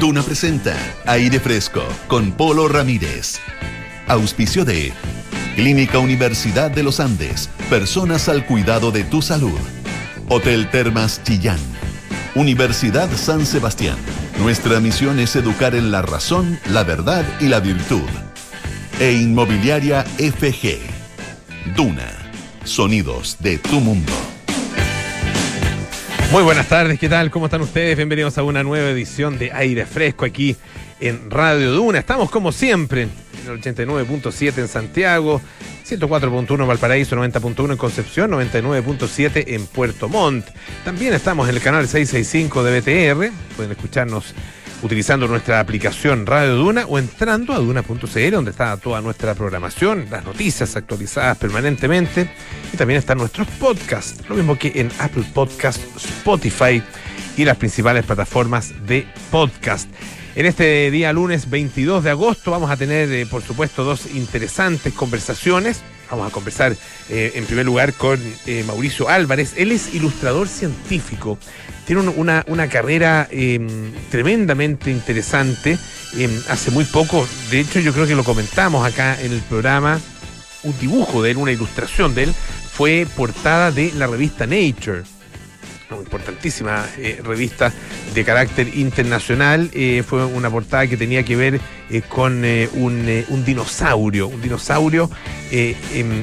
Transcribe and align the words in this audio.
Duna 0.00 0.22
presenta 0.22 0.76
Aire 1.06 1.40
Fresco 1.40 1.82
con 2.06 2.30
Polo 2.30 2.68
Ramírez. 2.68 3.40
Auspicio 4.06 4.64
de 4.64 4.92
Clínica 5.56 5.98
Universidad 5.98 6.70
de 6.70 6.84
los 6.84 7.00
Andes. 7.00 7.50
Personas 7.68 8.28
al 8.28 8.46
cuidado 8.46 8.92
de 8.92 9.02
tu 9.02 9.22
salud. 9.22 9.58
Hotel 10.28 10.70
Termas 10.70 11.20
Chillán. 11.24 11.58
Universidad 12.36 13.10
San 13.16 13.44
Sebastián. 13.44 13.96
Nuestra 14.38 14.78
misión 14.78 15.18
es 15.18 15.34
educar 15.34 15.74
en 15.74 15.90
la 15.90 16.02
razón, 16.02 16.60
la 16.70 16.84
verdad 16.84 17.24
y 17.40 17.48
la 17.48 17.58
virtud. 17.58 18.08
E 19.00 19.14
Inmobiliaria 19.14 20.04
FG. 20.04 20.78
Duna. 21.74 22.12
Sonidos 22.62 23.36
de 23.40 23.58
tu 23.58 23.80
mundo. 23.80 24.12
Muy 26.30 26.42
buenas 26.42 26.68
tardes, 26.68 26.98
¿qué 26.98 27.08
tal? 27.08 27.30
¿Cómo 27.30 27.46
están 27.46 27.62
ustedes? 27.62 27.96
Bienvenidos 27.96 28.36
a 28.36 28.42
una 28.42 28.62
nueva 28.62 28.90
edición 28.90 29.38
de 29.38 29.50
Aire 29.50 29.86
Fresco 29.86 30.26
aquí 30.26 30.54
en 31.00 31.30
Radio 31.30 31.72
Duna. 31.72 32.00
Estamos 32.00 32.30
como 32.30 32.52
siempre 32.52 33.04
en 33.04 33.10
el 33.50 33.58
89.7 33.58 34.58
en 34.58 34.68
Santiago, 34.68 35.40
104.1 35.88 36.60
en 36.60 36.68
Valparaíso, 36.68 37.16
90.1 37.16 37.70
en 37.72 37.76
Concepción, 37.78 38.30
99.7 38.32 39.44
en 39.46 39.66
Puerto 39.66 40.10
Montt. 40.10 40.46
También 40.84 41.14
estamos 41.14 41.48
en 41.48 41.54
el 41.54 41.62
canal 41.62 41.88
665 41.88 42.62
de 42.62 42.80
BTR, 42.80 43.32
pueden 43.56 43.72
escucharnos 43.72 44.34
utilizando 44.82 45.26
nuestra 45.26 45.60
aplicación 45.60 46.26
Radio 46.26 46.56
Duna 46.56 46.86
o 46.86 46.98
entrando 46.98 47.52
a 47.52 47.58
duna.cl 47.58 48.30
donde 48.30 48.50
está 48.50 48.76
toda 48.76 49.00
nuestra 49.00 49.34
programación, 49.34 50.06
las 50.10 50.24
noticias 50.24 50.76
actualizadas 50.76 51.38
permanentemente 51.38 52.30
y 52.72 52.76
también 52.76 52.98
están 52.98 53.18
nuestros 53.18 53.48
podcasts, 53.58 54.28
lo 54.28 54.36
mismo 54.36 54.56
que 54.56 54.72
en 54.76 54.90
Apple 54.98 55.24
Podcast, 55.34 55.80
Spotify 55.96 56.82
y 57.36 57.44
las 57.44 57.56
principales 57.56 58.04
plataformas 58.04 58.72
de 58.86 59.06
podcast. 59.30 59.88
En 60.34 60.46
este 60.46 60.90
día 60.90 61.12
lunes 61.12 61.50
22 61.50 62.04
de 62.04 62.10
agosto 62.10 62.50
vamos 62.52 62.70
a 62.70 62.76
tener, 62.76 63.10
eh, 63.10 63.26
por 63.26 63.42
supuesto, 63.42 63.82
dos 63.82 64.06
interesantes 64.14 64.92
conversaciones. 64.92 65.82
Vamos 66.10 66.28
a 66.28 66.32
conversar 66.32 66.74
eh, 67.10 67.32
en 67.34 67.44
primer 67.44 67.66
lugar 67.66 67.92
con 67.94 68.18
eh, 68.46 68.64
Mauricio 68.66 69.08
Álvarez. 69.08 69.52
Él 69.56 69.72
es 69.72 69.94
ilustrador 69.94 70.48
científico. 70.48 71.38
Tiene 71.86 72.02
un- 72.02 72.14
una, 72.16 72.44
una 72.48 72.68
carrera 72.68 73.28
eh, 73.30 73.60
tremendamente 74.10 74.90
interesante. 74.90 75.78
Eh, 76.16 76.40
hace 76.48 76.70
muy 76.70 76.84
poco, 76.84 77.26
de 77.50 77.60
hecho 77.60 77.80
yo 77.80 77.92
creo 77.92 78.06
que 78.06 78.14
lo 78.14 78.24
comentamos 78.24 78.86
acá 78.86 79.20
en 79.20 79.32
el 79.32 79.40
programa, 79.40 80.00
un 80.62 80.78
dibujo 80.78 81.22
de 81.22 81.32
él, 81.32 81.36
una 81.36 81.52
ilustración 81.52 82.14
de 82.14 82.24
él, 82.24 82.34
fue 82.72 83.06
portada 83.16 83.70
de 83.70 83.92
la 83.92 84.06
revista 84.06 84.46
Nature 84.46 85.02
una 85.90 86.00
importantísima 86.00 86.86
eh, 86.98 87.20
revista 87.24 87.72
de 88.14 88.24
carácter 88.24 88.68
internacional. 88.76 89.70
Eh, 89.72 90.02
fue 90.06 90.24
una 90.24 90.50
portada 90.50 90.86
que 90.86 90.96
tenía 90.96 91.22
que 91.22 91.36
ver 91.36 91.60
eh, 91.90 92.02
con 92.08 92.44
un, 92.44 93.44
dinosaurio, 93.44 94.28
un 94.28 94.40
dinosaurio 94.42 95.10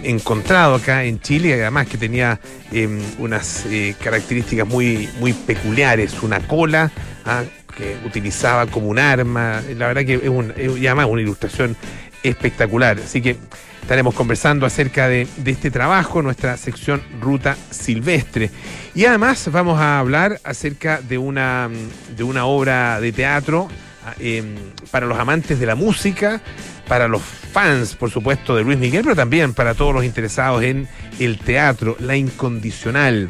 encontrado 0.03 0.75
acá 0.75 1.03
en 1.03 1.19
Chile, 1.19 1.53
además 1.53 1.88
que 1.88 1.97
tenía 1.97 2.39
em, 2.72 2.99
unas 3.17 3.66
características 4.03 4.67
muy, 4.67 5.09
muy 5.19 5.33
peculiares, 5.33 6.22
una 6.22 6.39
cola 6.47 6.91
ah, 7.25 7.44
que 7.75 7.97
utilizaba 8.05 8.67
como 8.67 8.88
un 8.88 9.00
arma. 9.00 9.61
La 9.77 9.88
verdad 9.88 10.05
que 10.05 10.16
es, 10.16 10.29
un, 10.29 10.53
es- 10.55 10.69
además 10.72 11.07
una 11.09 11.22
ilustración 11.22 11.75
espectacular. 12.23 13.00
Así 13.03 13.22
que 13.22 13.38
estaremos 13.86 14.16
conversando 14.16 14.66
acerca 14.66 15.08
de, 15.08 15.28
este 15.45 15.69
trabajo, 15.69 16.23
nuestra 16.23 16.58
sección 16.58 17.03
Ruta 17.22 17.55
Silvestre. 17.69 18.50
Y 18.95 19.05
además 19.05 19.47
vamos 19.52 19.80
a 19.80 20.00
hablar 20.00 20.41
acerca 20.44 21.02
de 21.02 21.19
una, 21.19 21.69
de 22.17 22.23
una 22.23 22.47
obra 22.47 23.00
de 23.00 23.11
teatro 23.11 23.67
ah, 24.03 24.16
em, 24.17 24.56
para 24.89 25.06
los 25.06 25.19
amantes 25.19 25.59
de 25.59 25.67
la 25.67 25.75
música, 25.75 26.41
para 26.88 27.08
los 27.08 27.22
fans, 27.22 27.94
por 27.94 28.09
supuesto, 28.09 28.56
de 28.56 28.63
Luis 28.63 28.80
Miguel, 28.80 29.03
pero 29.03 29.16
también 29.16 29.53
para 29.53 29.75
todos 29.75 29.94
los 29.94 30.03
interesados 30.03 30.63
en 30.63 30.88
el 31.19 31.38
teatro, 31.38 31.95
La 32.00 32.18
Incondicional 32.18 33.29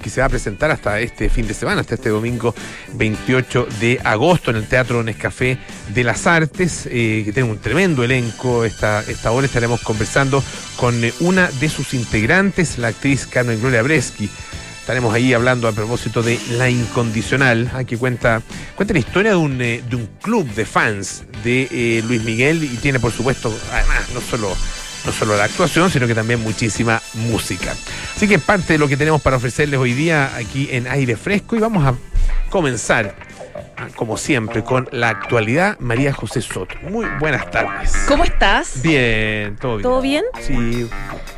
que 0.00 0.10
se 0.10 0.20
va 0.20 0.26
a 0.26 0.30
presentar 0.30 0.70
hasta 0.70 1.00
este 1.00 1.28
fin 1.28 1.46
de 1.46 1.54
semana, 1.54 1.82
hasta 1.82 1.94
este 1.94 2.08
domingo 2.08 2.54
28 2.94 3.68
de 3.80 4.00
agosto 4.02 4.50
en 4.50 4.56
el 4.56 4.66
Teatro 4.66 5.02
Nescafé 5.02 5.58
de 5.94 6.04
las 6.04 6.26
Artes, 6.26 6.86
eh, 6.86 7.22
que 7.24 7.32
tiene 7.32 7.50
un 7.50 7.58
tremendo 7.58 8.02
elenco. 8.02 8.64
Esta, 8.64 9.00
esta 9.02 9.30
hora 9.30 9.46
estaremos 9.46 9.80
conversando 9.82 10.42
con 10.76 11.04
eh, 11.04 11.12
una 11.20 11.48
de 11.48 11.68
sus 11.68 11.94
integrantes, 11.94 12.78
la 12.78 12.88
actriz 12.88 13.26
Carmen 13.26 13.60
Gloria 13.60 13.82
Breschi. 13.82 14.28
Estaremos 14.80 15.14
ahí 15.14 15.34
hablando 15.34 15.68
a 15.68 15.72
propósito 15.72 16.22
de 16.22 16.40
La 16.52 16.68
Incondicional, 16.68 17.70
ah, 17.74 17.84
que 17.84 17.96
cuenta, 17.96 18.42
cuenta 18.74 18.94
la 18.94 19.00
historia 19.00 19.32
de 19.32 19.36
un, 19.36 19.60
eh, 19.60 19.82
de 19.88 19.96
un 19.96 20.08
club 20.20 20.48
de 20.54 20.64
fans 20.64 21.24
de 21.44 22.02
Luis 22.06 22.24
Miguel 22.24 22.64
y 22.64 22.76
tiene, 22.78 22.98
por 22.98 23.12
supuesto, 23.12 23.56
además, 23.72 24.08
no 24.14 24.20
solo 24.20 24.56
no 25.04 25.12
solo 25.12 25.36
la 25.36 25.44
actuación, 25.44 25.90
sino 25.90 26.06
que 26.06 26.14
también 26.14 26.40
muchísima 26.42 27.00
música. 27.14 27.74
Así 28.16 28.28
que 28.28 28.38
parte 28.38 28.74
de 28.74 28.78
lo 28.78 28.88
que 28.88 28.96
tenemos 28.96 29.20
para 29.22 29.36
ofrecerles 29.36 29.78
hoy 29.80 29.92
día 29.92 30.34
aquí 30.36 30.68
en 30.70 30.86
Aire 30.86 31.16
Fresco 31.16 31.56
y 31.56 31.58
vamos 31.58 31.84
a 31.86 31.94
comenzar, 32.50 33.14
ah, 33.76 33.88
como 33.96 34.16
siempre, 34.16 34.62
con 34.64 34.88
la 34.92 35.08
actualidad 35.08 35.78
María 35.80 36.12
José 36.12 36.42
Soto. 36.42 36.74
Muy 36.82 37.06
buenas 37.18 37.50
tardes. 37.50 37.92
¿Cómo 38.08 38.24
estás? 38.24 38.82
Bien, 38.82 39.56
todo 39.56 39.76
bien. 39.76 39.82
¿Todo 39.82 40.00
bien? 40.02 40.24
Sí. 40.40 40.88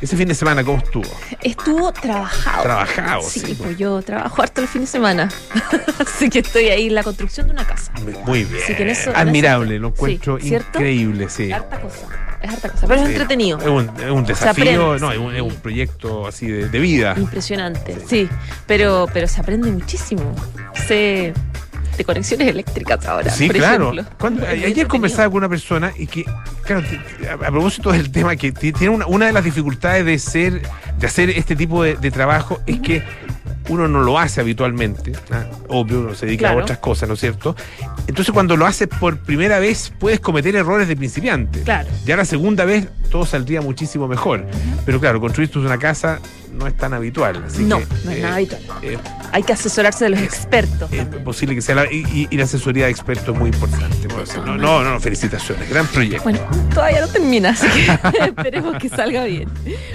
Ese 0.01 0.17
fin 0.17 0.27
de 0.27 0.35
semana, 0.35 0.63
¿cómo 0.65 0.79
estuvo? 0.79 1.09
Estuvo 1.41 1.93
trabajado. 1.93 2.63
Trabajado, 2.63 3.21
Sí, 3.21 3.39
sí. 3.39 3.55
pues 3.55 3.77
yo 3.77 4.01
trabajo 4.01 4.41
harto 4.41 4.59
el 4.61 4.67
fin 4.67 4.81
de 4.81 4.87
semana. 4.87 5.29
Así 5.99 6.29
que 6.29 6.39
estoy 6.39 6.65
ahí 6.67 6.87
en 6.87 6.95
la 6.95 7.03
construcción 7.03 7.47
de 7.47 7.53
una 7.53 7.65
casa. 7.65 7.91
Muy- 8.25 8.43
bien. 8.43 8.61
Sí, 8.67 8.75
que 8.75 8.83
en 8.83 8.89
eso- 8.89 9.11
en 9.11 9.15
Admirable, 9.15 9.75
eso- 9.75 9.81
lo 9.81 9.87
encuentro 9.89 10.37
increíble, 10.39 11.29
sí. 11.29 11.51
Harta 11.53 11.79
cosa. 11.79 12.07
Es 12.43 12.49
harta 12.51 12.69
cosa. 12.69 12.85
Pero 12.87 12.99
es 13.01 13.07
Sí. 13.07 13.11
entretenido. 13.13 13.57
Es 13.57 13.65
un, 13.67 13.89
es 13.99 14.11
un 14.11 14.23
desafío, 14.25 14.99
no, 14.99 15.11
es 15.11 15.17
un, 15.17 15.33
es 15.35 15.41
un 15.41 15.55
proyecto 15.55 16.27
así 16.27 16.45
de, 16.47 16.69
de 16.69 16.79
vida. 16.79 17.15
Impresionante. 17.17 17.97
Sí. 18.07 18.29
Pero, 18.67 19.07
pero 19.11 19.27
se 19.27 19.41
aprende 19.41 19.71
muchísimo. 19.71 20.35
Sé 20.87 21.33
de 21.97 22.03
conexiones 22.05 22.47
eléctricas 22.49 23.05
ahora. 23.05 23.29
Sí, 23.31 23.47
por 23.47 23.55
claro. 23.57 23.93
Cuando- 24.19 24.45
ayer 24.47 24.87
conversaba 24.87 25.29
con 25.29 25.37
una 25.37 25.49
persona 25.49 25.93
y 25.97 26.07
que, 26.07 26.25
claro, 26.65 26.83
a, 27.29 27.33
a 27.47 27.51
propósito 27.51 27.91
del 27.91 28.11
tema, 28.11 28.35
que 28.35 28.51
tiene 28.51 28.89
una, 28.89 29.05
una 29.07 29.27
de 29.27 29.31
las 29.33 29.43
dificultades 29.43 30.03
de 30.05 30.17
ser, 30.19 30.61
de 30.99 31.07
hacer 31.07 31.29
este 31.29 31.55
tipo 31.55 31.83
de, 31.83 31.95
de 31.95 32.11
trabajo 32.11 32.59
es 32.65 32.79
que 32.81 33.03
uno 33.69 33.87
no 33.87 34.01
lo 34.01 34.19
hace 34.19 34.41
habitualmente. 34.41 35.13
¿ah? 35.31 35.45
Obvio, 35.69 35.99
uno 36.01 36.15
se 36.15 36.25
dedica 36.25 36.43
Claro. 36.47 36.59
a 36.59 36.63
otras 36.63 36.79
cosas, 36.79 37.07
¿no 37.07 37.15
es 37.15 37.19
cierto? 37.21 37.55
Entonces, 38.07 38.33
cuando 38.33 38.57
lo 38.57 38.65
haces 38.65 38.87
por 38.87 39.17
primera 39.19 39.59
vez, 39.59 39.91
puedes 39.99 40.19
cometer 40.19 40.55
errores 40.55 40.87
de 40.87 40.95
principiante. 40.95 41.61
Claro. 41.63 41.89
Ya 42.05 42.15
la 42.17 42.25
segunda 42.25 42.65
vez, 42.65 42.87
todo 43.09 43.25
saldría 43.25 43.61
muchísimo 43.61 44.07
mejor. 44.07 44.45
Pero 44.85 44.99
claro, 44.99 45.19
construir 45.21 45.49
tú 45.49 45.59
una 45.61 45.77
casa 45.77 46.19
no 46.51 46.67
es 46.67 46.75
tan 46.77 46.93
habitual. 46.93 47.43
así 47.47 47.63
No, 47.63 47.79
que, 47.79 47.85
no 48.05 48.11
es 48.11 48.17
eh, 48.17 48.21
nada 48.21 48.35
habitual. 48.35 48.61
eh, 48.83 48.97
Hay 49.31 49.41
que 49.43 49.53
asesorarse 49.53 50.03
de 50.03 50.11
los 50.11 50.19
expertos. 50.21 50.91
es 50.91 50.99
también. 50.99 51.23
posible 51.23 51.55
que 51.55 51.61
sea 51.61 51.75
la, 51.75 51.91
y, 51.91 52.27
y- 52.29 52.37
la 52.37 52.43
asesoría 52.43 52.85
de 52.85 52.91
expertos 52.91 53.33
es 53.33 53.39
muy 53.39 53.49
importante. 53.49 54.07
No, 54.45 54.57
no, 54.57 54.83
no, 54.83 54.99
felicitaciones, 54.99 55.67
gran 55.69 55.87
proyecto. 55.87 56.23
Bueno, 56.23 56.39
todavía 56.73 57.01
no 57.01 57.07
termina, 57.07 57.49
así 57.49 57.67
que 57.67 58.23
esperemos 58.25 58.75
que 58.77 58.89
salga 58.89 59.23
bien. 59.23 59.49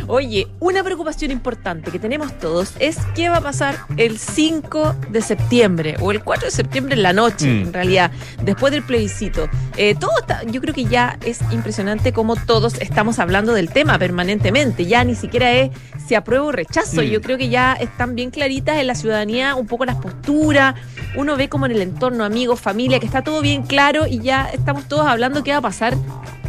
Oye, 0.08 0.48
una 0.58 0.82
preocupación 0.82 1.30
importante 1.30 1.90
que 1.90 1.98
tenemos 1.98 2.36
todos 2.38 2.72
es 2.80 2.98
qué 3.14 3.28
va 3.28 3.37
a 3.38 3.42
pasar 3.42 3.76
el 3.96 4.18
5 4.18 4.94
de 5.10 5.22
septiembre 5.22 5.96
o 6.00 6.12
el 6.12 6.22
4 6.22 6.46
de 6.46 6.50
septiembre 6.50 6.94
en 6.94 7.02
la 7.02 7.12
noche, 7.12 7.46
Mm. 7.46 7.62
en 7.68 7.72
realidad, 7.72 8.10
después 8.42 8.72
del 8.72 8.82
plebiscito. 8.82 9.48
Eh, 9.76 9.94
todo 9.98 10.12
está, 10.20 10.42
yo 10.44 10.60
creo 10.60 10.74
que 10.74 10.84
ya 10.84 11.18
es 11.24 11.40
impresionante 11.50 12.12
cómo 12.12 12.36
todos 12.36 12.74
estamos 12.80 13.18
hablando 13.18 13.52
del 13.54 13.70
tema 13.70 13.98
permanentemente. 13.98 14.86
Ya 14.86 15.04
ni 15.04 15.14
siquiera 15.14 15.52
es 15.52 15.70
si 16.06 16.14
apruebo 16.14 16.46
o 16.46 16.52
rechazo. 16.52 17.00
Mm. 17.02 17.04
Yo 17.04 17.20
creo 17.20 17.38
que 17.38 17.48
ya 17.48 17.72
están 17.74 18.14
bien 18.14 18.30
claritas 18.30 18.76
en 18.78 18.86
la 18.86 18.94
ciudadanía 18.94 19.54
un 19.54 19.66
poco 19.66 19.84
las 19.84 19.96
posturas. 19.96 20.74
Uno 21.16 21.36
ve 21.36 21.48
como 21.48 21.66
en 21.66 21.72
el 21.72 21.82
entorno, 21.82 22.24
amigos, 22.24 22.60
familia, 22.60 22.98
que 23.00 23.06
está 23.06 23.22
todo 23.22 23.40
bien 23.40 23.62
claro 23.62 24.06
y 24.06 24.20
ya 24.20 24.48
estamos 24.52 24.86
todos 24.88 25.06
hablando 25.06 25.42
qué 25.42 25.52
va 25.52 25.58
a 25.58 25.62
pasar 25.62 25.94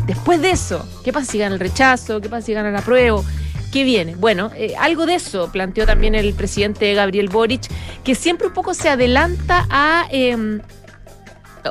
después 0.06 0.42
de 0.42 0.52
eso. 0.52 0.88
¿Qué 1.04 1.14
pasa 1.14 1.32
si 1.32 1.38
gana 1.38 1.54
el 1.56 1.60
rechazo? 1.60 2.20
¿Qué 2.22 2.30
pasa 2.30 2.46
si 2.48 2.54
gana 2.54 2.70
el 2.70 2.76
apruebo? 2.76 3.24
¿Qué 3.72 3.84
viene? 3.84 4.16
Bueno, 4.16 4.52
eh, 4.56 4.74
algo 4.80 5.06
de 5.06 5.16
eso 5.16 5.52
planteó 5.52 5.86
también 5.86 6.16
el 6.16 6.34
presidente 6.34 6.94
Gabriel 6.96 7.30
Boric, 7.30 7.62
que 8.04 8.16
siempre 8.16 8.48
un 8.48 8.54
poco 8.54 8.74
se 8.74 8.90
adelanta 8.90 9.68
a... 9.70 10.08
em, 10.12 10.62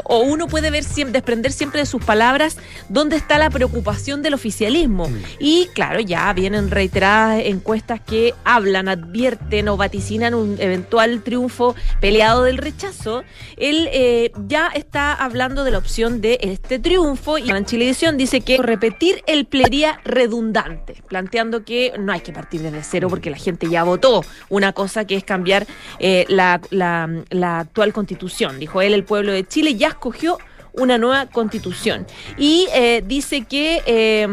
o 0.05 0.20
uno 0.20 0.46
puede 0.46 0.70
ver 0.70 0.85
siempre, 0.85 1.12
desprender 1.12 1.52
siempre 1.52 1.81
de 1.81 1.87
sus 1.87 2.05
palabras 2.05 2.56
dónde 2.88 3.17
está 3.17 3.38
la 3.38 3.50
preocupación 3.50 4.23
del 4.23 4.35
oficialismo. 4.35 5.08
Y 5.38 5.67
claro, 5.75 6.00
ya 6.00 6.32
vienen 6.32 6.70
reiteradas 6.70 7.43
encuestas 7.44 8.00
que 8.00 8.35
hablan, 8.44 8.88
advierten 8.88 9.69
o 9.69 9.76
vaticinan 9.76 10.35
un 10.35 10.56
eventual 10.61 11.23
triunfo 11.23 11.75
peleado 12.00 12.43
del 12.44 12.58
rechazo. 12.58 13.25
Él 13.56 13.88
eh, 13.93 14.32
ya 14.46 14.69
está 14.69 15.12
hablando 15.14 15.64
de 15.64 15.70
la 15.70 15.79
opción 15.79 16.20
de 16.20 16.38
este 16.43 16.79
triunfo 16.79 17.38
y 17.38 17.50
en 17.50 17.64
Chilevisión 17.64 18.17
dice 18.17 18.41
que 18.41 18.58
repetir 18.58 19.23
el 19.26 19.46
plería 19.46 20.00
redundante, 20.05 21.02
planteando 21.08 21.64
que 21.64 21.93
no 21.99 22.12
hay 22.12 22.20
que 22.20 22.32
partir 22.32 22.61
desde 22.62 22.82
cero 22.82 23.08
porque 23.08 23.31
la 23.31 23.37
gente 23.37 23.69
ya 23.69 23.84
votó 23.84 24.25
una 24.49 24.73
cosa 24.73 25.05
que 25.06 25.17
es 25.17 25.25
cambiar 25.25 25.67
eh, 25.99 26.25
la, 26.29 26.61
la- 26.70 27.08
la 27.31 27.61
actual 27.61 27.93
constitución. 27.93 28.58
Dijo 28.58 28.81
él, 28.82 28.94
el 28.94 29.05
pueblo 29.05 29.32
de 29.32 29.46
Chile 29.46 29.75
ya 29.79 29.89
escogió 29.89 30.39
una 30.75 30.99
nueva 30.99 31.27
constitución. 31.27 32.07
Y 32.37 32.69
eh, 32.75 33.03
dice 33.07 33.45
que 33.47 33.83
eh, 33.87 34.29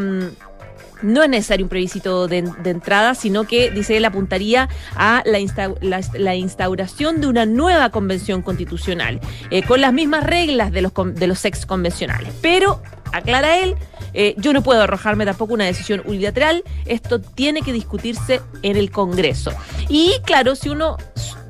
no 1.01 1.23
es 1.23 1.29
necesario 1.29 1.65
un 1.65 1.69
plebiscito 1.69 2.27
de, 2.27 2.37
entrada, 2.65 3.15
sino 3.15 3.45
que, 3.45 3.69
dice 3.71 3.97
él, 3.97 4.05
apuntaría 4.05 4.69
a 4.95 5.21
la, 5.25 5.39
insta- 5.39 5.75
la- 5.81 6.01
la 6.17 6.35
instauración 6.35 7.21
de 7.21 7.27
una 7.27 7.45
nueva 7.45 7.89
convención 7.89 8.41
constitucional, 8.41 9.19
eh, 9.51 9.63
con 9.63 9.81
las 9.81 9.93
mismas 9.93 10.23
reglas 10.23 10.71
de 10.71 10.81
los, 10.81 10.93
de 11.13 11.27
los 11.27 11.43
ex 11.45 11.65
convencionales. 11.65 12.31
Pero, 12.41 12.81
aclara 13.11 13.59
él, 13.59 13.75
eh, 14.13 14.35
yo 14.37 14.53
no 14.53 14.63
puedo 14.63 14.81
arrojarme 14.81 15.25
tampoco 15.25 15.53
una 15.53 15.65
decisión 15.65 16.01
unilateral, 16.05 16.63
esto 16.85 17.19
tiene 17.19 17.61
que 17.61 17.73
discutirse 17.73 18.41
en 18.61 18.77
el 18.77 18.89
Congreso. 18.89 19.51
Y 19.89 20.13
claro, 20.25 20.55
si 20.55 20.69
uno 20.69 20.97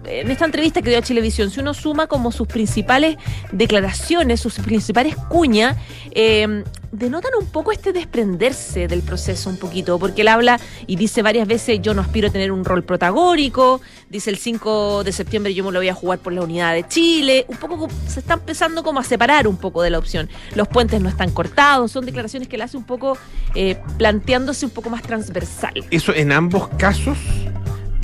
en 0.07 0.31
esta 0.31 0.45
entrevista 0.45 0.81
que 0.81 0.89
dio 0.89 0.99
a 0.99 1.01
Chilevisión, 1.01 1.51
si 1.51 1.59
uno 1.59 1.73
suma 1.73 2.07
como 2.07 2.31
sus 2.31 2.47
principales 2.47 3.17
declaraciones, 3.51 4.39
sus 4.39 4.55
principales 4.59 5.15
cuñas, 5.15 5.77
eh, 6.11 6.63
denotan 6.91 7.31
un 7.39 7.47
poco 7.47 7.71
este 7.71 7.91
desprenderse 7.93 8.87
del 8.87 9.01
proceso 9.01 9.49
un 9.49 9.57
poquito, 9.57 9.99
porque 9.99 10.21
él 10.21 10.29
habla 10.29 10.59
y 10.87 10.95
dice 10.95 11.21
varias 11.21 11.47
veces, 11.47 11.81
yo 11.81 11.93
no 11.93 12.01
aspiro 12.01 12.29
a 12.29 12.31
tener 12.31 12.51
un 12.51 12.63
rol 12.63 12.83
protagónico, 12.83 13.81
dice 14.09 14.29
el 14.29 14.37
5 14.37 15.03
de 15.03 15.11
septiembre 15.11 15.53
yo 15.53 15.63
me 15.63 15.71
lo 15.71 15.79
voy 15.79 15.89
a 15.89 15.93
jugar 15.93 16.19
por 16.19 16.33
la 16.33 16.41
unidad 16.41 16.73
de 16.73 16.87
Chile, 16.87 17.45
un 17.47 17.57
poco 17.57 17.87
se 18.07 18.19
está 18.19 18.35
empezando 18.35 18.83
como 18.83 18.99
a 18.99 19.03
separar 19.03 19.47
un 19.47 19.57
poco 19.57 19.81
de 19.81 19.89
la 19.89 19.99
opción. 19.99 20.29
Los 20.55 20.67
puentes 20.67 21.01
no 21.01 21.09
están 21.09 21.31
cortados, 21.31 21.91
son 21.91 22.05
declaraciones 22.05 22.47
que 22.47 22.55
él 22.55 22.61
hace 22.61 22.77
un 22.77 22.85
poco 22.85 23.17
eh, 23.55 23.77
planteándose 23.97 24.65
un 24.65 24.71
poco 24.71 24.89
más 24.89 25.01
transversal. 25.01 25.73
Eso 25.91 26.13
en 26.13 26.31
ambos 26.31 26.69
casos. 26.77 27.17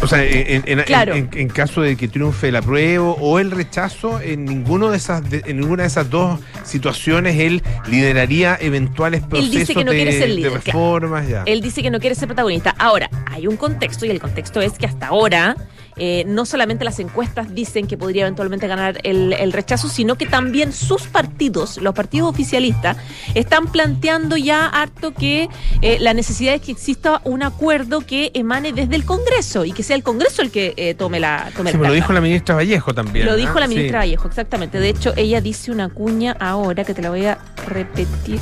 O 0.04 0.08
sea, 0.08 0.24
en, 0.24 0.64
en- 0.68 0.80
en- 0.80 0.86
Claro. 0.86 1.14
en- 1.14 1.30
en 1.34 1.48
caso 1.48 1.82
de 1.82 1.96
que 1.96 2.08
triunfe 2.08 2.48
el 2.50 2.56
apruebo 2.56 3.16
o 3.20 3.40
el 3.40 3.52
rechazo, 3.52 4.20
en 4.20 4.46
ninguno 4.46 4.90
de 4.90 4.98
esas 4.98 5.28
de- 5.30 5.44
en 5.46 5.60
ninguna 5.60 5.84
de 5.84 5.88
esas 5.88 6.10
dos 6.10 6.40
situaciones 6.64 7.38
él 7.40 7.62
lideraría 7.88 8.58
eventuales 8.60 9.22
procesos 9.22 9.52
dice 9.52 9.76
que 9.76 9.84
no 9.86 9.92
de, 9.92 9.98
quiere 9.98 10.12
ser 10.14 10.30
de 10.30 10.36
líder, 10.36 10.54
reformas. 10.54 11.28
Ya. 11.28 11.44
Él 11.46 11.62
dice 11.62 11.84
que 11.84 11.92
no 11.92 12.00
quiere 12.00 12.16
ser 12.16 12.28
protagonista. 12.28 12.74
Ahora, 12.80 13.10
hay 13.30 13.46
un 13.48 13.58
contexto 13.58 14.06
y 14.06 14.10
el 14.10 14.20
contexto 14.20 14.60
es 14.62 14.74
que 14.74 14.86
hasta 14.88 15.08
ahora 15.08 15.56
eh, 15.98 16.24
no 16.28 16.46
solamente 16.46 16.84
las 16.86 17.00
encuestas 17.00 17.54
dicen 17.54 17.88
que 17.88 17.98
podría 17.98 18.24
eventualmente 18.24 18.68
ganar 18.68 19.00
el, 19.04 19.34
el 19.34 19.54
rechazo, 19.54 19.90
sino 19.90 20.16
que 20.16 20.26
también 20.26 20.74
sus 20.74 21.04
partidos, 21.04 21.78
los 21.78 21.94
partidos 21.94 22.30
oficialistas, 22.30 22.98
están 23.36 23.68
planteando 23.72 24.38
ya 24.38 24.66
harto 24.68 25.14
que 25.14 25.50
eh, 25.82 25.98
la 26.00 26.14
necesidad 26.14 26.54
es 26.56 26.62
que 26.62 26.72
exista 26.72 27.22
un 27.24 27.44
acuerdo 27.44 28.02
que 28.02 28.32
emane 28.34 28.74
desde 28.74 28.96
el 28.96 29.06
Congreso 29.06 29.66
y 29.66 29.72
que 29.72 29.84
sea 29.84 29.96
el 29.96 30.04
Congreso 30.04 30.42
el 30.42 30.52
que 30.52 30.74
eh, 30.78 30.94
tome 30.94 31.20
la 31.20 31.52
tome 31.56 31.72
Sí, 31.72 31.78
me 31.78 31.88
lo 31.88 31.94
dijo 31.94 32.14
la 32.14 32.22
ministra 32.22 32.56
Vallejo 32.56 32.94
también. 32.94 33.26
Lo 33.26 33.32
¿no? 33.34 33.38
dijo 33.38 33.60
la 33.60 33.68
ministra 33.68 34.02
Sí. 34.02 34.08
Vallejo, 34.08 34.28
exactamente. 34.28 34.80
De 34.80 34.90
hecho, 34.90 35.14
ella 35.18 35.42
dice 35.42 35.72
una 35.72 35.90
cuña 35.90 36.36
ahora 36.40 36.84
que 36.84 36.94
te 36.94 37.02
la 37.02 37.10
voy 37.10 37.26
a 37.26 37.40
repetir. 37.68 38.40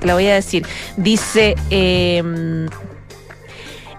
Te 0.00 0.06
la 0.06 0.14
voy 0.14 0.26
a 0.26 0.34
decir. 0.34 0.66
Dice. 0.96 1.54
eh, 1.70 2.22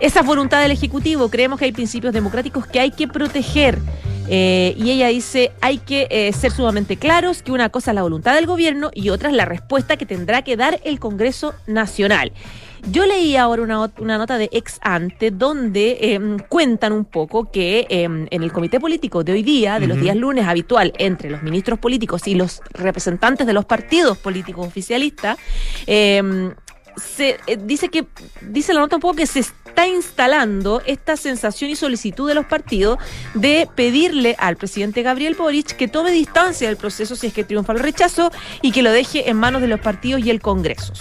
esa 0.02 0.20
es 0.20 0.26
voluntad 0.26 0.62
del 0.62 0.72
Ejecutivo. 0.72 1.30
Creemos 1.30 1.60
que 1.60 1.66
hay 1.66 1.72
principios 1.72 2.14
democráticos 2.14 2.68
que 2.68 2.80
hay 2.80 2.92
que 2.92 3.08
proteger. 3.08 3.80
Eh, 4.28 4.76
y 4.78 4.92
ella 4.92 5.08
dice, 5.08 5.52
hay 5.62 5.78
que 5.78 6.08
eh, 6.10 6.32
ser 6.34 6.52
sumamente 6.52 6.98
claros 6.98 7.42
que 7.42 7.52
una 7.52 7.70
cosa 7.70 7.92
es 7.92 7.96
la 7.96 8.02
voluntad 8.04 8.34
del 8.36 8.46
gobierno 8.46 8.90
y 8.94 9.10
otra 9.10 9.30
es 9.30 9.36
la 9.36 9.46
respuesta 9.46 9.98
que 9.98 10.06
tendrá 10.06 10.42
que 10.42 10.56
dar 10.58 10.80
el 10.84 11.00
Congreso 11.00 11.54
Nacional. 11.68 12.32
Yo 12.90 13.06
leí 13.06 13.36
ahora 13.36 13.62
una, 13.62 13.92
una 14.00 14.18
nota 14.18 14.38
de 14.40 14.50
ex 14.52 14.80
ante 14.82 15.30
donde 15.30 15.98
eh, 16.02 16.20
cuentan 16.50 16.94
un 16.94 17.06
poco 17.06 17.52
que 17.52 17.86
eh, 17.90 18.04
en 18.04 18.44
el 18.44 18.52
comité 18.52 18.80
político 18.80 19.24
de 19.24 19.34
hoy 19.34 19.44
día, 19.44 19.80
de 19.80 19.86
los 19.86 20.00
días 20.00 20.16
lunes 20.16 20.48
habitual, 20.48 20.92
entre 20.98 21.30
los 21.30 21.44
ministros 21.44 21.78
políticos 21.78 22.28
y 22.28 22.34
los 22.34 22.62
representantes 22.72 23.46
de 23.46 23.54
los 23.54 23.66
partidos 23.66 24.18
políticos 24.18 24.66
oficialistas, 24.66 25.38
eh, 25.86 26.54
se 26.98 27.40
eh, 27.48 27.58
dice 27.58 27.90
que 27.90 28.06
dice 28.42 28.74
la 28.74 28.82
nota 28.82 28.98
un 28.98 29.02
poco 29.02 29.16
que 29.16 29.28
se 29.28 29.40
está 29.40 29.88
instalando 29.88 30.82
esta 30.86 31.16
sensación 31.18 31.70
y 31.72 31.76
solicitud 31.76 32.28
de 32.28 32.36
los 32.36 32.46
partidos 32.46 32.98
de 33.34 33.68
pedirle 33.76 34.36
al 34.38 34.58
presidente 34.58 35.02
Gabriel 35.02 35.36
Boric 35.36 35.76
que 35.76 35.88
tome 35.88 36.12
distancia 36.12 36.68
del 36.68 36.78
proceso 36.78 37.16
si 37.16 37.28
es 37.28 37.34
que 37.34 37.44
triunfa 37.44 37.74
el 37.74 37.80
rechazo 37.80 38.32
y 38.62 38.72
que 38.72 38.82
lo 38.82 38.92
deje 38.92 39.30
en 39.30 39.38
manos 39.38 39.62
de 39.62 39.68
los 39.68 39.80
partidos 39.80 40.24
y 40.24 40.30
el 40.30 40.42
Congreso. 40.42 40.94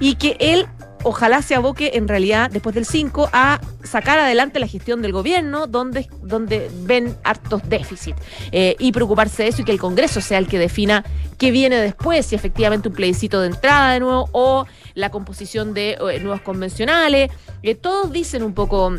Y 0.00 0.16
que 0.16 0.36
él 0.40 0.66
ojalá 1.04 1.42
se 1.42 1.54
aboque 1.54 1.92
en 1.94 2.08
realidad 2.08 2.50
después 2.50 2.74
del 2.74 2.84
5 2.84 3.30
a 3.32 3.60
sacar 3.82 4.18
adelante 4.18 4.58
la 4.58 4.66
gestión 4.66 5.02
del 5.02 5.12
gobierno 5.12 5.66
donde, 5.66 6.08
donde 6.22 6.70
ven 6.82 7.16
hartos 7.22 7.62
déficits 7.68 8.20
eh, 8.50 8.74
y 8.78 8.92
preocuparse 8.92 9.44
de 9.44 9.50
eso 9.50 9.62
y 9.62 9.64
que 9.64 9.72
el 9.72 9.78
Congreso 9.78 10.20
sea 10.20 10.38
el 10.38 10.48
que 10.48 10.58
defina 10.58 11.04
qué 11.38 11.50
viene 11.50 11.76
después, 11.76 12.26
si 12.26 12.34
efectivamente 12.34 12.88
un 12.88 12.94
plebiscito 12.94 13.40
de 13.40 13.48
entrada 13.48 13.92
de 13.92 14.00
nuevo 14.00 14.28
o 14.32 14.66
la 14.94 15.10
composición 15.10 15.74
de 15.74 15.92
eh, 15.92 16.20
nuevos 16.20 16.40
convencionales. 16.40 17.30
Eh, 17.62 17.74
todos 17.74 18.12
dicen 18.12 18.42
un 18.42 18.54
poco 18.54 18.92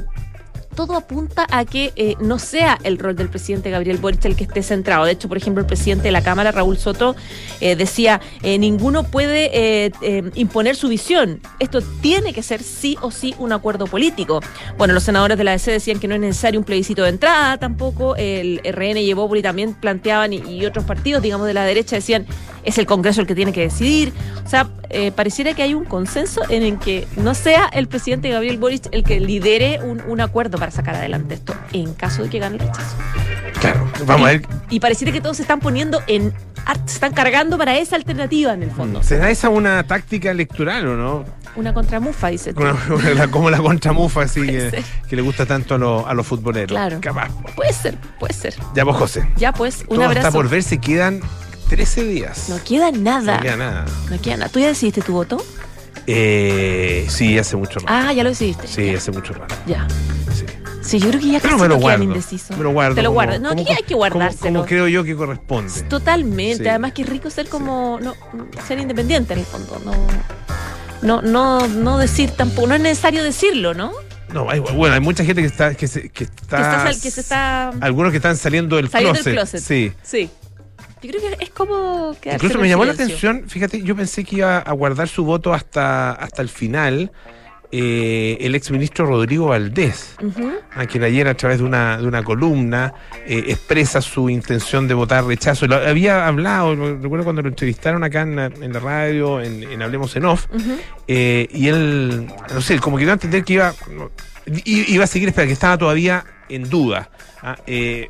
todo 0.75 0.95
apunta 0.95 1.47
a 1.49 1.65
que 1.65 1.93
eh, 1.95 2.15
no 2.19 2.39
sea 2.39 2.77
el 2.83 2.99
rol 2.99 3.15
del 3.15 3.29
presidente 3.29 3.69
Gabriel 3.71 3.97
Boric 3.97 4.25
el 4.25 4.35
que 4.35 4.43
esté 4.43 4.61
centrado. 4.61 5.05
De 5.05 5.11
hecho, 5.11 5.27
por 5.27 5.37
ejemplo, 5.37 5.61
el 5.61 5.67
presidente 5.67 6.03
de 6.03 6.11
la 6.11 6.21
Cámara, 6.21 6.51
Raúl 6.51 6.77
Soto, 6.77 7.15
eh, 7.61 7.75
decía, 7.75 8.21
eh, 8.43 8.57
ninguno 8.57 9.03
puede 9.03 9.49
eh, 9.53 10.31
imponer 10.35 10.75
su 10.75 10.89
visión. 10.89 11.39
Esto 11.59 11.81
tiene 11.81 12.33
que 12.33 12.43
ser 12.43 12.61
sí 12.61 12.97
o 13.01 13.11
sí 13.11 13.35
un 13.39 13.53
acuerdo 13.53 13.87
político. 13.87 14.41
Bueno, 14.77 14.93
los 14.93 15.03
senadores 15.03 15.37
de 15.37 15.43
la 15.43 15.51
DC 15.51 15.71
decían 15.71 15.99
que 15.99 16.07
no 16.07 16.15
es 16.15 16.21
necesario 16.21 16.59
un 16.59 16.65
plebiscito 16.65 17.03
de 17.03 17.09
entrada 17.09 17.57
tampoco. 17.57 18.15
El 18.15 18.61
RN 18.63 18.97
y 18.97 19.09
Evópoli 19.09 19.41
también 19.41 19.73
planteaban 19.73 20.33
y, 20.33 20.65
otros 20.65 20.85
partidos, 20.85 21.21
digamos, 21.21 21.47
de 21.47 21.53
la 21.53 21.63
derecha 21.63 21.95
decían, 21.95 22.25
es 22.63 22.77
el 22.79 22.85
Congreso 22.85 23.21
el 23.21 23.27
que 23.27 23.35
tiene 23.35 23.53
que 23.53 23.61
decidir. 23.61 24.11
O 24.43 24.49
sea, 24.49 24.69
pareciera 25.15 25.53
que 25.53 25.61
hay 25.61 25.73
un 25.73 25.85
consenso 25.85 26.41
en 26.49 26.63
el 26.63 26.79
que 26.79 27.07
no 27.17 27.35
sea 27.35 27.69
el 27.71 27.87
presidente 27.87 28.29
Gabriel 28.29 28.57
Boric 28.57 28.87
el 28.91 29.03
que 29.03 29.19
lidere 29.19 29.79
un 29.83 30.21
acuerdo 30.21 30.57
para 30.65 30.75
sacar 30.75 30.95
adelante 30.95 31.35
esto 31.35 31.53
en 31.73 31.93
caso 31.93 32.23
de 32.23 32.29
que 32.29 32.39
gane 32.39 32.55
el 32.55 32.61
rechazo. 32.61 32.95
Claro, 33.61 33.87
vamos 34.07 34.27
a 34.27 34.31
ver. 34.31 34.47
Y 34.71 34.79
pareciera 34.79 35.13
que 35.13 35.21
todos 35.21 35.37
se 35.37 35.43
están 35.43 35.59
poniendo 35.59 36.01
en. 36.07 36.33
se 36.87 36.93
están 36.95 37.13
cargando 37.13 37.55
para 37.59 37.77
esa 37.77 37.95
alternativa 37.95 38.51
en 38.53 38.63
el 38.63 38.71
fondo. 38.71 39.03
¿Será 39.03 39.29
esa 39.29 39.49
una 39.49 39.83
táctica 39.85 40.31
electoral 40.31 40.87
o 40.87 40.95
no? 40.95 41.23
Una 41.55 41.71
contramufa, 41.71 42.29
dice. 42.29 42.51
tú. 42.55 42.61
Una- 42.61 42.75
una- 43.13 43.27
como 43.29 43.51
la 43.51 43.59
contramufa 43.59 44.23
así 44.23 44.41
que, 44.41 44.83
que 45.07 45.15
le 45.15 45.21
gusta 45.21 45.45
tanto 45.45 45.75
a, 45.75 45.77
los- 45.77 46.07
a 46.07 46.15
los 46.15 46.25
futboleros. 46.25 46.69
Claro. 46.69 46.97
Capaz. 46.99 47.29
Puede 47.55 47.71
ser, 47.73 47.95
puede 48.19 48.33
ser. 48.33 48.55
Ya 48.73 48.83
vos, 48.85 48.97
José. 48.97 49.27
Ya 49.37 49.53
pues, 49.53 49.81
un 49.81 49.97
Todo 49.97 50.05
abrazo. 50.05 50.27
está 50.27 50.31
por 50.35 50.49
ver, 50.49 50.63
se 50.63 50.79
quedan 50.79 51.21
13 51.69 52.05
días. 52.05 52.49
No 52.49 52.57
queda 52.63 52.89
nada. 52.91 53.35
No 53.35 53.41
queda 53.43 53.55
nada. 53.57 53.85
No 54.09 54.19
queda 54.19 54.37
nada. 54.37 54.49
¿Tú 54.51 54.59
ya 54.59 54.67
decidiste 54.69 55.01
tu 55.01 55.13
voto? 55.13 55.37
Eh, 56.07 57.05
sí, 57.09 57.37
hace 57.39 57.55
mucho 57.55 57.79
rato. 57.79 57.91
Ah, 57.91 58.13
ya 58.13 58.23
lo 58.23 58.29
decidiste. 58.29 58.67
sí, 58.67 58.91
Ya. 58.91 58.97
hace 58.97 59.11
mucho 59.11 59.33
rato. 59.33 59.55
Ya. 59.65 59.87
Sí. 60.33 60.45
Sí, 60.85 60.99
yo 60.99 61.09
creo 61.09 61.19
que 61.21 61.27
ya 61.31 61.39
Pero 61.39 61.53
casi 61.57 61.61
me 61.63 61.67
lo 61.69 61.75
no 61.75 61.81
guardo. 61.81 62.03
indecisos. 62.03 62.57
Me 62.57 62.63
lo 62.63 62.71
guardo. 62.71 62.95
Te 62.95 63.01
lo 63.01 63.09
como- 63.09 63.13
guardas. 63.15 63.41
No, 63.41 63.49
como- 63.49 63.61
aquí 63.61 63.71
hay 63.71 63.77
que 63.77 63.83
como- 63.85 63.97
guardárselo. 63.97 64.53
Como, 64.59 64.65
creo 64.65 64.87
yo 64.87 65.03
que 65.03 65.15
corresponde. 65.15 65.81
Totalmente. 65.83 66.63
Sí. 66.63 66.69
Además 66.69 66.93
que 66.93 67.01
es 67.01 67.09
rico 67.09 67.29
ser 67.29 67.47
como 67.49 67.99
no 68.01 68.13
ser 68.67 68.79
independiente 68.79 69.33
en 69.33 69.39
el 69.39 69.45
fondo. 69.45 69.81
No, 69.83 69.93
no, 71.01 71.21
no, 71.21 71.67
no 71.67 71.97
decir 71.97 72.31
tampoco. 72.31 72.67
No 72.67 72.75
es 72.75 72.81
necesario 72.81 73.23
decirlo, 73.23 73.73
¿no? 73.73 73.91
No, 74.33 74.49
hay, 74.49 74.59
bueno, 74.59 74.93
hay 74.95 75.01
mucha 75.01 75.23
gente 75.23 75.41
que 75.41 75.47
está 75.47 75.75
que 75.75 75.87
se, 75.87 76.01
que 76.03 76.09
Que, 76.09 76.23
está, 76.25 76.83
sal- 76.83 76.99
que 77.01 77.11
se 77.11 77.21
está 77.21 77.69
algunos 77.81 78.11
que 78.11 78.17
están 78.17 78.35
saliendo 78.37 78.75
del 78.75 78.89
saliendo 78.89 79.13
closet. 79.21 79.25
del 79.25 79.35
closet. 79.35 79.61
Sí. 79.61 79.93
Sí. 80.03 80.29
Yo 81.01 81.11
creo 81.11 81.21
que 81.37 81.43
es 81.43 81.49
como 81.51 82.15
Incluso 82.33 82.57
me 82.57 82.67
llamó 82.67 82.83
la 82.85 82.93
silencio. 82.93 83.29
atención, 83.29 83.49
fíjate, 83.49 83.83
yo 83.83 83.95
pensé 83.95 84.23
que 84.23 84.37
iba 84.37 84.57
a 84.57 84.71
guardar 84.73 85.07
su 85.07 85.23
voto 85.23 85.53
hasta, 85.53 86.11
hasta 86.13 86.41
el 86.41 86.49
final 86.49 87.11
eh, 87.77 88.37
el 88.39 88.55
exministro 88.55 89.05
Rodrigo 89.05 89.47
Valdés, 89.47 90.15
Ujú. 90.23 90.49
a 90.73 90.85
quien 90.85 91.03
ayer 91.03 91.27
a 91.27 91.33
través 91.35 91.57
de 91.57 91.65
una, 91.65 91.97
de 91.97 92.07
una 92.07 92.23
columna 92.23 92.93
eh, 93.27 93.43
expresa 93.47 93.99
su 94.01 94.29
intención 94.29 94.87
de 94.87 94.93
votar 94.93 95.25
rechazo. 95.25 95.67
Lo 95.67 95.75
había 95.75 96.25
hablado, 96.25 96.73
recuerdo 97.01 97.25
cuando 97.25 97.41
lo 97.41 97.49
entrevistaron 97.49 98.03
acá 98.05 98.21
en 98.21 98.35
la, 98.37 98.45
en 98.45 98.71
la 98.71 98.79
radio, 98.79 99.41
en, 99.41 99.63
en 99.63 99.81
Hablemos 99.81 100.15
en 100.15 100.23
Off, 100.25 100.45
eh, 101.07 101.47
y 101.51 101.67
él, 101.67 102.27
no 102.53 102.61
sé, 102.61 102.79
como 102.79 102.95
que 102.97 103.03
dio 103.03 103.11
a 103.11 103.13
entender 103.15 103.43
que 103.43 103.53
iba, 103.53 103.73
iba 104.65 105.03
a 105.03 105.07
seguir 105.07 105.27
esperando, 105.27 105.49
que 105.49 105.53
estaba 105.53 105.77
todavía 105.77 106.23
en 106.47 106.69
duda. 106.69 107.09
¿ah? 107.41 107.57
Eh, 107.67 108.07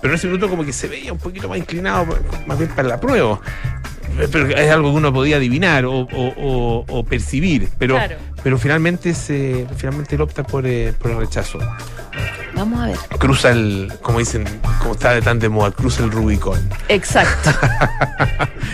pero 0.00 0.12
en 0.12 0.18
ese 0.18 0.26
minuto 0.26 0.48
como 0.48 0.64
que 0.64 0.72
se 0.72 0.86
veía 0.86 1.12
un 1.12 1.18
poquito 1.18 1.48
más 1.48 1.58
inclinado, 1.58 2.06
más 2.46 2.58
bien 2.58 2.70
para 2.76 2.86
la 2.88 3.00
prueba. 3.00 3.40
Pero 4.30 4.48
es 4.48 4.70
algo 4.70 4.90
que 4.92 4.96
uno 4.96 5.12
podía 5.12 5.36
adivinar 5.36 5.84
o, 5.84 6.00
o- 6.00 6.06
o- 6.36 6.84
o 6.88 7.04
percibir, 7.04 7.68
pero, 7.78 7.94
Claro. 7.96 8.16
pero 8.42 8.58
finalmente 8.58 9.14
se, 9.14 9.66
finalmente 9.76 10.14
él 10.14 10.20
opta 10.20 10.42
por, 10.44 10.66
eh, 10.66 10.92
por 10.98 11.10
el 11.10 11.18
rechazo. 11.18 11.58
Vamos 12.54 12.80
a 12.80 12.86
ver. 12.86 12.96
Cruza 13.18 13.50
el, 13.50 13.92
como 14.02 14.20
dicen, 14.20 14.44
como 14.80 14.94
está 14.94 15.12
de 15.12 15.22
tan 15.22 15.38
de 15.40 15.48
moda, 15.48 15.72
cruza 15.72 16.04
el 16.04 16.10
Rubicón. 16.10 16.60
Exacto. 16.88 17.50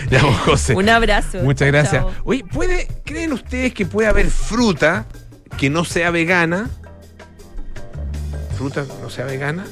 Ya, 0.09 0.21
vos, 0.23 0.35
José. 0.39 0.73
Un 0.75 0.89
abrazo. 0.89 1.37
Muchas 1.41 1.67
gracias. 1.69 2.01
chao. 2.03 2.11
Oye, 2.25 2.43
¿puede, 2.43 2.87
¿creen 3.05 3.31
ustedes 3.31 3.73
que 3.73 3.85
puede 3.85 4.09
haber 4.09 4.29
fruta 4.29 5.05
que 5.57 5.69
no 5.69 5.85
sea 5.85 6.11
vegana? 6.11 6.69
Fruta 8.57 8.83
que 8.83 8.91
no 9.01 9.09
sea 9.09 9.25
vegana. 9.25 9.63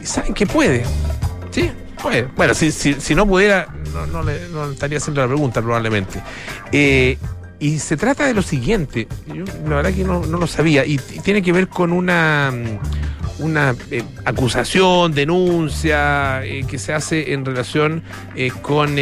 ¿Y 0.00 0.06
saben 0.06 0.34
que 0.34 0.46
puede? 0.46 0.84
Sí. 1.50 1.70
Pues, 2.02 2.26
bueno, 2.34 2.52
si, 2.52 2.72
si, 2.72 2.94
si 2.94 3.14
no 3.14 3.26
pudiera, 3.26 3.68
no, 4.10 4.22
le, 4.22 4.48
no 4.48 4.70
estaría 4.70 4.98
haciendo 4.98 5.20
la 5.20 5.28
pregunta 5.28 5.62
probablemente. 5.62 6.20
Eh, 6.72 7.16
y 7.60 7.78
se 7.78 7.96
trata 7.96 8.26
de 8.26 8.34
lo 8.34 8.42
siguiente, 8.42 9.06
yo 9.28 9.44
la 9.68 9.76
verdad 9.76 9.94
que 9.94 10.02
no, 10.02 10.26
no 10.26 10.36
lo 10.36 10.48
sabía, 10.48 10.84
y, 10.84 10.98
tiene 10.98 11.42
que 11.42 11.52
ver 11.52 11.68
con 11.68 11.92
una, 11.92 12.52
una 13.38 13.76
eh, 13.92 14.02
acusación, 14.24 15.14
denuncia 15.14 16.44
eh, 16.44 16.64
que 16.66 16.76
se 16.76 16.92
hace 16.92 17.32
en 17.32 17.44
relación 17.44 18.02
con, 18.62 18.96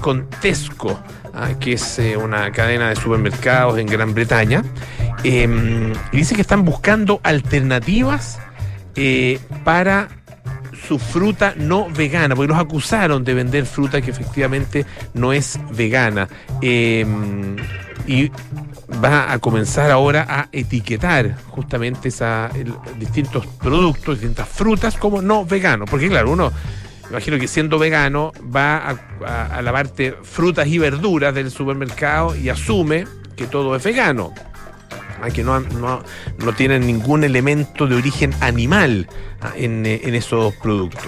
con 0.00 0.28
Tesco, 0.42 1.00
ah, 1.32 1.54
que 1.58 1.72
es 1.72 2.00
una 2.20 2.52
cadena 2.52 2.90
de 2.90 2.96
supermercados 2.96 3.78
en 3.78 3.86
Gran 3.86 4.12
Bretaña. 4.12 4.62
Eh, 5.24 5.48
y 6.12 6.16
dice 6.16 6.34
que 6.34 6.42
están 6.42 6.66
buscando 6.66 7.20
alternativas 7.22 8.38
para 9.64 10.08
su 10.86 10.98
fruta 10.98 11.54
no 11.56 11.88
vegana, 11.90 12.34
porque 12.36 12.52
los 12.52 12.58
acusaron 12.60 13.24
de 13.24 13.34
vender 13.34 13.66
fruta 13.66 14.00
que 14.00 14.10
efectivamente 14.10 14.84
no 15.14 15.32
es 15.32 15.58
vegana. 15.76 16.28
Eh, 16.62 17.04
y 18.06 18.30
va 19.02 19.32
a 19.32 19.38
comenzar 19.40 19.90
ahora 19.90 20.26
a 20.28 20.48
etiquetar 20.52 21.36
justamente 21.48 22.08
esa, 22.08 22.50
el- 22.54 22.72
distintos 22.98 23.44
productos, 23.46 24.20
distintas 24.20 24.48
frutas 24.48 24.96
como 24.96 25.20
no 25.22 25.44
veganos. 25.44 25.90
Porque 25.90 26.08
claro, 26.08 26.30
uno, 26.30 26.52
imagino 27.10 27.38
que 27.38 27.48
siendo 27.48 27.78
vegano 27.80 28.32
va 28.54 28.76
a, 28.76 28.96
a- 29.26 29.56
a 29.58 29.62
la 29.62 29.72
parte 29.72 30.14
frutas 30.22 30.68
y 30.68 30.78
verduras 30.78 31.34
del 31.34 31.50
supermercado 31.50 32.36
y 32.36 32.48
asume 32.48 33.06
que 33.36 33.46
todo 33.46 33.74
es 33.74 33.82
vegano. 33.82 34.32
Ah, 35.22 35.30
que 35.30 35.42
no, 35.42 35.60
no, 35.60 36.02
no 36.38 36.52
tienen 36.52 36.86
ningún 36.86 37.24
elemento 37.24 37.86
de 37.86 37.94
origen 37.96 38.34
animal 38.40 39.08
ah, 39.40 39.52
en, 39.56 39.86
eh, 39.86 40.00
en 40.04 40.14
esos 40.14 40.54
productos. 40.56 41.06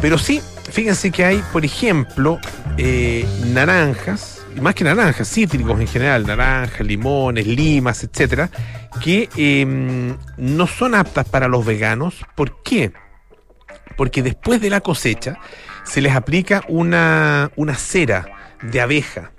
Pero 0.00 0.18
sí, 0.18 0.40
fíjense 0.70 1.10
que 1.10 1.24
hay, 1.24 1.42
por 1.52 1.64
ejemplo, 1.64 2.38
eh, 2.78 3.26
naranjas, 3.46 4.42
más 4.60 4.74
que 4.74 4.84
naranjas, 4.84 5.28
cítricos 5.28 5.78
en 5.80 5.86
general, 5.86 6.26
naranjas, 6.26 6.80
limones, 6.80 7.46
limas, 7.46 8.02
etcétera, 8.02 8.50
que 9.02 9.28
eh, 9.36 10.14
no 10.36 10.66
son 10.66 10.94
aptas 10.94 11.28
para 11.28 11.48
los 11.48 11.64
veganos. 11.64 12.24
¿Por 12.34 12.62
qué? 12.62 12.92
Porque 13.96 14.22
después 14.22 14.60
de 14.60 14.70
la 14.70 14.80
cosecha 14.80 15.38
se 15.84 16.00
les 16.00 16.14
aplica 16.14 16.62
una, 16.68 17.50
una 17.56 17.74
cera 17.74 18.26
de 18.62 18.80
abeja. 18.80 19.32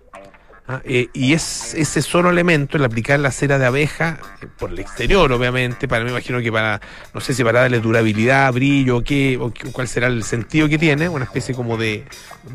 Ah, 0.71 0.81
eh, 0.85 1.09
y 1.11 1.33
es 1.33 1.73
ese 1.73 2.01
solo 2.01 2.29
elemento, 2.29 2.77
el 2.77 2.85
aplicar 2.85 3.19
la 3.19 3.31
cera 3.31 3.59
de 3.59 3.65
abeja, 3.65 4.19
eh, 4.41 4.47
por 4.57 4.69
el 4.69 4.79
exterior, 4.79 5.29
obviamente, 5.33 5.85
para 5.85 6.05
me 6.05 6.11
imagino 6.11 6.39
que 6.39 6.49
para, 6.49 6.79
no 7.13 7.19
sé 7.19 7.33
si 7.33 7.43
para 7.43 7.59
darle 7.59 7.81
durabilidad, 7.81 8.53
brillo, 8.53 9.03
qué, 9.03 9.37
o 9.37 9.51
cuál 9.73 9.89
será 9.89 10.07
el 10.07 10.23
sentido 10.23 10.69
que 10.69 10.77
tiene, 10.77 11.09
una 11.09 11.25
especie 11.25 11.53
como 11.53 11.75
de, 11.75 12.05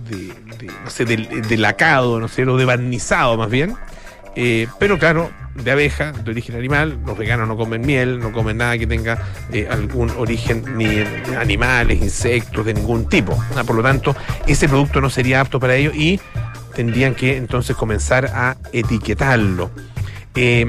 de, 0.08 0.32
no 0.82 0.88
sé, 0.88 1.04
de, 1.04 1.18
de 1.18 1.56
lacado, 1.58 2.18
no 2.18 2.26
sé, 2.26 2.46
o 2.46 2.56
de 2.56 2.64
barnizado 2.64 3.36
más 3.36 3.50
bien. 3.50 3.76
Eh, 4.34 4.66
pero 4.78 4.98
claro, 4.98 5.30
de 5.54 5.70
abeja, 5.70 6.12
de 6.12 6.30
origen 6.30 6.56
animal, 6.56 6.98
los 7.06 7.18
veganos 7.18 7.46
no 7.48 7.56
comen 7.56 7.82
miel, 7.82 8.18
no 8.18 8.32
comen 8.32 8.56
nada 8.56 8.78
que 8.78 8.86
tenga 8.86 9.18
eh, 9.52 9.68
algún 9.70 10.10
origen 10.10 10.76
ni 10.78 11.04
animales, 11.36 12.00
insectos, 12.00 12.64
de 12.64 12.72
ningún 12.72 13.10
tipo. 13.10 13.38
Ah, 13.56 13.64
por 13.64 13.76
lo 13.76 13.82
tanto, 13.82 14.16
ese 14.46 14.68
producto 14.68 15.02
no 15.02 15.10
sería 15.10 15.40
apto 15.40 15.60
para 15.60 15.76
ellos 15.76 15.94
y 15.94 16.18
tendrían 16.76 17.14
que 17.14 17.38
entonces 17.38 17.74
comenzar 17.74 18.26
a 18.26 18.58
etiquetarlo. 18.72 19.70
Eh, 20.34 20.66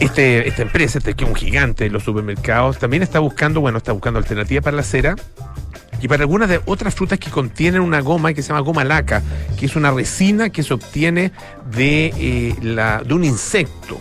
este, 0.00 0.48
esta 0.48 0.62
empresa, 0.62 0.98
este 0.98 1.14
que 1.14 1.24
es 1.24 1.30
un 1.30 1.36
gigante 1.36 1.84
de 1.84 1.90
los 1.90 2.02
supermercados, 2.02 2.78
también 2.78 3.04
está 3.04 3.20
buscando, 3.20 3.60
bueno, 3.60 3.78
está 3.78 3.92
buscando 3.92 4.18
alternativas 4.18 4.64
para 4.64 4.76
la 4.76 4.82
cera 4.82 5.14
y 6.02 6.08
para 6.08 6.24
algunas 6.24 6.48
de 6.48 6.60
otras 6.66 6.94
frutas 6.94 7.20
que 7.20 7.30
contienen 7.30 7.80
una 7.80 8.00
goma 8.00 8.34
que 8.34 8.42
se 8.42 8.48
llama 8.48 8.60
goma 8.60 8.84
laca, 8.84 9.22
que 9.58 9.66
es 9.66 9.76
una 9.76 9.92
resina 9.92 10.50
que 10.50 10.64
se 10.64 10.74
obtiene 10.74 11.30
de, 11.70 12.12
eh, 12.18 12.54
la, 12.62 13.02
de 13.02 13.14
un 13.14 13.24
insecto. 13.24 13.98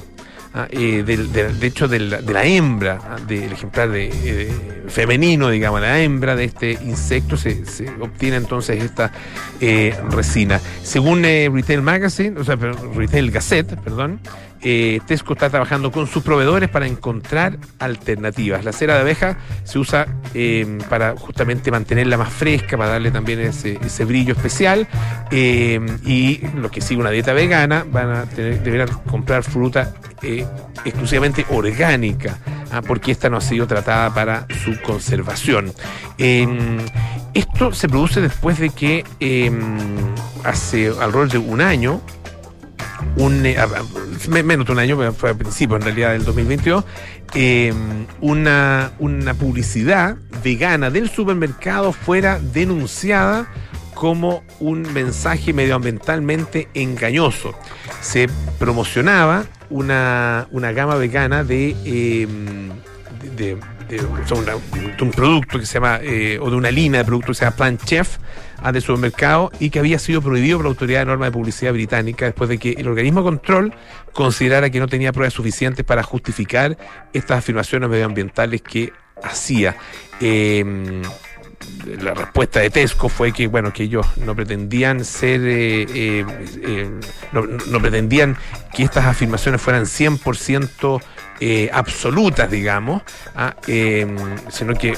Ah, 0.55 0.67
de, 0.71 1.57
hecho, 1.61 1.87
de 1.87 1.99
la, 1.99 2.21
de 2.21 2.33
la 2.33 2.45
hembra, 2.45 2.99
ah, 3.03 3.17
del 3.27 3.51
ejemplar 3.51 3.89
de, 3.89 4.09
eh, 4.11 4.83
femenino, 4.87 5.49
digamos, 5.49 5.81
la 5.81 6.01
hembra 6.01 6.35
de 6.35 6.45
este 6.45 6.71
insecto, 6.71 7.37
se, 7.37 7.63
obtiene 7.99 8.37
entonces 8.37 8.83
esta 8.83 9.11
eh, 9.59 9.95
resina. 10.09 10.59
Según 10.81 11.25
eh, 11.25 11.49
Retail 11.51 11.81
Magazine, 11.81 12.39
o 12.39 12.43
sea, 12.43 12.55
Retail 12.55 13.31
Gazette, 13.31 13.75
perdón, 13.77 14.19
eh, 14.67 14.99
Tesco 15.05 15.33
está 15.33 15.47
trabajando 15.51 15.91
con 15.91 16.07
sus 16.07 16.23
proveedores 16.23 16.69
para 16.69 16.87
encontrar 16.87 17.59
alternativas. 17.77 18.65
La 18.65 18.73
cera 18.73 18.95
de 18.95 19.01
abeja 19.01 19.37
se 19.63 19.77
usa 19.77 20.07
eh, 20.33 20.79
para 20.89 21.15
justamente 21.15 21.69
mantenerla 21.69 22.17
más 22.17 22.33
fresca, 22.33 22.75
para 22.75 22.89
darle 22.89 23.11
también 23.11 23.41
ese, 23.41 24.05
brillo 24.05 24.33
especial. 24.33 24.87
eh, 25.29 25.79
y 26.03 26.39
los 26.55 26.71
que 26.71 26.81
siguen 26.81 27.01
una 27.01 27.11
dieta 27.11 27.33
vegana 27.33 27.85
van 27.91 28.09
a 28.09 28.25
tener, 28.25 28.63
deberán 28.63 28.89
comprar 29.05 29.43
fruta 29.43 29.93
eh, 30.23 30.47
exclusivamente 30.83 31.45
orgánica, 31.49 32.39
ah, 32.71 32.81
porque 32.81 33.11
esta 33.11 33.29
no 33.29 33.37
ha 33.37 33.41
sido 33.41 33.67
tratada 33.67 34.15
para 34.15 34.47
su 34.63 34.81
conservación. 34.81 35.71
Eh, 36.17 36.47
esto 37.35 37.71
se 37.71 37.87
produce 37.87 38.19
después 38.19 38.57
de 38.57 38.71
que 38.71 39.03
hace 40.43 40.87
alrededor 40.87 41.29
de 41.29 41.37
un 41.37 41.61
año 41.61 42.01
un, 43.17 43.45
eh, 43.45 43.57
menos 44.43 44.65
de 44.65 44.71
un 44.71 44.79
año, 44.79 45.13
fue 45.13 45.31
a 45.31 45.33
principios 45.33 45.79
en 45.79 45.85
realidad 45.85 46.11
del 46.11 46.25
2022, 46.25 46.83
eh, 47.33 47.73
una, 48.21 48.91
una 48.99 49.33
publicidad 49.33 50.17
vegana 50.43 50.89
del 50.89 51.09
supermercado 51.09 51.93
fuera 51.93 52.39
denunciada 52.39 53.47
como 53.93 54.43
un 54.59 54.81
mensaje 54.93 55.53
medioambientalmente 55.53 56.67
engañoso. 56.73 57.55
Se 58.01 58.29
promocionaba 58.59 59.45
una, 59.69 60.47
una 60.51 60.71
gama 60.73 60.95
vegana 60.95 61.43
de, 61.43 61.75
eh, 61.85 62.27
de, 63.35 63.57
un 65.01 65.11
producto 65.11 65.59
que 65.59 65.65
se 65.65 65.75
llama, 65.75 65.99
eh, 66.01 66.39
o 66.41 66.49
de 66.49 66.55
una 66.55 66.71
línea 66.71 66.99
de 67.01 67.05
productos 67.05 67.37
que 67.37 67.39
se 67.39 67.45
llama 67.45 67.55
Plan 67.55 67.77
Chef, 67.77 68.17
ah, 68.57 68.71
de 68.71 68.81
supermercado 68.81 69.51
y 69.59 69.69
que 69.69 69.79
había 69.79 69.99
sido 69.99 70.21
prohibido 70.21 70.57
por 70.57 70.65
la 70.65 70.69
Autoridad 70.69 70.99
de 70.99 71.05
Norma 71.05 71.25
de 71.25 71.31
Publicidad 71.31 71.73
Británica 71.73 72.25
después 72.25 72.49
de 72.49 72.57
que 72.57 72.71
el 72.71 72.87
organismo 72.87 73.23
control 73.23 73.73
considerara 74.13 74.69
que 74.69 74.79
no 74.79 74.87
tenía 74.87 75.11
pruebas 75.11 75.33
suficientes 75.33 75.85
para 75.85 76.03
justificar 76.03 76.77
estas 77.13 77.39
afirmaciones 77.39 77.89
medioambientales 77.89 78.61
que 78.61 78.93
hacía. 79.23 79.75
Eh, 80.21 81.01
la 81.99 82.13
respuesta 82.13 82.59
de 82.59 82.69
Tesco 82.69 83.09
fue 83.09 83.31
que 83.31 83.47
bueno 83.47 83.71
que 83.73 83.83
ellos 83.83 84.05
no 84.17 84.35
pretendían 84.35 85.03
ser 85.05 85.41
eh, 85.43 85.85
eh, 85.93 86.89
no, 87.31 87.43
no 87.43 87.79
pretendían 87.79 88.37
que 88.73 88.83
estas 88.83 89.05
afirmaciones 89.05 89.61
fueran 89.61 89.83
100% 89.83 91.01
eh, 91.39 91.69
absolutas 91.73 92.49
digamos 92.49 93.01
eh, 93.67 94.07
sino 94.49 94.73
que 94.75 94.95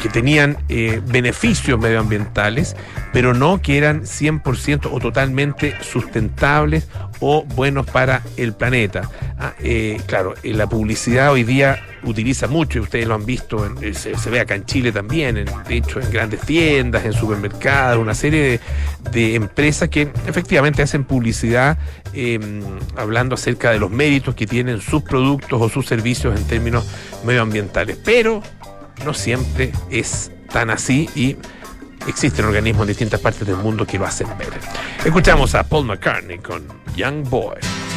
que 0.00 0.08
tenían 0.08 0.56
eh, 0.68 1.00
beneficios 1.04 1.78
medioambientales, 1.78 2.74
pero 3.12 3.34
no 3.34 3.60
que 3.60 3.78
eran 3.78 4.02
100% 4.02 4.88
o 4.90 4.98
totalmente 4.98 5.76
sustentables 5.82 6.88
o 7.20 7.44
buenos 7.44 7.86
para 7.86 8.22
el 8.36 8.52
planeta. 8.52 9.08
Ah, 9.38 9.54
eh, 9.60 10.00
claro, 10.06 10.34
eh, 10.42 10.52
la 10.52 10.68
publicidad 10.68 11.32
hoy 11.32 11.44
día 11.44 11.80
utiliza 12.02 12.46
mucho, 12.46 12.78
y 12.78 12.82
ustedes 12.82 13.06
lo 13.06 13.14
han 13.14 13.26
visto, 13.26 13.64
eh, 13.80 13.94
se, 13.94 14.30
ve 14.30 14.40
acá 14.40 14.54
en 14.54 14.64
Chile 14.64 14.92
también, 14.92 15.34
de 15.34 15.76
hecho 15.76 16.00
en 16.00 16.10
grandes 16.10 16.40
tiendas, 16.40 17.04
en 17.04 17.12
supermercados, 17.12 18.00
una 18.00 18.14
serie 18.14 18.60
de, 19.12 19.34
empresas 19.34 19.88
que 19.88 20.10
efectivamente 20.26 20.82
hacen 20.82 21.04
publicidad 21.04 21.78
eh, 22.14 22.38
hablando 22.96 23.34
acerca 23.34 23.70
de 23.70 23.78
los 23.78 23.90
méritos 23.90 24.34
que 24.34 24.46
tienen 24.46 24.80
sus 24.80 25.02
productos 25.02 25.60
o 25.60 25.68
sus 25.68 25.86
servicios 25.86 26.38
en 26.38 26.46
términos 26.46 26.86
medioambientales. 27.24 27.98
Pero 28.04 28.42
no 29.04 29.14
siempre 29.14 29.72
es 29.90 30.32
tan 30.52 30.70
así 30.70 31.08
y 31.14 31.36
existen 32.06 32.44
organismos 32.44 32.82
en 32.82 32.88
distintas 32.88 33.20
partes 33.20 33.46
del 33.46 33.56
mundo 33.56 33.86
que 33.86 33.98
lo 33.98 34.06
hacen 34.06 34.28
ver. 34.38 34.52
Escuchamos 35.04 35.54
a 35.54 35.62
Paul 35.64 35.86
McCartney 35.86 36.38
con 36.38 36.66
Young 36.96 37.28
Boy. 37.28 37.89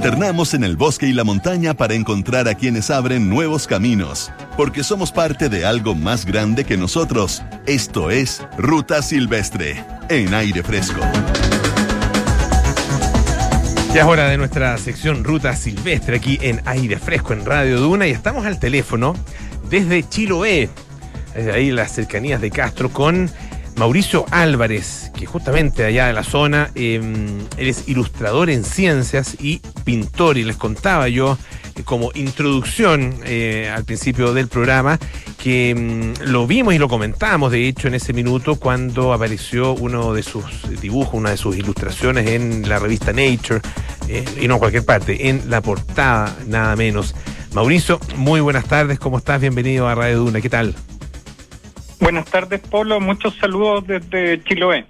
Internamos 0.00 0.54
en 0.54 0.64
el 0.64 0.78
bosque 0.78 1.06
y 1.06 1.12
la 1.12 1.24
montaña 1.24 1.74
para 1.74 1.92
encontrar 1.92 2.48
a 2.48 2.54
quienes 2.54 2.88
abren 2.88 3.28
nuevos 3.28 3.66
caminos, 3.66 4.32
porque 4.56 4.82
somos 4.82 5.12
parte 5.12 5.50
de 5.50 5.66
algo 5.66 5.94
más 5.94 6.24
grande 6.24 6.64
que 6.64 6.78
nosotros. 6.78 7.42
Esto 7.66 8.10
es 8.10 8.42
Ruta 8.56 9.02
Silvestre, 9.02 9.84
en 10.08 10.32
aire 10.32 10.62
fresco. 10.62 11.00
Ya 13.92 14.00
es 14.00 14.06
hora 14.06 14.30
de 14.30 14.38
nuestra 14.38 14.78
sección 14.78 15.22
Ruta 15.22 15.54
Silvestre 15.54 16.16
aquí 16.16 16.38
en 16.40 16.62
Aire 16.64 16.98
Fresco 16.98 17.34
en 17.34 17.44
Radio 17.44 17.78
Duna 17.78 18.06
y 18.06 18.12
estamos 18.12 18.46
al 18.46 18.58
teléfono 18.58 19.14
desde 19.68 20.08
Chiloé, 20.08 20.70
desde 21.34 21.52
ahí 21.52 21.70
las 21.72 21.92
cercanías 21.92 22.40
de 22.40 22.50
Castro, 22.50 22.90
con 22.90 23.30
Mauricio 23.76 24.26
Álvarez, 24.30 25.10
que 25.16 25.26
justamente 25.26 25.84
allá 25.84 26.06
de 26.06 26.12
la 26.12 26.24
zona, 26.24 26.70
eh, 26.74 27.00
él 27.56 27.68
es 27.68 27.88
ilustrador 27.88 28.50
en 28.50 28.64
ciencias 28.64 29.36
y 29.40 29.60
pintor 29.84 30.38
y 30.38 30.44
les 30.44 30.56
contaba 30.56 31.08
yo 31.08 31.38
eh, 31.76 31.82
como 31.84 32.10
introducción 32.14 33.14
eh, 33.24 33.72
al 33.74 33.84
principio 33.84 34.32
del 34.32 34.48
programa 34.48 34.98
que 35.42 35.74
mm, 35.74 36.30
lo 36.30 36.46
vimos 36.46 36.74
y 36.74 36.78
lo 36.78 36.88
comentamos 36.88 37.52
de 37.52 37.68
hecho 37.68 37.88
en 37.88 37.94
ese 37.94 38.12
minuto 38.12 38.56
cuando 38.56 39.12
apareció 39.12 39.72
uno 39.74 40.12
de 40.12 40.22
sus 40.22 40.44
dibujos, 40.80 41.14
una 41.14 41.30
de 41.30 41.36
sus 41.36 41.56
ilustraciones 41.56 42.28
en 42.28 42.68
la 42.68 42.78
revista 42.78 43.12
Nature 43.12 43.60
eh, 44.08 44.24
y 44.40 44.48
no 44.48 44.54
en 44.54 44.60
cualquier 44.60 44.84
parte, 44.84 45.28
en 45.28 45.48
la 45.50 45.60
portada 45.60 46.36
nada 46.46 46.76
menos. 46.76 47.14
Mauricio, 47.52 47.98
muy 48.16 48.40
buenas 48.40 48.66
tardes, 48.66 48.98
¿cómo 48.98 49.18
estás? 49.18 49.40
Bienvenido 49.40 49.88
a 49.88 49.94
Radio 49.94 50.18
Duna, 50.18 50.40
¿qué 50.40 50.50
tal? 50.50 50.74
Buenas 52.00 52.24
tardes, 52.24 52.60
Polo. 52.60 52.98
Muchos 52.98 53.36
saludos 53.36 53.86
desde 53.86 54.42
Chiloé. 54.44 54.86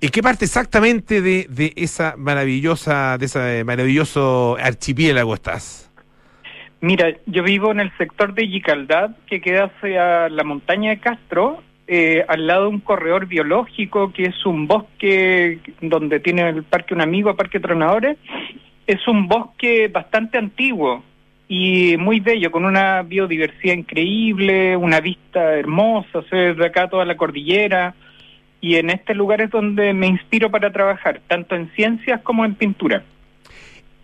¿En 0.00 0.08
qué 0.10 0.22
parte 0.22 0.44
exactamente 0.44 1.20
de, 1.20 1.46
de 1.48 1.72
esa 1.76 2.14
maravillosa, 2.16 3.18
de 3.18 3.26
ese 3.26 3.64
maravilloso 3.64 4.56
archipiélago 4.60 5.34
estás? 5.34 5.90
Mira, 6.80 7.16
yo 7.26 7.42
vivo 7.42 7.70
en 7.70 7.80
el 7.80 7.96
sector 7.96 8.34
de 8.34 8.48
Yicaldad, 8.48 9.10
que 9.26 9.40
queda 9.40 9.66
hacia 9.66 10.28
la 10.28 10.42
montaña 10.42 10.90
de 10.90 10.98
Castro, 10.98 11.62
eh, 11.86 12.24
al 12.26 12.46
lado 12.46 12.62
de 12.62 12.68
un 12.70 12.80
corredor 12.80 13.26
biológico, 13.26 14.12
que 14.12 14.24
es 14.24 14.46
un 14.46 14.66
bosque 14.66 15.60
donde 15.80 16.20
tiene 16.20 16.48
el 16.48 16.64
Parque 16.64 16.94
Un 16.94 17.00
Amigo, 17.00 17.36
Parque 17.36 17.60
Tronadores. 17.60 18.18
Es 18.86 19.06
un 19.06 19.28
bosque 19.28 19.88
bastante 19.88 20.38
antiguo 20.38 21.04
y 21.54 21.98
muy 21.98 22.18
bello, 22.20 22.50
con 22.50 22.64
una 22.64 23.02
biodiversidad 23.02 23.74
increíble, 23.74 24.74
una 24.74 25.00
vista 25.00 25.52
hermosa, 25.58 26.22
se 26.30 26.34
ve 26.36 26.54
de 26.54 26.64
acá 26.66 26.88
toda 26.88 27.04
la 27.04 27.14
cordillera. 27.18 27.94
Y 28.62 28.76
en 28.76 28.88
este 28.88 29.14
lugar 29.14 29.42
es 29.42 29.50
donde 29.50 29.92
me 29.92 30.06
inspiro 30.06 30.50
para 30.50 30.72
trabajar, 30.72 31.20
tanto 31.28 31.54
en 31.54 31.70
ciencias 31.76 32.22
como 32.22 32.46
en 32.46 32.54
pintura. 32.54 33.02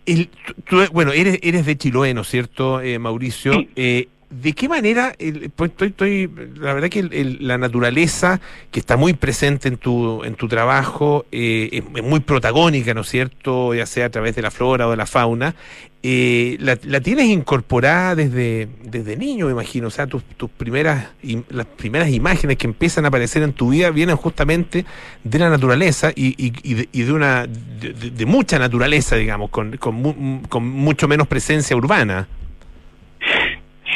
El- 0.05 0.27
tú- 0.27 0.53
tú- 0.63 0.91
bueno, 0.91 1.11
eres, 1.11 1.39
eres 1.41 1.65
de 1.65 1.75
Chiloé, 1.75 2.13
¿no 2.13 2.21
es 2.21 2.27
cierto, 2.27 2.81
eh, 2.81 2.99
Mauricio? 2.99 3.53
Sí. 3.53 3.69
Eh, 3.75 4.07
¿De 4.29 4.53
qué 4.53 4.69
manera, 4.69 5.15
el- 5.17 5.49
pues, 5.55 5.71
estoy, 5.71 5.87
estoy, 5.87 6.29
la 6.59 6.73
verdad 6.75 6.89
que 6.89 6.99
el- 6.99 7.37
la 7.41 7.57
naturaleza 7.57 8.39
que 8.69 8.79
está 8.79 8.95
muy 8.95 9.13
presente 9.13 9.67
en 9.67 9.77
tu, 9.77 10.23
en 10.23 10.35
tu 10.35 10.47
trabajo 10.47 11.25
eh, 11.31 11.81
es, 11.95 12.03
muy 12.03 12.19
protagónica, 12.19 12.93
¿no 12.93 13.01
es 13.01 13.09
cierto? 13.09 13.73
Ya 13.73 13.87
sea 13.87 14.05
a 14.05 14.09
través 14.11 14.35
de 14.35 14.43
la 14.43 14.51
flora 14.51 14.87
o 14.87 14.91
de 14.91 14.97
la 14.97 15.07
fauna, 15.07 15.55
eh, 16.03 16.57
la, 16.59 16.77
la 16.83 17.01
tienes 17.01 17.25
incorporada 17.25 18.13
desde, 18.13 18.67
desde 18.83 19.17
niño, 19.17 19.47
me 19.47 19.51
imagino. 19.53 19.87
O 19.87 19.91
sea, 19.91 20.05
tus, 20.05 20.23
tus 20.37 20.49
primeras, 20.51 21.07
im- 21.23 21.43
las 21.49 21.65
primeras 21.65 22.09
imágenes 22.11 22.57
que 22.57 22.67
empiezan 22.67 23.05
a 23.05 23.07
aparecer 23.07 23.41
en 23.41 23.53
tu 23.53 23.69
vida 23.71 23.89
vienen 23.89 24.15
justamente 24.15 24.85
de 25.23 25.39
la 25.39 25.49
naturaleza 25.49 26.11
y, 26.15 26.35
y- 26.37 26.53
y 26.61 26.73
de, 26.75 26.89
y 26.91 27.01
de 27.01 27.11
una 27.13 27.47
de 27.47 28.25
mucha 28.27 28.59
naturaleza, 28.59 29.15
digamos, 29.15 29.49
con, 29.49 29.75
con, 29.77 29.95
mu- 29.95 30.41
con 30.49 30.67
mucho 30.69 31.07
menos 31.07 31.27
presencia 31.27 31.75
urbana. 31.75 32.27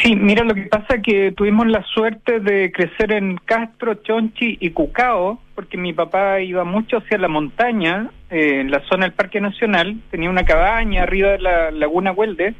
Sí, 0.04 0.18
mira, 0.18 0.44
lo 0.44 0.54
que 0.54 0.64
pasa 0.64 0.96
es 0.96 1.02
que 1.02 1.32
tuvimos 1.32 1.66
la 1.66 1.82
suerte 1.84 2.42
de 2.42 2.74
crecer 2.74 3.14
en 3.14 3.38
Castro, 3.38 3.94
Chonchi 3.96 4.58
y 4.60 4.72
Cucao, 4.72 5.40
porque 5.56 5.78
mi 5.78 5.94
papá 5.94 6.42
iba 6.42 6.66
mucho 6.66 6.98
hacia 6.98 7.18
la 7.18 7.30
montaña, 7.30 8.10
eh, 8.30 8.60
en 8.60 8.70
la 8.70 8.82
zona 8.90 9.06
del 9.06 9.14
Parque 9.14 9.40
Nacional, 9.40 9.96
tenía 10.12 10.30
una 10.30 10.44
cabaña 10.44 11.04
arriba 11.04 11.30
de 11.30 11.40
la 11.40 11.72
Laguna 11.72 12.12
Huelde, 12.12 12.54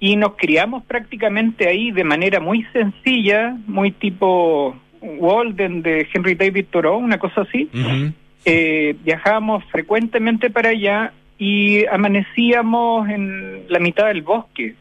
y 0.00 0.16
nos 0.16 0.34
criamos 0.36 0.82
prácticamente 0.84 1.68
ahí 1.68 1.90
de 1.90 2.04
manera 2.04 2.40
muy 2.40 2.64
sencilla, 2.72 3.54
muy 3.66 3.92
tipo 3.92 4.74
Walden 5.02 5.82
de 5.82 6.08
Henry 6.12 6.34
David 6.36 6.66
Thoreau, 6.70 6.96
una 6.96 7.18
cosa 7.18 7.42
así. 7.42 7.68
Eh, 8.46 8.96
viajábamos 9.04 9.62
frecuentemente 9.66 10.48
para 10.48 10.70
allá 10.70 11.12
y 11.38 11.84
amanecíamos 11.86 13.08
en 13.10 13.64
la 13.68 13.78
mitad 13.78 14.06
del 14.06 14.22
bosque, 14.22 14.74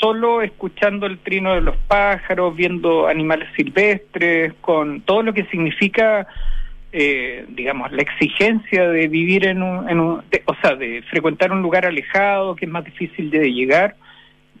solo 0.00 0.42
escuchando 0.42 1.06
el 1.06 1.18
trino 1.18 1.54
de 1.54 1.60
los 1.60 1.76
pájaros, 1.76 2.54
viendo 2.54 3.06
animales 3.08 3.48
silvestres, 3.56 4.54
con 4.60 5.00
todo 5.02 5.22
lo 5.22 5.32
que 5.32 5.44
significa, 5.46 6.26
eh, 6.92 7.44
digamos, 7.48 7.92
la 7.92 8.02
exigencia 8.02 8.88
de 8.88 9.08
vivir 9.08 9.46
en 9.46 9.62
un, 9.62 9.88
en 9.88 10.00
un 10.00 10.22
de- 10.30 10.42
o 10.46 10.54
sea, 10.62 10.74
de 10.76 11.02
frecuentar 11.10 11.52
un 11.52 11.62
lugar 11.62 11.84
alejado, 11.86 12.56
que 12.56 12.64
es 12.66 12.70
más 12.70 12.84
difícil 12.84 13.30
de 13.30 13.52
llegar, 13.52 13.96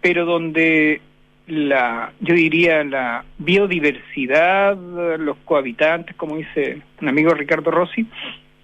pero 0.00 0.24
donde 0.24 1.00
la, 1.46 2.12
yo 2.20 2.34
diría, 2.34 2.84
la 2.84 3.24
biodiversidad, 3.38 4.76
los 5.18 5.36
cohabitantes, 5.44 6.14
como 6.16 6.36
dice 6.36 6.82
un 7.00 7.08
amigo 7.08 7.30
Ricardo 7.32 7.70
Rossi, 7.70 8.06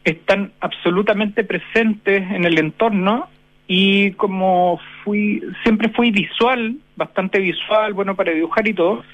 están 0.04 0.52
absolutamente 0.60 1.44
presentes 1.44 2.22
en 2.30 2.44
el 2.44 2.58
entorno 2.58 3.28
y 3.66 4.12
como 4.12 4.78
fui 5.02 5.42
siempre 5.62 5.88
fui 5.90 6.10
visual, 6.10 6.76
bastante 6.96 7.38
visual, 7.38 7.92
bueno 7.94 8.14
para 8.14 8.32
dibujar 8.32 8.66
y 8.68 8.74
todo, 8.74 9.04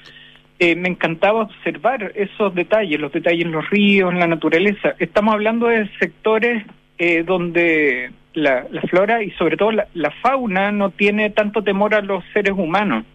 eh, 0.59 0.75
me 0.75 0.89
encantaba 0.89 1.41
observar 1.41 2.11
esos 2.15 2.53
detalles, 2.53 2.99
los 2.99 3.11
detalles 3.11 3.45
en 3.45 3.51
los 3.51 3.69
ríos, 3.69 4.11
en 4.13 4.19
la 4.19 4.27
naturaleza. 4.27 4.93
Estamos 4.99 5.33
hablando 5.33 5.67
de 5.67 5.89
sectores 5.97 6.63
eh, 6.97 7.23
donde 7.23 8.11
la, 8.33 8.67
la 8.69 8.81
flora 8.81 9.23
y 9.23 9.31
sobre 9.31 9.57
todo 9.57 9.71
la, 9.71 9.87
la 9.93 10.11
fauna 10.21 10.71
no 10.71 10.91
tiene 10.91 11.31
tanto 11.31 11.63
temor 11.63 11.95
a 11.95 12.01
los 12.01 12.23
seres 12.33 12.53
humanos. 12.55 13.05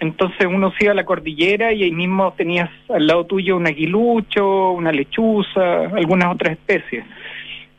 Entonces 0.00 0.46
uno 0.46 0.72
se 0.72 0.84
iba 0.84 0.92
a 0.92 0.96
la 0.96 1.04
cordillera 1.04 1.72
y 1.72 1.82
ahí 1.82 1.92
mismo 1.92 2.32
tenías 2.32 2.70
al 2.88 3.06
lado 3.06 3.26
tuyo 3.26 3.56
un 3.56 3.66
aguilucho, 3.66 4.70
una 4.72 4.92
lechuza, 4.92 5.82
algunas 5.94 6.34
otras 6.34 6.52
especies. 6.52 7.04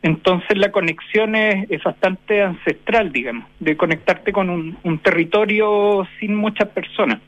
Entonces 0.03 0.57
la 0.57 0.71
conexión 0.71 1.35
es, 1.35 1.69
es 1.69 1.83
bastante 1.83 2.41
ancestral, 2.41 3.11
digamos, 3.11 3.47
de 3.59 3.77
conectarte 3.77 4.31
con 4.31 4.49
un, 4.49 4.77
un 4.83 4.99
territorio 4.99 6.07
sin 6.19 6.35
muchas 6.35 6.69
personas. 6.69 7.19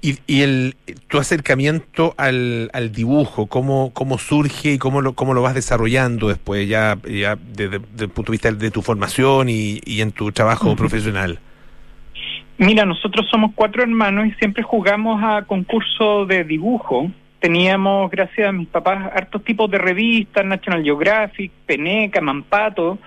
Y, 0.00 0.18
y 0.26 0.42
el, 0.42 0.76
tu 1.08 1.18
acercamiento 1.18 2.14
al, 2.16 2.70
al 2.72 2.92
dibujo, 2.92 3.46
¿cómo, 3.46 3.92
cómo 3.92 4.18
surge 4.18 4.74
y 4.74 4.78
cómo 4.78 5.00
lo, 5.00 5.14
cómo 5.14 5.34
lo 5.34 5.42
vas 5.42 5.54
desarrollando 5.54 6.28
después, 6.28 6.68
ya, 6.68 6.96
ya 7.04 7.36
desde, 7.36 7.80
desde 7.80 8.04
el 8.04 8.10
punto 8.10 8.30
de 8.30 8.34
vista 8.34 8.52
de 8.52 8.70
tu 8.70 8.82
formación 8.82 9.48
y, 9.48 9.80
y 9.84 10.00
en 10.00 10.12
tu 10.12 10.30
trabajo 10.32 10.76
profesional? 10.76 11.40
Mira, 12.58 12.86
nosotros 12.86 13.26
somos 13.30 13.50
cuatro 13.54 13.82
hermanos 13.82 14.26
y 14.28 14.32
siempre 14.32 14.62
jugamos 14.62 15.22
a 15.22 15.42
concursos 15.42 16.26
de 16.28 16.44
dibujo. 16.44 17.10
Teníamos, 17.46 18.10
gracias 18.10 18.48
a 18.48 18.50
mis 18.50 18.66
papás, 18.66 19.08
hartos 19.14 19.44
tipos 19.44 19.70
de 19.70 19.78
revistas, 19.78 20.44
National 20.44 20.82
Geographic, 20.82 21.52
Peneca, 21.64 22.20
Mampato. 22.20 22.98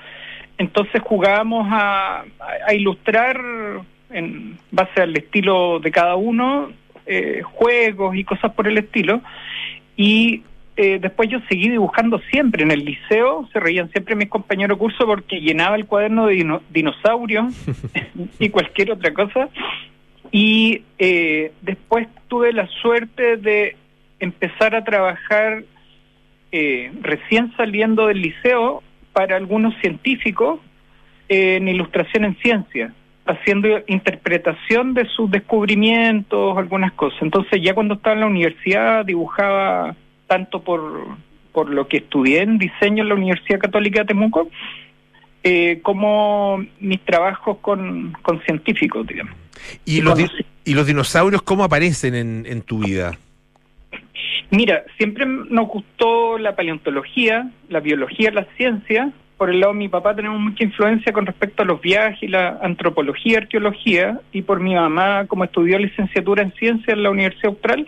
Entonces 0.58 1.02
jugábamos 1.04 1.68
a, 1.70 2.24
a- 2.66 2.74
ilustrar 2.74 3.38
en 4.10 4.58
base 4.72 5.02
al 5.02 5.18
estilo 5.18 5.82
de 5.82 5.92
cada 5.92 6.16
uno, 6.16 6.72
eh, 7.06 7.42
juegos 7.44 8.16
y 8.16 8.24
cosas 8.24 8.54
por 8.54 8.66
el 8.70 8.78
estilo. 8.78 9.20
Y 9.98 10.44
eh, 10.78 11.00
después 11.02 11.28
yo 11.28 11.40
seguí 11.50 11.68
dibujando 11.68 12.18
siempre 12.32 12.64
en 12.64 12.72
el 12.72 12.86
liceo, 12.86 13.46
se 13.52 13.60
reían 13.60 13.92
siempre 13.92 14.16
mis 14.16 14.30
compañeros 14.30 14.78
de 14.78 14.80
curso 14.80 15.06
porque 15.06 15.42
llenaba 15.42 15.76
el 15.76 15.86
cuaderno 15.86 16.28
de 16.28 16.36
dino- 16.36 16.62
dinosaurios 16.70 17.54
y 18.40 18.48
cualquier 18.48 18.94
otra 18.94 19.14
cosa. 19.14 19.50
Y 20.32 20.84
eh, 20.98 21.52
después 21.62 22.08
tuve 22.30 22.54
la 22.54 22.68
suerte 22.68 23.36
de 23.36 23.76
empezar 24.20 24.76
a 24.76 24.84
trabajar 24.84 25.64
eh, 26.52 26.92
recién 27.02 27.54
saliendo 27.56 28.08
del 28.08 28.22
liceo 28.22 28.82
para 29.14 29.36
algunos 29.38 29.74
científicos 29.82 30.60
en 31.28 31.68
ilustración 31.68 32.26
en 32.26 32.36
ciencia, 32.38 32.94
haciendo 33.26 33.68
interpretación 33.88 34.94
de 34.94 35.06
sus 35.06 35.30
descubrimientos, 35.30 36.58
algunas 36.58 36.92
cosas. 36.94 37.22
Entonces 37.22 37.62
ya 37.62 37.74
cuando 37.74 37.94
estaba 37.96 38.16
en 38.16 38.22
la 38.22 38.28
universidad 38.28 39.06
dibujaba 39.06 39.96
tanto 40.28 40.62
por, 40.64 41.06
por 41.52 41.70
lo 41.70 41.88
que 41.88 41.98
estudié 41.98 42.42
en 42.42 42.58
diseño 42.58 43.04
en 43.04 43.10
la 43.10 43.16
Universidad 43.16 43.60
Católica 43.60 44.00
de 44.02 44.06
Temuco, 44.08 44.50
eh, 45.44 45.80
como 45.84 46.64
mis 46.80 47.00
trabajos 47.02 47.58
con, 47.62 48.14
con 48.22 48.42
científicos, 48.42 49.06
digamos. 49.08 49.36
¿Y 49.86 49.98
Y 49.98 50.02
los, 50.02 50.18
di- 50.18 50.28
¿Y 50.66 50.74
los 50.74 50.88
dinosaurios 50.88 51.42
cómo 51.44 51.64
aparecen 51.64 52.16
en, 52.16 52.46
en 52.48 52.62
tu 52.62 52.80
vida? 52.80 53.18
Mira, 54.52 54.84
siempre 54.98 55.26
nos 55.26 55.68
gustó 55.68 56.38
la 56.38 56.56
paleontología, 56.56 57.52
la 57.70 57.80
biología, 57.80 58.32
la 58.32 58.46
ciencia, 58.58 59.12
por 59.40 59.50
el 59.50 59.62
lado 59.62 59.72
de 59.72 59.80
mi 59.80 59.88
papá 59.88 60.14
tenemos 60.14 60.38
mucha 60.38 60.66
influencia 60.66 61.14
con 61.14 61.26
respecto 61.26 61.64
a 61.64 61.66
los 61.66 61.80
viajes 61.80 62.22
y 62.22 62.28
la 62.28 62.60
antropología, 62.62 63.38
arqueología, 63.38 64.20
y 64.34 64.42
por 64.42 64.60
mi 64.60 64.76
mamá, 64.76 65.28
como 65.28 65.46
estudió 65.46 65.80
licenciatura 65.80 66.44
en 66.44 66.52
ciencia 66.56 66.94
en 66.94 67.04
la 67.04 67.10
Universidad 67.10 67.52
Austral, 67.52 67.88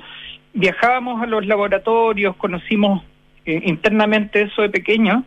viajábamos 0.54 1.22
a 1.22 1.26
los 1.26 1.46
laboratorios, 1.46 2.38
conocimos 2.38 3.04
eh, 3.46 3.64
internamente 3.66 4.44
eso 4.44 4.62
de 4.62 4.70
pequeño, 4.70 5.26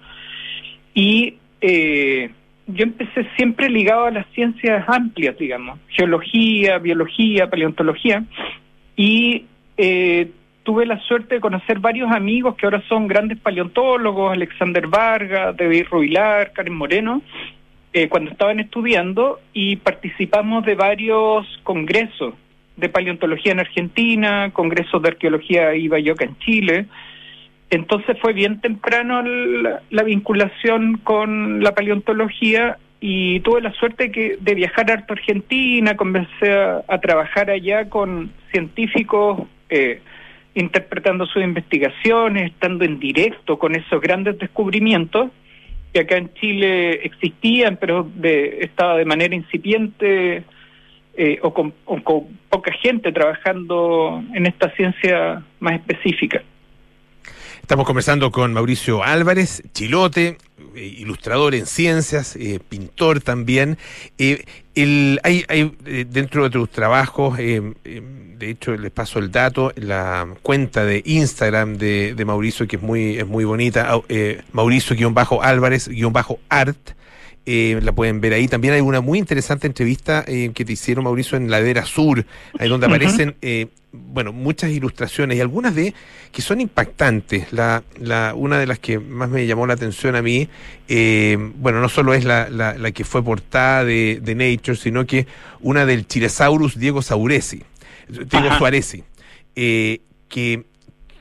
y 0.94 1.34
eh, 1.60 2.30
yo 2.68 2.84
empecé 2.84 3.26
siempre 3.36 3.68
ligado 3.68 4.06
a 4.06 4.10
las 4.10 4.26
ciencias 4.28 4.82
amplias, 4.88 5.36
digamos, 5.36 5.78
geología, 5.88 6.78
biología, 6.78 7.50
paleontología, 7.50 8.24
y 8.96 9.44
eh, 9.76 10.30
tuve 10.64 10.86
la 10.86 10.98
suerte 11.00 11.36
de 11.36 11.40
conocer 11.40 11.78
varios 11.78 12.10
amigos 12.10 12.56
que 12.56 12.66
ahora 12.66 12.82
son 12.88 13.06
grandes 13.06 13.38
paleontólogos, 13.38 14.32
Alexander 14.32 14.86
Vargas, 14.86 15.56
David 15.56 15.86
Rubilar, 15.90 16.52
Karen 16.52 16.74
Moreno, 16.74 17.22
eh, 17.92 18.08
cuando 18.08 18.32
estaban 18.32 18.58
estudiando 18.58 19.40
y 19.52 19.76
participamos 19.76 20.64
de 20.64 20.74
varios 20.74 21.46
congresos 21.62 22.34
de 22.76 22.88
paleontología 22.88 23.52
en 23.52 23.60
Argentina, 23.60 24.50
congresos 24.52 25.00
de 25.00 25.10
arqueología 25.10 25.76
Ibayoca 25.76 26.24
en 26.24 26.36
Chile. 26.38 26.86
Entonces 27.70 28.16
fue 28.20 28.32
bien 28.32 28.60
temprano 28.60 29.22
la, 29.22 29.82
la 29.90 30.02
vinculación 30.02 30.98
con 31.04 31.62
la 31.62 31.72
paleontología 31.74 32.78
y 33.00 33.40
tuve 33.40 33.60
la 33.60 33.72
suerte 33.72 34.10
que, 34.10 34.38
de 34.40 34.54
viajar 34.54 34.90
a 34.90 35.04
Argentina, 35.06 35.94
comencé 35.94 36.52
a, 36.52 36.82
a 36.88 36.98
trabajar 36.98 37.50
allá 37.50 37.88
con 37.90 38.32
científicos 38.50 39.46
eh, 39.68 40.00
interpretando 40.54 41.26
sus 41.26 41.42
investigaciones, 41.42 42.52
estando 42.52 42.84
en 42.84 42.98
directo 42.98 43.58
con 43.58 43.74
esos 43.74 44.00
grandes 44.00 44.38
descubrimientos 44.38 45.30
que 45.92 46.00
acá 46.00 46.16
en 46.16 46.32
Chile 46.34 47.04
existían, 47.04 47.76
pero 47.80 48.08
de, 48.16 48.58
estaba 48.60 48.96
de 48.96 49.04
manera 49.04 49.34
incipiente 49.34 50.42
eh, 51.16 51.38
o, 51.42 51.54
con, 51.54 51.72
o 51.84 52.02
con 52.02 52.26
poca 52.48 52.72
gente 52.72 53.12
trabajando 53.12 54.22
en 54.34 54.46
esta 54.46 54.70
ciencia 54.70 55.42
más 55.60 55.74
específica. 55.74 56.42
Estamos 57.64 57.86
conversando 57.86 58.30
con 58.30 58.52
Mauricio 58.52 59.02
Álvarez, 59.02 59.62
chilote, 59.72 60.36
eh, 60.74 60.84
ilustrador 60.98 61.54
en 61.54 61.64
ciencias, 61.64 62.36
eh, 62.36 62.60
pintor 62.68 63.22
también. 63.22 63.78
Eh, 64.18 64.44
hay, 65.22 65.46
dentro 66.10 66.44
de 66.44 66.50
tus 66.50 66.68
trabajos, 66.68 67.38
eh, 67.38 67.62
de 68.36 68.50
hecho 68.50 68.76
les 68.76 68.90
paso 68.90 69.18
el 69.18 69.30
dato, 69.30 69.72
la 69.76 70.28
cuenta 70.42 70.84
de 70.84 71.00
Instagram 71.06 71.78
de, 71.78 72.22
Mauricio, 72.26 72.68
que 72.68 72.76
es 72.76 72.82
muy, 72.82 73.16
es 73.16 73.26
muy 73.26 73.46
bonita, 73.46 73.90
au- 73.90 74.04
Mauricio-Álvarez-Art. 74.52 76.90
Eh, 77.46 77.78
la 77.82 77.92
pueden 77.92 78.20
ver 78.20 78.32
ahí. 78.32 78.48
También 78.48 78.74
hay 78.74 78.80
una 78.80 79.00
muy 79.00 79.18
interesante 79.18 79.66
entrevista 79.66 80.24
eh, 80.26 80.50
que 80.54 80.64
te 80.64 80.72
hicieron, 80.72 81.04
Mauricio, 81.04 81.36
en 81.36 81.50
Ladera 81.50 81.84
Sur, 81.84 82.24
ahí 82.58 82.68
donde 82.68 82.86
aparecen, 82.86 83.36
eh, 83.42 83.66
bueno, 83.92 84.32
muchas 84.32 84.70
ilustraciones 84.70 85.36
y 85.36 85.40
algunas 85.42 85.74
de 85.74 85.92
que 86.32 86.40
son 86.40 86.60
impactantes. 86.60 87.52
La, 87.52 87.82
la, 88.00 88.32
una 88.34 88.58
de 88.58 88.66
las 88.66 88.78
que 88.78 88.98
más 88.98 89.28
me 89.28 89.46
llamó 89.46 89.66
la 89.66 89.74
atención 89.74 90.16
a 90.16 90.22
mí, 90.22 90.48
bueno, 91.56 91.80
no 91.80 91.88
solo 91.90 92.14
es 92.14 92.24
la, 92.24 92.48
la, 92.48 92.78
la 92.78 92.92
que 92.92 93.04
fue 93.04 93.22
portada 93.22 93.84
de, 93.84 94.20
de 94.22 94.34
Nature, 94.34 94.76
sino 94.76 95.04
que 95.04 95.26
una 95.60 95.84
del 95.84 96.06
Chilesaurus 96.06 96.78
Diego 96.78 97.02
Sauresi, 97.02 97.62
Diego 98.08 98.48
eh, 99.56 100.00
que, 100.28 100.64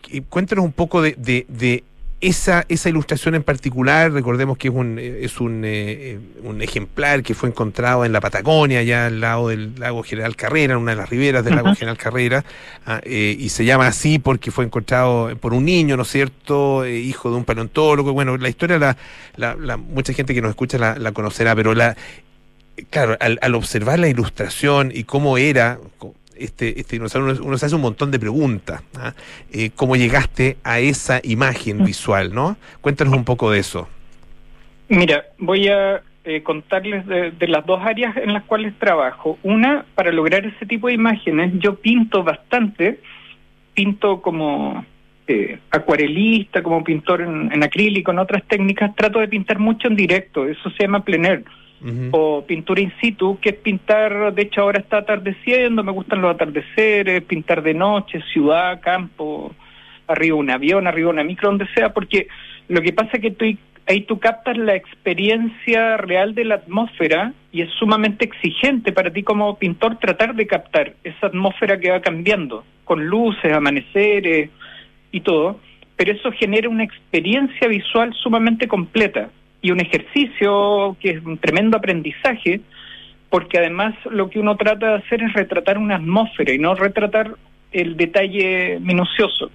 que 0.02 0.22
cuéntanos 0.24 0.66
un 0.66 0.74
poco 0.74 1.02
de, 1.02 1.16
de, 1.18 1.46
de 1.48 1.84
esa, 2.28 2.66
esa 2.70 2.90
ilustración 2.90 3.36
en 3.36 3.44
particular, 3.44 4.12
recordemos 4.12 4.58
que 4.58 4.70
es 4.70 4.74
un, 4.74 4.98
eh, 5.00 5.20
es 5.22 5.40
un, 5.40 5.64
eh, 5.66 5.70
eh, 6.16 6.20
un 6.44 6.62
ejemplar 6.62 7.22
que 7.24 7.34
fue 7.34 7.50
encontrado 7.50 8.06
en 8.06 8.12
la 8.12 8.22
Patagonia, 8.22 8.80
allá 8.80 9.08
al 9.08 9.20
lado 9.20 9.50
del 9.50 9.76
lago 9.80 10.04
General 10.04 10.36
Carrera, 10.36 10.74
en 10.74 10.80
una 10.80 10.92
de 10.92 10.98
las 10.98 11.10
riberas 11.10 11.44
del 11.46 11.56
lago. 11.56 11.76
General 11.76 11.98
Carrera, 11.98 12.46
ah, 12.86 13.02
eh, 13.04 13.36
y 13.38 13.50
se 13.50 13.66
llama 13.66 13.88
así 13.88 14.20
porque 14.20 14.52
fue 14.52 14.66
encontrado 14.66 15.36
por 15.38 15.54
un 15.54 15.66
niño, 15.66 15.96
¿no 15.98 16.04
es 16.04 16.10
cierto?, 16.10 16.84
Eh, 16.86 17.00
hijo 17.00 17.30
de 17.30 17.38
un 17.38 17.46
paleontólogo. 17.46 18.14
Bueno, 18.14 18.38
la 18.38 18.50
historia, 18.50 18.78
la, 18.80 18.98
la, 19.36 19.56
la- 19.56 19.78
mucha 19.78 20.14
gente 20.14 20.34
que 20.34 20.42
nos 20.42 20.50
escucha 20.50 20.78
la, 20.78 20.96
la 20.98 21.12
conocerá, 21.12 21.56
pero 21.56 21.74
la, 21.74 21.96
claro, 22.90 23.18
al, 23.20 23.38
al 23.42 23.56
observar 23.56 24.00
la 24.00 24.08
ilustración 24.08 24.92
y 24.94 25.04
cómo 25.04 25.38
era 25.38 25.80
este, 26.44 26.80
este 26.80 26.96
dinosaurio, 26.96 27.34
uno, 27.34 27.44
uno 27.44 27.58
se 27.58 27.66
hace 27.66 27.76
un 27.76 27.82
montón 27.82 28.12
de 28.12 28.20
preguntas. 28.20 28.84
¿ah? 28.98 29.14
Eh, 29.52 29.72
¿Cómo 29.76 29.96
llegaste 29.96 30.58
a 30.64 30.80
esa 30.80 31.20
imagen 31.24 31.84
visual, 31.84 32.34
no? 32.34 32.58
Cuéntanos 32.82 33.14
un 33.14 33.24
poco 33.24 33.52
de 33.52 33.60
eso. 33.60 33.88
Mira, 34.90 35.26
voy 35.38 35.68
a 35.70 36.02
eh, 36.26 36.44
contarles 36.44 37.06
de, 37.08 37.32
de 37.32 37.48
las 37.48 37.66
dos 37.66 37.82
áreas 37.84 38.16
en 38.18 38.34
las 38.34 38.44
cuales 38.44 38.74
trabajo. 38.80 39.38
Una, 39.44 39.86
para 39.96 40.12
lograr 40.12 40.46
ese 40.46 40.66
tipo 40.66 40.88
de 40.88 40.94
imágenes, 40.94 41.54
yo 41.58 41.76
pinto 41.76 42.24
bastante, 42.24 43.00
pinto 43.74 44.22
como 44.22 44.86
eh, 45.28 45.60
acuarelista, 45.72 46.62
como 46.62 46.84
pintor 46.84 47.22
en, 47.22 47.52
en 47.52 47.64
acrílico, 47.64 48.12
en 48.12 48.20
otras 48.20 48.44
técnicas, 48.44 48.96
trato 48.96 49.20
de 49.20 49.28
pintar 49.28 49.60
mucho 49.60 49.88
en 49.88 49.96
directo, 49.96 50.48
eso 50.48 50.70
se 50.72 50.84
llama 50.84 51.04
plener, 51.04 51.44
O 52.12 52.46
pintura 52.46 52.80
in 52.80 52.94
situ, 53.02 53.38
que 53.42 53.50
es 53.50 53.56
pintar, 53.56 54.34
de 54.34 54.44
hecho 54.44 54.62
ahora 54.62 54.80
está 54.80 55.00
atardeciendo, 55.00 55.84
me 55.84 55.92
gustan 55.92 56.22
los 56.22 56.34
atardeceres, 56.34 57.24
pintar 57.24 57.62
de 57.62 57.74
noche, 57.74 58.22
ciudad, 58.32 58.80
campo, 58.80 59.54
arriba 60.08 60.38
un 60.38 60.50
avión, 60.50 60.88
arriba 60.88 61.10
una 61.10 61.24
micro, 61.24 61.50
donde 61.50 61.68
sea, 61.74 61.94
porque 61.94 62.28
lo 62.70 62.82
que 62.82 62.94
pasa 62.94 63.12
es 63.14 63.22
que 63.22 63.32
tú, 63.32 63.46
ahí 63.86 64.02
tú 64.02 64.18
captas 64.18 64.58
la 64.58 64.76
experiencia 64.76 65.98
real 65.98 66.36
de 66.36 66.46
la 66.46 66.56
atmósfera 66.56 67.34
y 67.52 67.62
es 67.64 67.70
sumamente 67.72 68.24
exigente 68.26 68.94
para 68.94 69.12
ti 69.12 69.24
como 69.24 69.58
pintor 69.58 69.98
tratar 70.00 70.36
de 70.36 70.48
captar 70.48 70.94
esa 71.04 71.28
atmósfera 71.28 71.80
que 71.80 71.92
va 71.92 72.02
cambiando, 72.02 72.64
con 72.86 73.06
luces, 73.06 73.52
amaneceres 73.52 74.50
y 75.12 75.20
todo, 75.20 75.60
pero 75.98 76.14
eso 76.14 76.32
genera 76.32 76.70
una 76.70 76.86
experiencia 76.86 77.68
visual 77.68 78.14
sumamente 78.14 78.70
completa 78.70 79.30
y 79.64 79.72
un 79.72 79.80
ejercicio 79.80 80.96
que 81.00 81.12
es 81.12 81.26
un 81.26 81.38
tremendo 81.40 81.78
aprendizaje, 81.78 82.60
porque 83.30 83.58
además 83.58 83.96
lo 84.12 84.30
que 84.30 84.40
uno 84.40 84.58
trata 84.58 84.90
de 84.90 84.96
hacer 84.96 85.24
es 85.24 85.34
retratar 85.34 85.78
una 85.78 85.96
atmósfera 85.96 86.54
y 86.54 86.60
no 86.60 86.76
retratar 86.76 87.32
el 87.72 87.96
detalle 87.98 88.78
minucioso. 88.82 89.50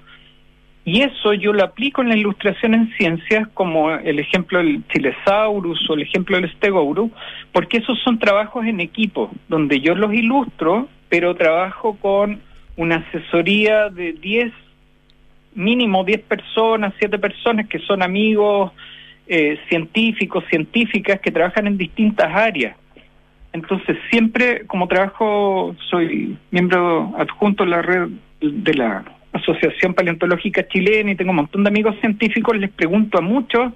Y 0.87 1.03
eso 1.03 1.35
yo 1.35 1.53
lo 1.53 1.63
aplico 1.63 2.01
en 2.01 2.09
la 2.09 2.17
ilustración 2.17 2.73
en 2.73 2.91
ciencias, 2.97 3.47
como 3.53 3.91
el 3.91 4.19
ejemplo 4.19 4.59
del 4.59 4.83
Chilesaurus 4.89 5.79
o 5.91 5.95
el 5.95 6.01
ejemplo 6.01 6.41
del 6.41 6.51
Stegourus, 6.53 7.11
porque 7.53 7.77
esos 7.77 8.01
son 8.03 8.19
trabajos 8.19 8.65
en 8.65 8.81
equipo, 8.81 9.31
donde 9.49 9.81
yo 9.81 9.95
los 9.95 10.15
ilustro, 10.15 10.89
pero 11.11 11.35
trabajo 11.35 11.99
con 12.01 12.41
una 12.77 12.97
asesoría 12.97 13.91
de 13.91 14.15
10, 14.15 14.51
mínimo 15.55 16.03
10 16.03 16.23
personas, 16.23 16.95
7 16.99 17.19
personas 17.19 17.69
que 17.69 17.81
son 17.81 18.03
amigos, 18.03 18.73
eh, 19.29 19.59
científicos, 19.69 20.45
científicas 20.49 21.21
que 21.21 21.31
trabajan 21.31 21.67
en 21.67 21.77
distintas 21.77 22.35
áreas. 22.35 22.77
Entonces, 23.53 23.97
siempre 24.11 24.67
como 24.67 24.89
trabajo, 24.89 25.75
soy 25.91 26.37
miembro 26.51 27.15
adjunto 27.19 27.65
de 27.65 27.71
la 27.71 27.83
red 27.83 28.09
de 28.41 28.75
la 28.75 29.05
Asociación 29.33 29.95
Paleontológica 29.95 30.67
Chilena 30.69 31.11
y 31.11 31.15
tengo 31.15 31.31
un 31.31 31.37
montón 31.37 31.65
de 31.65 31.69
amigos 31.69 31.97
científicos, 32.01 32.57
les 32.57 32.71
pregunto 32.71 33.19
a 33.19 33.21
muchos 33.21 33.73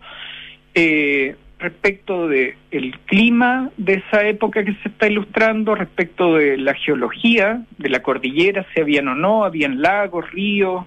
eh, 0.74 1.36
respecto 1.58 2.28
de 2.28 2.56
el 2.70 2.98
clima 3.00 3.70
de 3.76 3.94
esa 3.94 4.26
época 4.26 4.64
que 4.64 4.74
se 4.82 4.88
está 4.88 5.06
ilustrando, 5.06 5.74
respecto 5.74 6.34
de 6.34 6.58
la 6.58 6.74
geología 6.74 7.62
de 7.78 7.88
la 7.88 8.02
cordillera, 8.02 8.66
si 8.74 8.80
habían 8.80 9.08
o 9.08 9.14
no, 9.14 9.44
habían 9.44 9.80
lagos, 9.80 10.30
ríos. 10.32 10.84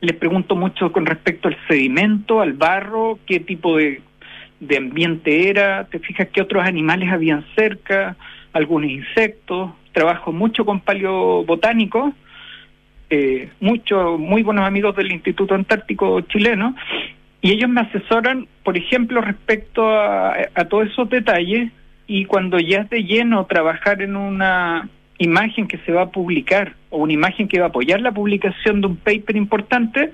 Les 0.00 0.16
pregunto 0.16 0.56
mucho 0.56 0.92
con 0.92 1.04
respecto 1.04 1.48
al 1.48 1.56
sedimento, 1.68 2.40
al 2.40 2.54
barro, 2.54 3.18
qué 3.26 3.40
tipo 3.40 3.76
de, 3.76 4.00
de 4.58 4.76
ambiente 4.78 5.50
era, 5.50 5.84
te 5.84 5.98
fijas 5.98 6.28
qué 6.32 6.40
otros 6.40 6.64
animales 6.64 7.12
habían 7.12 7.44
cerca, 7.54 8.16
algunos 8.52 8.90
insectos. 8.90 9.72
Trabajo 9.92 10.32
mucho 10.32 10.64
con 10.64 10.80
paleobotánicos, 10.80 12.14
eh, 13.10 13.50
muchos 13.60 14.18
muy 14.18 14.42
buenos 14.42 14.66
amigos 14.66 14.96
del 14.96 15.12
Instituto 15.12 15.54
Antártico 15.54 16.20
chileno, 16.22 16.76
y 17.42 17.50
ellos 17.52 17.68
me 17.68 17.82
asesoran, 17.82 18.46
por 18.64 18.78
ejemplo, 18.78 19.20
respecto 19.20 19.86
a, 19.88 20.34
a 20.54 20.64
todos 20.66 20.88
esos 20.88 21.10
detalles, 21.10 21.72
y 22.06 22.24
cuando 22.24 22.58
ya 22.58 22.78
es 22.80 22.90
de 22.90 23.04
lleno 23.04 23.44
trabajar 23.46 24.00
en 24.00 24.16
una 24.16 24.88
imagen 25.20 25.68
que 25.68 25.78
se 25.78 25.92
va 25.92 26.02
a 26.02 26.10
publicar 26.10 26.74
o 26.88 26.98
una 26.98 27.12
imagen 27.12 27.46
que 27.46 27.60
va 27.60 27.66
a 27.66 27.68
apoyar 27.68 28.00
la 28.00 28.10
publicación 28.10 28.80
de 28.80 28.88
un 28.88 28.96
paper 28.96 29.36
importante, 29.36 30.12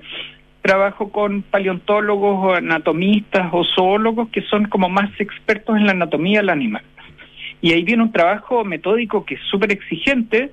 trabajo 0.61 1.11
con 1.11 1.43
paleontólogos 1.43 2.45
o 2.45 2.53
anatomistas 2.53 3.49
o 3.53 3.63
zoólogos 3.63 4.29
que 4.29 4.41
son 4.41 4.65
como 4.65 4.89
más 4.89 5.09
expertos 5.19 5.77
en 5.77 5.85
la 5.85 5.93
anatomía 5.93 6.41
del 6.41 6.49
animal. 6.49 6.83
Y 7.61 7.71
ahí 7.71 7.83
viene 7.83 8.03
un 8.03 8.11
trabajo 8.11 8.63
metódico 8.65 9.25
que 9.25 9.35
es 9.35 9.41
súper 9.49 9.71
exigente. 9.71 10.51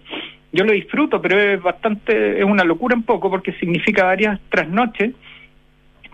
Yo 0.53 0.65
lo 0.65 0.73
disfruto, 0.73 1.21
pero 1.21 1.39
es 1.39 1.61
bastante, 1.61 2.39
es 2.39 2.45
una 2.45 2.65
locura 2.65 2.95
un 2.95 3.03
poco 3.03 3.29
porque 3.29 3.53
significa 3.55 4.05
varias 4.05 4.41
trasnoches 4.49 5.13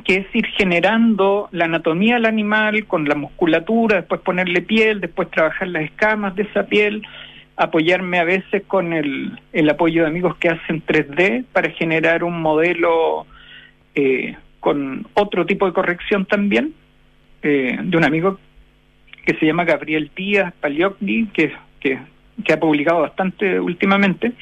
que 0.02 0.16
es 0.16 0.26
ir 0.34 0.46
generando 0.56 1.50
la 1.52 1.66
anatomía 1.66 2.14
del 2.14 2.24
animal 2.24 2.86
con 2.86 3.06
la 3.06 3.14
musculatura, 3.14 3.96
después 3.96 4.22
ponerle 4.22 4.62
piel, 4.62 4.98
después 4.98 5.30
trabajar 5.30 5.68
las 5.68 5.82
escamas 5.84 6.34
de 6.36 6.44
esa 6.44 6.64
piel, 6.64 7.02
apoyarme 7.60 8.18
a 8.18 8.24
veces 8.24 8.62
con 8.66 8.94
el, 8.94 9.38
el 9.52 9.68
apoyo 9.68 10.02
de 10.02 10.08
amigos 10.08 10.34
que 10.38 10.48
hacen 10.48 10.82
3D 10.82 11.44
para 11.52 11.70
generar 11.72 12.24
un 12.24 12.40
modelo 12.40 13.26
eh, 13.94 14.34
con 14.60 15.06
otro 15.12 15.44
tipo 15.44 15.66
de 15.66 15.74
corrección 15.74 16.24
también, 16.24 16.72
eh, 17.42 17.78
de 17.82 17.96
un 17.98 18.04
amigo 18.04 18.38
que 19.26 19.34
se 19.34 19.44
llama 19.44 19.64
Gabriel 19.64 20.10
Díaz 20.16 20.54
Paliocni, 20.58 21.26
que, 21.34 21.52
que, 21.80 21.98
que 22.42 22.52
ha 22.54 22.58
publicado 22.58 23.00
bastante 23.00 23.60
últimamente. 23.60 24.32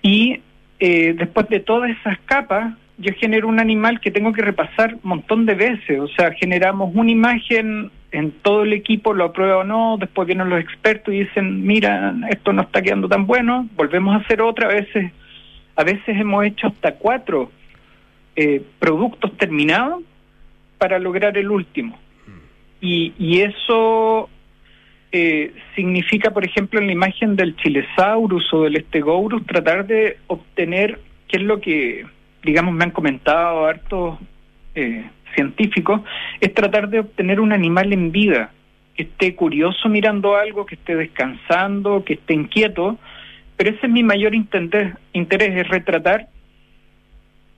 Y 0.00 0.40
eh, 0.78 1.14
después 1.18 1.48
de 1.48 1.58
todas 1.58 1.90
esas 1.90 2.16
capas, 2.26 2.74
yo 2.98 3.12
genero 3.14 3.48
un 3.48 3.58
animal 3.58 3.98
que 3.98 4.12
tengo 4.12 4.32
que 4.32 4.42
repasar 4.42 4.94
un 4.94 5.00
montón 5.02 5.46
de 5.46 5.56
veces. 5.56 5.98
O 5.98 6.06
sea, 6.06 6.30
generamos 6.34 6.94
una 6.94 7.10
imagen 7.10 7.90
en 8.12 8.32
todo 8.42 8.64
el 8.64 8.72
equipo, 8.72 9.14
lo 9.14 9.24
aprueba 9.24 9.58
o 9.58 9.64
no, 9.64 9.96
después 9.98 10.26
vienen 10.26 10.48
los 10.48 10.60
expertos 10.60 11.14
y 11.14 11.20
dicen, 11.20 11.64
mira, 11.64 12.14
esto 12.30 12.52
no 12.52 12.62
está 12.62 12.82
quedando 12.82 13.08
tan 13.08 13.26
bueno, 13.26 13.68
volvemos 13.76 14.14
a 14.14 14.24
hacer 14.24 14.42
otra. 14.42 14.68
A 14.68 14.72
veces, 14.72 15.12
a 15.76 15.84
veces 15.84 16.08
hemos 16.08 16.44
hecho 16.44 16.68
hasta 16.68 16.96
cuatro 16.96 17.50
eh, 18.36 18.62
productos 18.78 19.36
terminados 19.36 20.02
para 20.78 20.98
lograr 20.98 21.36
el 21.36 21.50
último. 21.50 21.98
Y, 22.80 23.12
y 23.18 23.42
eso 23.42 24.30
eh, 25.12 25.52
significa, 25.74 26.30
por 26.30 26.44
ejemplo, 26.44 26.80
en 26.80 26.86
la 26.86 26.92
imagen 26.92 27.36
del 27.36 27.56
Chilesaurus 27.56 28.52
o 28.54 28.62
del 28.62 28.84
Stegosaurus, 28.86 29.44
tratar 29.46 29.86
de 29.86 30.18
obtener, 30.28 31.00
qué 31.28 31.36
es 31.36 31.42
lo 31.42 31.60
que, 31.60 32.06
digamos, 32.42 32.74
me 32.74 32.84
han 32.84 32.90
comentado 32.90 33.66
hartos 33.66 34.18
eh, 34.74 35.04
científicos, 35.34 36.00
es 36.40 36.52
tratar 36.54 36.88
de 36.88 37.00
obtener 37.00 37.40
un 37.40 37.52
animal 37.52 37.92
en 37.92 38.12
vida, 38.12 38.50
que 38.94 39.04
esté 39.04 39.34
curioso 39.34 39.88
mirando 39.88 40.36
algo, 40.36 40.66
que 40.66 40.74
esté 40.74 40.96
descansando, 40.96 42.04
que 42.04 42.14
esté 42.14 42.34
inquieto, 42.34 42.98
pero 43.56 43.70
ese 43.70 43.86
es 43.86 43.92
mi 43.92 44.02
mayor 44.02 44.34
interés, 44.34 44.94
es 45.12 45.68
retratar 45.68 46.28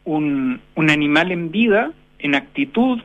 un, 0.05 0.61
un 0.75 0.91
animal 0.91 1.31
en 1.31 1.51
vida, 1.51 1.93
en 2.19 2.35
actitud, 2.35 3.01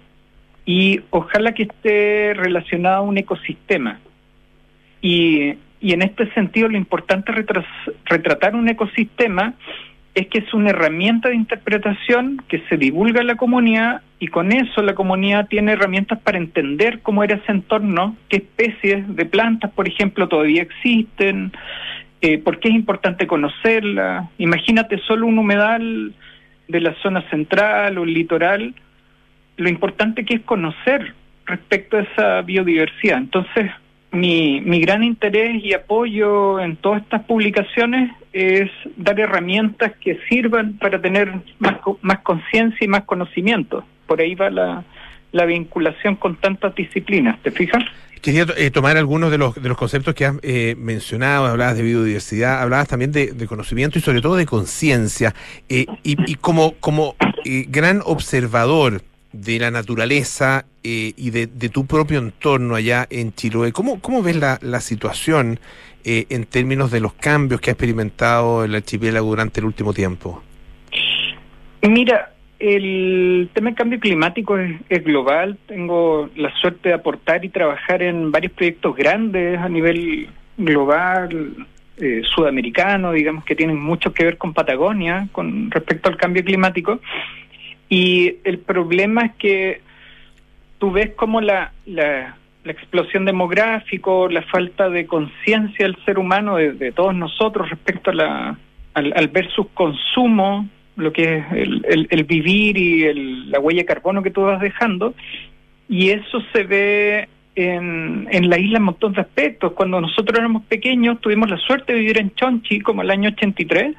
y 0.65 1.01
ojalá 1.11 1.53
que 1.53 1.63
esté 1.63 2.33
relacionado 2.33 2.97
a 2.97 3.01
un 3.01 3.17
ecosistema. 3.17 3.99
Y, 5.01 5.53
y 5.79 5.93
en 5.93 6.01
este 6.01 6.31
sentido 6.33 6.67
lo 6.67 6.77
importante 6.77 7.31
retras- 7.31 7.93
retratar 8.05 8.55
un 8.55 8.67
ecosistema 8.67 9.53
es 10.17 10.27
que 10.29 10.39
es 10.39 10.51
una 10.51 10.71
herramienta 10.71 11.29
de 11.29 11.35
interpretación 11.35 12.41
que 12.47 12.63
se 12.69 12.77
divulga 12.77 13.21
a 13.21 13.23
la 13.23 13.35
comunidad 13.35 14.01
y 14.17 14.29
con 14.29 14.51
eso 14.51 14.81
la 14.81 14.95
comunidad 14.95 15.47
tiene 15.47 15.73
herramientas 15.73 16.17
para 16.17 16.39
entender 16.39 17.01
cómo 17.03 17.23
era 17.23 17.35
ese 17.35 17.51
entorno, 17.51 18.15
qué 18.27 18.37
especies 18.37 19.15
de 19.15 19.25
plantas, 19.25 19.69
por 19.73 19.87
ejemplo, 19.87 20.27
todavía 20.27 20.63
existen, 20.63 21.51
eh, 22.21 22.39
por 22.39 22.59
qué 22.59 22.69
es 22.69 22.73
importante 22.73 23.27
conocerla. 23.27 24.31
Imagínate 24.39 24.97
solo 25.05 25.27
un 25.27 25.37
humedal 25.37 26.15
de 26.67 26.81
la 26.81 26.95
zona 27.03 27.21
central 27.29 27.99
o 27.99 28.03
el 28.03 28.15
litoral, 28.15 28.73
lo 29.57 29.69
importante 29.69 30.25
que 30.25 30.37
es 30.37 30.41
conocer 30.41 31.13
respecto 31.45 31.95
a 31.95 32.01
esa 32.01 32.41
biodiversidad. 32.41 33.19
Entonces, 33.19 33.69
mi, 34.19 34.61
mi 34.61 34.79
gran 34.81 35.03
interés 35.03 35.63
y 35.63 35.73
apoyo 35.73 36.59
en 36.59 36.75
todas 36.77 37.01
estas 37.03 37.23
publicaciones 37.23 38.11
es 38.33 38.69
dar 38.95 39.19
herramientas 39.19 39.93
que 40.01 40.19
sirvan 40.29 40.77
para 40.77 41.01
tener 41.01 41.31
más, 41.59 41.75
más 42.01 42.19
conciencia 42.19 42.83
y 42.83 42.87
más 42.87 43.03
conocimiento. 43.03 43.83
Por 44.05 44.21
ahí 44.21 44.35
va 44.35 44.49
la, 44.49 44.83
la 45.31 45.45
vinculación 45.45 46.15
con 46.15 46.35
tantas 46.35 46.75
disciplinas, 46.75 47.39
¿te 47.41 47.51
fijas? 47.51 47.83
Quería 48.21 48.45
eh, 48.57 48.71
tomar 48.71 48.97
algunos 48.97 49.29
de 49.29 49.37
los, 49.37 49.55
de 49.55 49.69
los 49.69 49.77
conceptos 49.77 50.15
que 50.15 50.25
has 50.25 50.35
eh, 50.41 50.75
mencionado, 50.77 51.45
hablabas 51.45 51.77
de 51.77 51.83
biodiversidad, 51.83 52.61
hablabas 52.61 52.87
también 52.87 53.11
de, 53.11 53.31
de 53.31 53.47
conocimiento 53.47 53.99
y 53.99 54.01
sobre 54.01 54.21
todo 54.21 54.35
de 54.35 54.45
conciencia. 54.45 55.33
Eh, 55.69 55.85
y, 56.03 56.31
y 56.31 56.35
como, 56.35 56.73
como 56.79 57.15
eh, 57.45 57.65
gran 57.69 58.01
observador 58.03 59.01
de 59.31 59.59
la 59.59 59.71
naturaleza 59.71 60.65
eh, 60.83 61.13
y 61.15 61.29
de, 61.31 61.47
tu 61.69 61.85
propio 61.85 62.19
entorno 62.19 62.75
allá 62.75 63.07
en 63.09 63.33
Chiloé, 63.33 63.71
¿cómo, 63.71 63.99
cómo 63.99 64.23
ves 64.23 64.35
la, 64.35 64.59
la 64.61 64.81
situación 64.81 65.59
eh, 66.03 66.25
en 66.29 66.45
términos 66.45 66.91
de 66.91 66.99
los 66.99 67.13
cambios 67.13 67.61
que 67.61 67.69
ha 67.69 67.73
experimentado 67.73 68.63
el 68.63 68.75
archipiélago 68.75 69.27
durante 69.27 69.59
el 69.59 69.65
último 69.65 69.93
tiempo? 69.93 70.41
Mira, 71.81 72.33
el 72.59 73.49
tema 73.53 73.69
del 73.69 73.75
cambio 73.75 73.99
climático 73.99 74.57
es, 74.57 74.79
es 74.89 75.03
global. 75.03 75.57
Tengo 75.67 76.29
la 76.35 76.53
suerte 76.55 76.89
de 76.89 76.95
aportar 76.95 77.45
y 77.45 77.49
trabajar 77.49 78.01
en 78.01 78.31
varios 78.31 78.53
proyectos 78.53 78.95
grandes 78.95 79.59
a 79.59 79.69
nivel 79.69 80.29
global, 80.57 81.67
eh, 81.99 82.21
sudamericano, 82.23 83.11
digamos 83.11 83.43
que 83.43 83.55
tienen 83.55 83.79
mucho 83.79 84.13
que 84.13 84.23
ver 84.23 84.37
con 84.37 84.53
Patagonia 84.53 85.27
con 85.31 85.71
respecto 85.71 86.09
al 86.09 86.17
cambio 86.17 86.43
climático. 86.43 86.99
Y 87.89 88.35
el 88.43 88.59
problema 88.59 89.25
es 89.27 89.31
que 89.35 89.81
tú 90.77 90.91
ves 90.91 91.11
como 91.15 91.41
la, 91.41 91.71
la, 91.85 92.35
la 92.63 92.71
explosión 92.71 93.25
demográfica, 93.25 94.11
la 94.29 94.41
falta 94.43 94.89
de 94.89 95.05
conciencia 95.07 95.85
del 95.85 95.97
ser 96.05 96.19
humano, 96.19 96.57
de, 96.57 96.91
todos 96.91 97.15
nosotros 97.15 97.69
respecto 97.69 98.11
a 98.11 98.13
la, 98.13 98.57
al, 98.93 99.13
al 99.15 99.27
ver 99.29 99.49
sus 99.51 99.67
consumos, 99.69 100.65
lo 100.95 101.13
que 101.13 101.37
es 101.37 101.45
el, 101.51 102.07
el, 102.09 102.23
vivir 102.25 102.77
y 102.77 103.03
el, 103.03 103.51
la 103.51 103.59
huella 103.59 103.81
de 103.81 103.85
carbono 103.85 104.23
que 104.23 104.31
tú 104.31 104.41
vas 104.41 104.59
dejando, 104.59 105.13
y 105.87 106.09
eso 106.09 106.41
se 106.51 106.63
ve 106.63 107.29
en, 107.55 108.27
en 108.31 108.49
la 108.49 108.59
isla 108.59 108.77
en 108.77 108.83
montón 108.83 109.13
de 109.13 109.21
aspectos. 109.21 109.73
Cuando 109.73 110.01
nosotros 110.01 110.37
éramos 110.37 110.63
pequeños, 110.63 111.21
tuvimos 111.21 111.49
la 111.49 111.57
suerte 111.57 111.93
de 111.93 111.99
vivir 111.99 112.19
en 112.19 112.33
Chonchi, 112.35 112.81
como 112.81 113.01
el 113.01 113.11
año 113.11 113.29
83, 113.29 113.95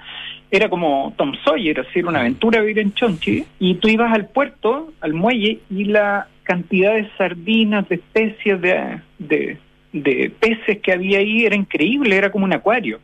era 0.51 0.69
como 0.69 1.13
Tom 1.17 1.35
Sawyer, 1.45 1.81
así, 1.81 1.99
era 1.99 2.09
una 2.09 2.21
aventura 2.21 2.61
vivir 2.61 2.79
en 2.79 2.95
Chonchi, 2.95 3.45
y 3.59 3.75
tú 3.75 3.89
ibas 3.89 4.13
al 4.13 4.29
puerto, 4.29 4.93
al 5.01 5.13
muelle, 5.13 5.61
y 5.71 5.85
la 5.85 6.29
cantidad 6.43 6.95
de 6.95 7.09
sardinas, 7.19 7.89
de 7.89 7.97
especies, 7.97 8.61
de, 8.61 9.01
de, 9.19 9.59
de 9.93 10.33
peces 10.41 10.79
que 10.79 10.93
había 10.93 11.19
ahí 11.19 11.45
era 11.45 11.55
increíble, 11.55 12.17
era 12.17 12.31
como 12.31 12.47
un 12.47 12.55
acuario. 12.55 13.01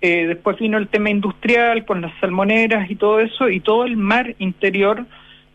Eh, 0.00 0.26
después 0.26 0.58
vino 0.58 0.78
el 0.78 0.88
tema 0.88 1.10
industrial 1.10 1.84
con 1.84 2.00
las 2.00 2.12
salmoneras 2.20 2.90
y 2.90 2.96
todo 2.96 3.20
eso, 3.20 3.48
y 3.48 3.60
todo 3.60 3.84
el 3.84 3.96
mar 3.96 4.34
interior 4.38 5.06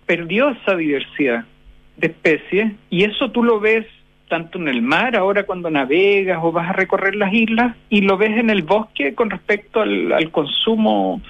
perdió 0.05 0.49
esa 0.49 0.75
diversidad 0.75 1.45
de 1.97 2.07
especies, 2.07 2.73
y 2.89 3.03
eso 3.03 3.31
tú 3.31 3.43
lo 3.43 3.59
ves 3.59 3.85
tanto 4.27 4.57
en 4.57 4.67
el 4.67 4.81
mar, 4.81 5.15
ahora 5.15 5.43
cuando 5.43 5.69
navegas 5.69 6.39
o 6.41 6.51
vas 6.51 6.69
a 6.69 6.73
recorrer 6.73 7.15
las 7.15 7.33
islas, 7.33 7.75
y 7.89 8.01
lo 8.01 8.17
ves 8.17 8.37
en 8.37 8.49
el 8.49 8.61
bosque 8.63 9.13
con 9.15 9.29
respecto 9.29 9.81
al, 9.81 10.11
al 10.11 10.31
consumo 10.31 11.21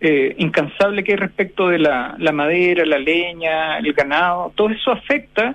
eh, 0.00 0.34
incansable 0.38 1.02
que 1.02 1.12
hay 1.12 1.18
respecto 1.18 1.68
de 1.68 1.78
la, 1.78 2.14
la 2.18 2.32
madera, 2.32 2.84
la 2.84 2.98
leña, 2.98 3.78
el 3.78 3.92
ganado, 3.94 4.52
todo 4.54 4.68
eso 4.68 4.92
afecta 4.92 5.54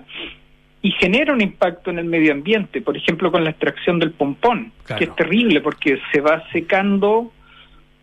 y 0.81 0.91
genera 0.93 1.31
un 1.33 1.41
impacto 1.41 1.91
en 1.91 1.99
el 1.99 2.05
medio 2.05 2.31
ambiente, 2.31 2.81
por 2.81 2.97
ejemplo 2.97 3.31
con 3.31 3.43
la 3.43 3.51
extracción 3.51 3.99
del 3.99 4.11
pompón, 4.11 4.71
Claro. 4.85 4.97
que 4.97 5.05
es 5.05 5.15
terrible 5.15 5.61
porque 5.61 5.99
se 6.11 6.21
va 6.21 6.43
secando 6.51 7.31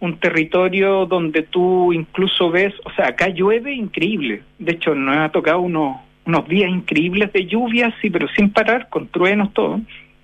un 0.01 0.17
territorio 0.19 1.05
donde 1.07 1.43
tú 1.43 1.93
incluso 1.93 2.53
ves, 2.53 2.73
o 2.85 2.91
sea, 2.93 3.09
acá 3.09 3.29
llueve 3.31 3.75
increíble, 3.75 4.43
de 4.61 4.73
hecho 4.73 4.95
nos 4.95 5.17
ha 5.17 5.29
tocado 5.31 5.61
unos, 5.61 5.97
unos 6.29 6.47
días 6.47 6.71
increíbles 6.71 7.33
de 7.33 7.47
lluvia, 7.47 7.93
sí, 8.01 8.11
pero 8.11 8.29
sin 8.29 8.51
parar, 8.51 8.89
con 8.91 9.09
truenos, 9.09 9.53
todo, 9.55 9.81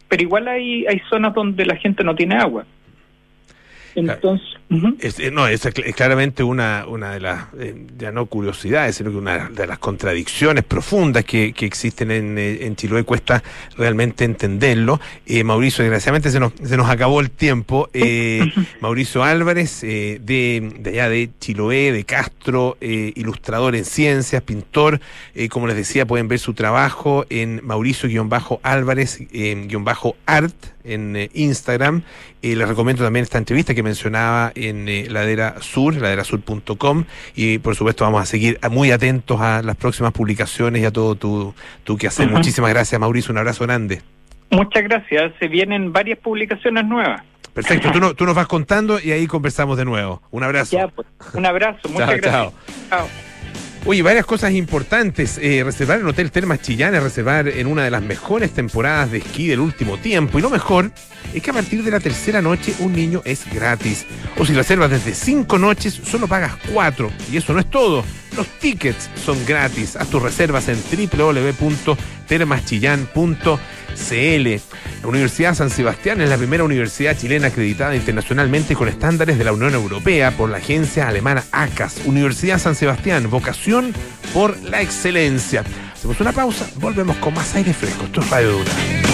pero 0.07 0.23
igual 0.23 0.47
hay, 0.49 0.87
hay 0.87 1.01
zonas 1.09 1.35
donde 1.35 1.65
la 1.65 1.77
gente 1.77 2.05
no 2.05 2.15
tiene 2.15 2.37
agua. 2.37 2.67
Entonces. 3.97 4.49
Es, 4.99 5.21
eh, 5.21 5.31
no, 5.31 5.47
es, 5.47 5.65
cl- 5.65 5.85
es 5.87 5.95
claramente 5.95 6.43
una, 6.43 6.85
una 6.89 7.13
de 7.13 7.21
las, 7.21 7.45
eh, 7.59 7.87
ya 7.97 8.11
no 8.11 8.27
curiosidades, 8.27 8.97
sino 8.97 9.11
que 9.11 9.17
una 9.19 9.49
de 9.51 9.67
las 9.67 9.79
contradicciones 9.79 10.65
profundas 10.65 11.25
que, 11.25 11.53
que 11.53 11.65
existen 11.67 12.11
en, 12.11 12.37
eh, 12.39 12.67
en 12.67 12.75
Chiloé. 12.75 13.05
Cuesta 13.05 13.43
realmente 13.77 14.25
entenderlo. 14.25 15.01
Eh, 15.27 15.45
Mauricio, 15.45 15.85
desgraciadamente 15.85 16.31
se 16.31 16.41
nos, 16.41 16.53
se 16.63 16.77
nos 16.77 16.89
acabó 16.91 17.21
el 17.21 17.31
tiempo. 17.31 17.89
Eh, 17.93 18.51
Mauricio 18.81 19.23
Álvarez, 19.23 19.85
eh, 19.85 20.19
de, 20.23 20.73
de 20.81 20.91
allá 20.91 21.09
de 21.09 21.31
Chiloé, 21.39 21.93
de 21.93 22.05
Castro, 22.05 22.77
ilustrador 22.81 23.77
en 23.77 23.85
ciencias, 23.85 24.43
pintor. 24.43 25.01
Eh, 25.35 25.49
como 25.49 25.67
les 25.69 25.77
decía, 25.77 26.05
pueden 26.07 26.27
ver 26.29 26.39
su 26.41 26.55
trabajo 26.55 27.27
en 27.31 27.61
Mauricio-Álvarez-Art 27.65 30.55
en 30.85 31.31
Instagram. 31.33 32.03
Eh, 32.45 32.57
les 32.57 32.69
recomiendo 32.69 33.03
también 33.03 33.23
esta 33.23 33.39
entrevista 33.39 33.75
que 33.75 33.83
mencionaba 33.83 34.53
en 34.55 34.87
eh, 34.89 35.07
Ladera 35.09 35.55
Sur, 35.61 35.95
laderasur.com. 35.97 37.05
Y 37.35 37.59
por 37.59 37.75
supuesto 37.75 38.05
vamos 38.05 38.21
a 38.23 38.27
seguir 38.27 38.59
muy 38.71 38.91
atentos 38.91 39.41
a 39.41 39.63
las 39.63 39.77
próximas 39.77 40.13
publicaciones 40.13 40.83
y 40.83 40.85
a 40.85 40.91
todo 40.91 41.15
tu, 41.15 41.55
tu 41.85 41.97
quehacer. 41.97 42.29
Muchísimas 42.29 42.71
gracias, 42.71 43.01
Mauricio. 43.01 43.33
Un 43.33 43.39
abrazo 43.39 43.65
grande. 43.65 44.03
muchas 44.51 44.83
gracias, 44.85 45.33
se 45.41 45.49
vienen 45.49 45.93
varias 45.93 46.19
publicaciones 46.19 46.85
nuevas. 46.85 47.23
Perfecto, 47.55 47.91
tú, 47.93 48.01
no- 48.01 48.15
tú 48.15 48.27
nos 48.27 48.35
vas 48.35 48.47
contando 48.47 48.99
y 49.01 49.13
ahí 49.13 49.27
conversamos 49.27 49.79
de 49.79 49.85
nuevo. 49.85 50.21
Un 50.31 50.43
abrazo. 50.43 50.77
Ya, 50.77 50.89
pues, 50.89 51.07
un 51.33 51.47
abrazo, 51.47 51.89
muchas 51.89 52.09
Chao, 52.09 52.17
gracias. 52.19 52.33
chao. 52.33 52.53
Chao. 52.91 53.24
Oye, 53.87 54.01
varias 54.01 54.25
cosas 54.25 54.53
importantes. 54.53 55.39
Eh, 55.43 55.63
reservar 55.63 56.01
en 56.01 56.07
Hotel 56.07 56.31
Termas 56.31 56.63
Chillán 56.63 56.95
es 56.95 57.03
reservar 57.03 57.49
en 57.49 57.67
una 57.67 57.85
de 57.85 57.91
las 57.91 58.03
mejores 58.03 58.51
temporadas 58.53 59.11
de 59.11 59.19
esquí 59.19 59.47
del 59.47 59.61
último 59.61 59.99
tiempo. 59.99 60.39
Y 60.39 60.43
lo 60.43 60.49
mejor 60.49 60.91
es 61.35 61.43
que 61.43 61.51
a 61.51 61.53
partir 61.53 61.85
de 61.85 61.91
la 61.91 62.01
tercera 62.01 62.41
noche 62.41 62.75
un 62.79 62.95
niño 62.95 63.21
es 63.27 63.45
gratis. 63.53 64.07
O 64.39 64.47
si 64.47 64.55
reservas 64.55 64.91
desde 64.91 65.15
cinco 65.15 65.59
noches, 65.59 66.01
solo 66.03 66.27
pagas 66.27 66.53
cuatro. 66.73 67.11
Y 67.31 67.37
eso 67.37 67.53
no 67.53 67.61
es 67.61 67.69
todo. 67.69 68.03
Los 68.35 68.47
tickets 68.59 69.11
son 69.23 69.45
gratis. 69.45 69.97
Haz 69.97 70.09
tus 70.09 70.23
reservas 70.23 70.67
en 70.69 70.77
www.termaschillán.cl. 73.95 75.03
La 75.03 75.09
Universidad 75.09 75.55
San 75.55 75.71
Sebastián 75.71 76.21
es 76.21 76.29
la 76.29 76.37
primera 76.37 76.65
universidad 76.65 77.17
chilena 77.17 77.49
acreditada 77.49 77.95
internacionalmente 77.95 78.75
con 78.75 78.89
estándares 78.89 79.39
de 79.39 79.45
la 79.45 79.53
Unión 79.53 79.75
Europea 79.75 80.31
por 80.33 80.51
la 80.51 80.59
agencia 80.59 81.09
alemana 81.09 81.45
ACAS. 81.53 82.01
Universidad 82.05 82.59
San 82.59 82.75
Sebastián, 82.75 83.29
vocación 83.31 83.93
por 84.33 84.61
la 84.63 84.83
excelencia. 84.83 85.65
Hacemos 85.93 86.21
una 86.21 86.33
pausa, 86.33 86.69
volvemos 86.77 87.17
con 87.17 87.35
más 87.35 87.55
aire 87.55 87.73
fresco. 87.73 88.05
Esto 88.05 88.21
es 88.21 88.31
Radio 88.31 88.53
Dura. 88.53 89.14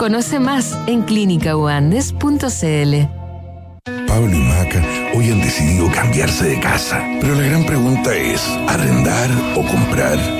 Conoce 0.00 0.40
más 0.40 0.78
en 0.86 1.02
clínicauandes.cl. 1.02 2.24
Pablo 4.08 4.34
y 4.34 4.38
Maca 4.38 4.82
hoy 5.14 5.30
han 5.30 5.42
decidido 5.42 5.92
cambiarse 5.92 6.46
de 6.46 6.58
casa. 6.58 7.06
Pero 7.20 7.34
la 7.34 7.42
gran 7.42 7.66
pregunta 7.66 8.16
es, 8.16 8.40
¿arrendar 8.66 9.28
o 9.58 9.62
comprar? 9.66 10.39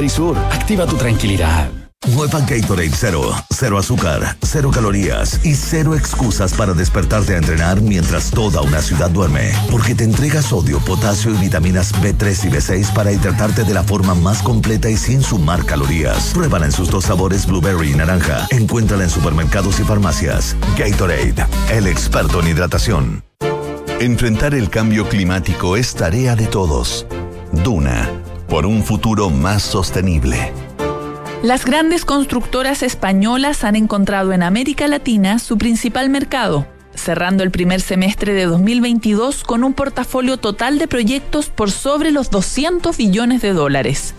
Verisur, 0.00 0.34
activa 0.50 0.86
tu 0.86 0.96
tranquilidad. 0.96 1.68
Nueva 2.14 2.40
Gatorade 2.40 2.90
Cero. 2.94 3.34
Cero 3.50 3.76
azúcar, 3.76 4.34
cero 4.40 4.70
calorías 4.72 5.44
y 5.44 5.54
cero 5.54 5.94
excusas 5.94 6.54
para 6.54 6.72
despertarte 6.72 7.34
a 7.34 7.36
entrenar 7.36 7.82
mientras 7.82 8.30
toda 8.30 8.62
una 8.62 8.80
ciudad 8.80 9.10
duerme. 9.10 9.52
Porque 9.70 9.94
te 9.94 10.04
entrega 10.04 10.40
sodio, 10.40 10.78
potasio 10.78 11.34
y 11.34 11.36
vitaminas 11.36 11.92
B3 11.96 12.46
y 12.46 12.50
B6 12.50 12.94
para 12.94 13.12
hidratarte 13.12 13.64
de 13.64 13.74
la 13.74 13.82
forma 13.84 14.14
más 14.14 14.42
completa 14.42 14.88
y 14.88 14.96
sin 14.96 15.20
sumar 15.20 15.66
calorías. 15.66 16.30
Pruébala 16.32 16.64
en 16.64 16.72
sus 16.72 16.88
dos 16.88 17.04
sabores 17.04 17.44
blueberry 17.44 17.92
y 17.92 17.94
naranja. 17.94 18.46
Encuéntrala 18.48 19.04
en 19.04 19.10
supermercados 19.10 19.80
y 19.80 19.84
farmacias. 19.84 20.56
Gatorade, 20.78 21.46
el 21.70 21.86
experto 21.86 22.40
en 22.40 22.48
hidratación. 22.48 23.22
Enfrentar 24.00 24.54
el 24.54 24.70
cambio 24.70 25.06
climático 25.10 25.76
es 25.76 25.94
tarea 25.94 26.36
de 26.36 26.46
todos. 26.46 27.06
Duna, 27.52 28.08
por 28.50 28.66
un 28.66 28.82
futuro 28.82 29.30
más 29.30 29.62
sostenible. 29.62 30.52
Las 31.42 31.64
grandes 31.64 32.04
constructoras 32.04 32.82
españolas 32.82 33.64
han 33.64 33.76
encontrado 33.76 34.32
en 34.32 34.42
América 34.42 34.88
Latina 34.88 35.38
su 35.38 35.56
principal 35.56 36.10
mercado, 36.10 36.66
cerrando 36.94 37.44
el 37.44 37.52
primer 37.52 37.80
semestre 37.80 38.34
de 38.34 38.44
2022 38.44 39.44
con 39.44 39.64
un 39.64 39.72
portafolio 39.72 40.36
total 40.36 40.78
de 40.78 40.88
proyectos 40.88 41.48
por 41.48 41.70
sobre 41.70 42.10
los 42.10 42.30
200 42.30 42.94
billones 42.96 43.40
de 43.40 43.52
dólares. 43.52 44.14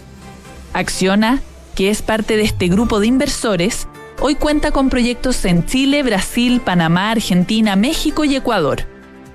Acciona, 0.73 1.41
que 1.75 1.89
es 1.89 2.01
parte 2.01 2.38
de 2.38 2.43
este 2.43 2.69
grupo 2.69 3.01
de 3.01 3.07
inversores, 3.07 3.88
hoy 4.21 4.36
cuenta 4.36 4.71
con 4.71 4.89
proyectos 4.89 5.43
en 5.43 5.65
Chile, 5.65 6.03
Brasil, 6.03 6.61
Panamá, 6.61 7.11
Argentina, 7.11 7.75
México 7.75 8.23
y 8.23 8.36
Ecuador. 8.38 8.90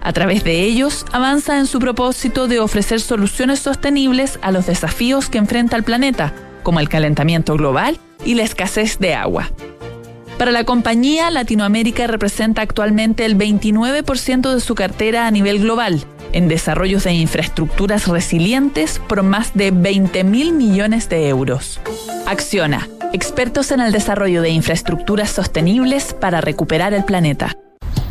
A 0.07 0.13
través 0.13 0.45
de 0.45 0.63
ellos, 0.63 1.05
avanza 1.11 1.59
en 1.59 1.67
su 1.67 1.81
propósito 1.81 2.47
de 2.47 2.61
ofrecer 2.61 3.01
soluciones 3.01 3.59
sostenibles 3.59 4.39
a 4.41 4.53
los 4.53 4.67
desafíos 4.67 5.29
que 5.29 5.39
enfrenta 5.39 5.77
el 5.77 5.83
planeta, 5.83 6.33
como 6.63 6.79
el 6.79 6.89
calentamiento 6.89 7.57
global 7.57 7.99
y 8.25 8.35
la 8.35 8.45
escasez 8.45 9.01
de 9.01 9.15
agua. 9.15 9.51
Para 10.39 10.53
la 10.53 10.63
compañía, 10.63 11.29
Latinoamérica 11.33 12.07
representa 12.07 12.63
actualmente 12.63 13.25
el 13.25 13.37
29% 13.37 14.55
de 14.55 14.61
su 14.61 14.77
cartera 14.77 15.27
a 15.27 15.33
nivel 15.33 15.59
global, 15.59 16.05
en 16.33 16.47
desarrollos 16.47 17.03
de 17.03 17.13
infraestructuras 17.15 18.07
resilientes 18.07 19.01
por 19.09 19.25
más 19.25 19.55
de 19.55 19.73
20 19.73 20.23
mil 20.23 20.53
millones 20.53 21.09
de 21.09 21.29
euros. 21.29 21.81
Acciona, 22.27 22.89
expertos 23.13 23.73
en 23.73 23.81
el 23.81 23.91
desarrollo 23.91 24.41
de 24.41 24.51
infraestructuras 24.51 25.31
sostenibles 25.31 26.15
para 26.15 26.41
recuperar 26.41 26.95
el 26.95 27.05
planeta. 27.05 27.57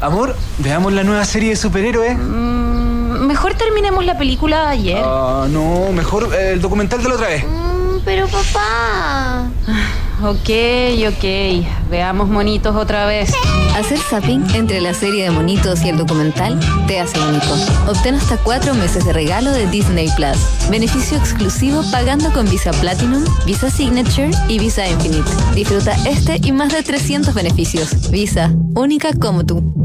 Amor, 0.05 0.35
veamos 0.59 0.93
la 0.93 1.03
nueva 1.03 1.25
serie 1.25 1.49
de 1.49 1.55
superhéroes. 1.55 2.15
Mejor 2.15 3.55
terminemos 3.55 4.05
la 4.05 4.15
película 4.15 4.61
de 4.61 4.67
ayer. 4.67 5.01
Ah, 5.03 5.47
no, 5.49 5.91
mejor 5.93 6.29
eh, 6.31 6.51
el 6.53 6.61
documental 6.61 7.01
de 7.01 7.09
la 7.09 7.15
otra 7.15 7.27
vez. 7.29 7.43
Mm, 7.43 8.01
pero 8.05 8.27
papá. 8.27 9.49
ok, 10.21 11.09
ok. 11.09 11.89
Veamos 11.89 12.29
monitos 12.29 12.75
otra 12.75 13.07
vez. 13.07 13.33
Hacer 13.75 13.97
zapping 13.97 14.45
entre 14.53 14.79
la 14.79 14.93
serie 14.93 15.23
de 15.23 15.31
monitos 15.31 15.81
y 15.83 15.89
el 15.89 15.97
documental 15.97 16.59
te 16.85 16.99
hace 16.99 17.19
único. 17.19 17.55
Obtén 17.87 18.13
hasta 18.13 18.37
cuatro 18.37 18.75
meses 18.75 19.05
de 19.05 19.11
regalo 19.11 19.49
de 19.49 19.65
Disney 19.71 20.07
Plus. 20.15 20.37
Beneficio 20.69 21.17
exclusivo 21.17 21.81
pagando 21.91 22.31
con 22.31 22.47
Visa 22.47 22.69
Platinum, 22.73 23.25
Visa 23.47 23.71
Signature 23.71 24.29
y 24.49 24.59
Visa 24.59 24.87
Infinite. 24.87 25.31
Disfruta 25.55 25.95
este 26.07 26.39
y 26.43 26.51
más 26.51 26.71
de 26.71 26.83
300 26.83 27.33
beneficios. 27.33 28.11
Visa, 28.11 28.53
única 28.75 29.09
como 29.19 29.43
tú. 29.43 29.84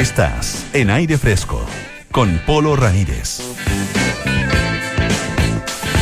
Estás 0.00 0.64
en 0.72 0.88
aire 0.88 1.18
fresco 1.18 1.62
con 2.10 2.40
Polo 2.46 2.74
Ramírez. 2.74 3.42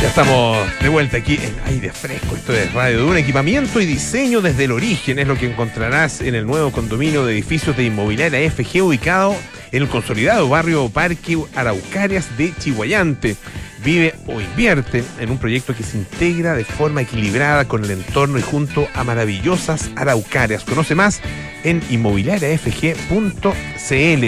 Ya 0.01 0.07
estamos 0.07 0.57
de 0.81 0.87
vuelta 0.87 1.17
aquí 1.17 1.35
en 1.35 1.53
aire 1.65 1.91
fresco. 1.91 2.37
Esto 2.37 2.53
es 2.53 2.73
Radio 2.73 2.99
de 2.99 3.03
un 3.03 3.17
equipamiento 3.17 3.81
y 3.81 3.85
diseño 3.85 4.39
desde 4.39 4.63
el 4.63 4.71
origen. 4.71 5.19
Es 5.19 5.27
lo 5.27 5.35
que 5.35 5.51
encontrarás 5.51 6.21
en 6.21 6.33
el 6.33 6.47
nuevo 6.47 6.71
condominio 6.71 7.25
de 7.25 7.33
edificios 7.33 7.75
de 7.75 7.83
inmobiliaria 7.83 8.49
FG 8.49 8.81
ubicado 8.81 9.35
en 9.73 9.83
el 9.83 9.89
consolidado 9.89 10.47
barrio 10.47 10.87
Parque 10.87 11.37
Araucarias 11.53 12.37
de 12.37 12.53
Chihuayante. 12.57 13.35
Vive 13.83 14.15
o 14.27 14.41
invierte 14.41 15.03
en 15.19 15.31
un 15.31 15.37
proyecto 15.37 15.75
que 15.75 15.83
se 15.83 15.97
integra 15.97 16.53
de 16.53 16.65
forma 16.65 17.01
equilibrada 17.01 17.65
con 17.65 17.85
el 17.85 17.91
entorno 17.91 18.37
y 18.37 18.41
junto 18.41 18.87
a 18.93 19.03
maravillosas 19.03 19.89
araucarias. 19.95 20.63
Conoce 20.63 20.95
más 20.95 21.21
en 21.63 21.81
inmobiliariafg.cl. 21.89 24.23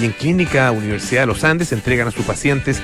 Y 0.00 0.04
en 0.04 0.12
Clínica 0.12 0.70
Universidad 0.70 1.22
de 1.22 1.26
los 1.26 1.42
Andes 1.42 1.72
entregan 1.72 2.08
a 2.08 2.12
sus 2.12 2.24
pacientes 2.24 2.80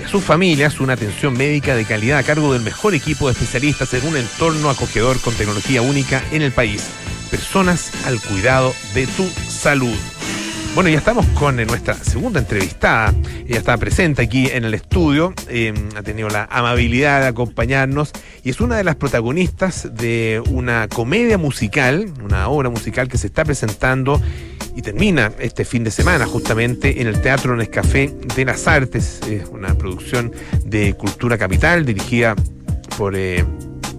y 0.00 0.04
a 0.04 0.08
sus 0.08 0.24
familias 0.24 0.80
una 0.80 0.94
atención 0.94 1.34
médica 1.34 1.74
de 1.74 1.84
calidad 1.84 2.18
a 2.18 2.22
cargo 2.22 2.52
del 2.52 2.62
mejor 2.62 2.94
equipo 2.94 3.26
de 3.26 3.32
especialistas 3.32 3.92
en 3.94 4.06
un 4.06 4.16
entorno 4.16 4.70
acogedor 4.70 5.20
con 5.20 5.34
tecnología 5.34 5.82
única 5.82 6.22
en 6.30 6.42
el 6.42 6.52
país. 6.52 6.86
Personas 7.30 7.90
al 8.06 8.20
cuidado 8.20 8.74
de 8.94 9.06
tu 9.08 9.28
salud. 9.48 9.96
Bueno, 10.74 10.88
ya 10.88 10.96
estamos 10.96 11.26
con 11.38 11.60
eh, 11.60 11.66
nuestra 11.66 11.92
segunda 11.92 12.40
entrevistada. 12.40 13.12
Ella 13.46 13.58
está 13.58 13.76
presente 13.76 14.22
aquí 14.22 14.48
en 14.50 14.64
el 14.64 14.72
estudio, 14.72 15.34
eh, 15.48 15.74
ha 15.94 16.02
tenido 16.02 16.30
la 16.30 16.48
amabilidad 16.50 17.20
de 17.20 17.26
acompañarnos 17.26 18.10
y 18.42 18.48
es 18.48 18.60
una 18.62 18.78
de 18.78 18.84
las 18.84 18.96
protagonistas 18.96 19.94
de 19.94 20.42
una 20.48 20.88
comedia 20.88 21.36
musical, 21.36 22.10
una 22.24 22.48
obra 22.48 22.70
musical 22.70 23.08
que 23.08 23.18
se 23.18 23.26
está 23.26 23.44
presentando 23.44 24.18
y 24.74 24.80
termina 24.80 25.30
este 25.40 25.66
fin 25.66 25.84
de 25.84 25.90
semana 25.90 26.24
justamente 26.24 27.02
en 27.02 27.06
el 27.06 27.20
Teatro 27.20 27.54
Nescafé 27.54 28.10
de 28.34 28.44
las 28.46 28.66
Artes, 28.66 29.20
es 29.28 29.46
una 29.48 29.74
producción 29.74 30.32
de 30.64 30.94
Cultura 30.94 31.36
Capital 31.36 31.84
dirigida 31.84 32.34
por 32.96 33.14
eh, 33.14 33.44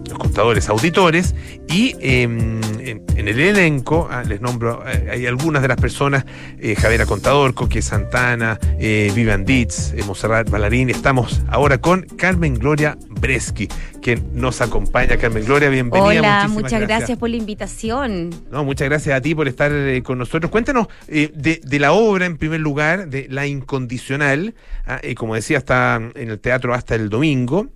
los 0.08 0.18
contadores 0.18 0.68
auditores 0.68 1.34
y 1.68 1.96
eh, 2.00 2.22
en, 2.22 3.02
en 3.16 3.28
el 3.28 3.40
elenco, 3.40 4.08
ah, 4.10 4.22
les 4.22 4.40
nombro, 4.40 4.82
eh, 4.86 5.08
hay 5.10 5.26
algunas 5.26 5.62
de 5.62 5.68
las 5.68 5.78
personas, 5.78 6.26
eh, 6.58 6.74
Javiera 6.76 7.06
Contador, 7.06 7.54
Coque 7.54 7.80
Santana, 7.80 8.58
eh, 8.78 9.10
Vivian 9.14 9.44
Ditz, 9.44 9.92
eh, 9.92 10.02
Monserrat 10.06 10.50
Ballarín, 10.50 10.90
estamos 10.90 11.42
ahora 11.48 11.78
con 11.78 12.02
Carmen 12.02 12.54
Gloria 12.54 12.98
Breschi, 13.08 13.68
quien 14.02 14.22
nos 14.34 14.60
acompaña. 14.60 15.16
Carmen 15.16 15.44
Gloria, 15.44 15.70
bienvenida. 15.70 16.04
Hola, 16.04 16.48
muchas 16.48 16.80
gracias. 16.82 17.18
por 17.18 17.30
la 17.30 17.36
invitación. 17.36 18.30
No, 18.50 18.64
muchas 18.64 18.88
gracias 18.88 19.16
a 19.16 19.20
ti 19.20 19.34
por 19.34 19.48
estar 19.48 19.72
con 20.02 20.18
nosotros. 20.18 20.50
Cuéntanos 20.50 20.88
de, 21.08 21.60
de 21.64 21.78
la 21.78 21.92
obra, 21.92 22.26
en 22.26 22.36
primer 22.36 22.60
lugar, 22.60 23.08
de 23.08 23.26
La 23.30 23.46
Incondicional. 23.46 24.54
ah, 24.86 25.00
como 25.16 25.34
decía, 25.34 25.58
está 25.58 26.00
en 26.14 26.30
el 26.30 26.38
teatro 26.38 26.74
hasta 26.74 26.94
el 26.94 27.08
domingo. 27.08 27.68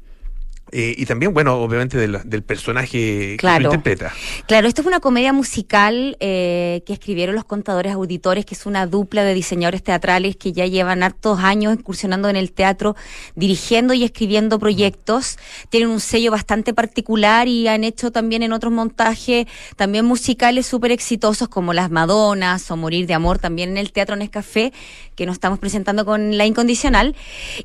Eh, 0.73 0.95
y 0.97 1.07
también, 1.07 1.33
bueno, 1.35 1.55
obviamente 1.57 1.97
del, 1.97 2.19
del 2.25 2.43
personaje 2.43 2.89
que 2.99 3.37
Claro. 3.39 3.65
lo 3.65 3.75
interpreta. 3.75 4.13
Claro, 4.47 4.69
esto 4.69 4.81
es 4.83 4.87
una 4.87 5.01
comedia 5.01 5.33
musical 5.33 6.17
eh, 6.21 6.83
que 6.87 6.93
escribieron 6.93 7.35
los 7.35 7.45
contadores 7.45 7.93
auditores, 7.93 8.45
que 8.45 8.55
es 8.55 8.67
una 8.67 8.87
dupla 8.87 9.25
de 9.25 9.35
diseñadores 9.35 9.83
teatrales 9.83 10.37
que 10.37 10.53
ya 10.53 10.67
llevan 10.67 11.03
hartos 11.03 11.41
años 11.41 11.75
incursionando 11.79 12.29
en 12.29 12.37
el 12.37 12.53
teatro, 12.53 12.97
dirigiendo 13.35 13.95
y 13.95 14.05
escribiendo 14.05 14.59
proyectos. 14.59 15.39
Tienen 15.71 15.89
un 15.91 16.01
sello 16.01 16.31
bastante 16.31 16.75
particular 16.75 17.49
y 17.49 17.69
han 17.69 17.85
hecho 17.85 18.11
también 18.11 18.43
en 18.43 18.53
otros 18.53 18.73
montajes, 18.73 19.47
también 19.77 20.05
musicales 20.05 20.67
súper 20.67 20.93
exitosos 20.93 21.49
como 21.49 21.73
Las 21.73 21.91
Madonas 21.91 22.71
o 22.71 22.77
Morir 22.77 23.07
de 23.07 23.15
Amor, 23.15 23.39
también 23.39 23.71
en 23.71 23.77
el 23.79 23.93
Teatro 23.93 24.17
Nescafé, 24.17 24.73
que 25.15 25.27
nos 25.27 25.35
estamos 25.35 25.59
presentando 25.59 26.05
con 26.05 26.37
La 26.39 26.47
Incondicional. 26.47 27.17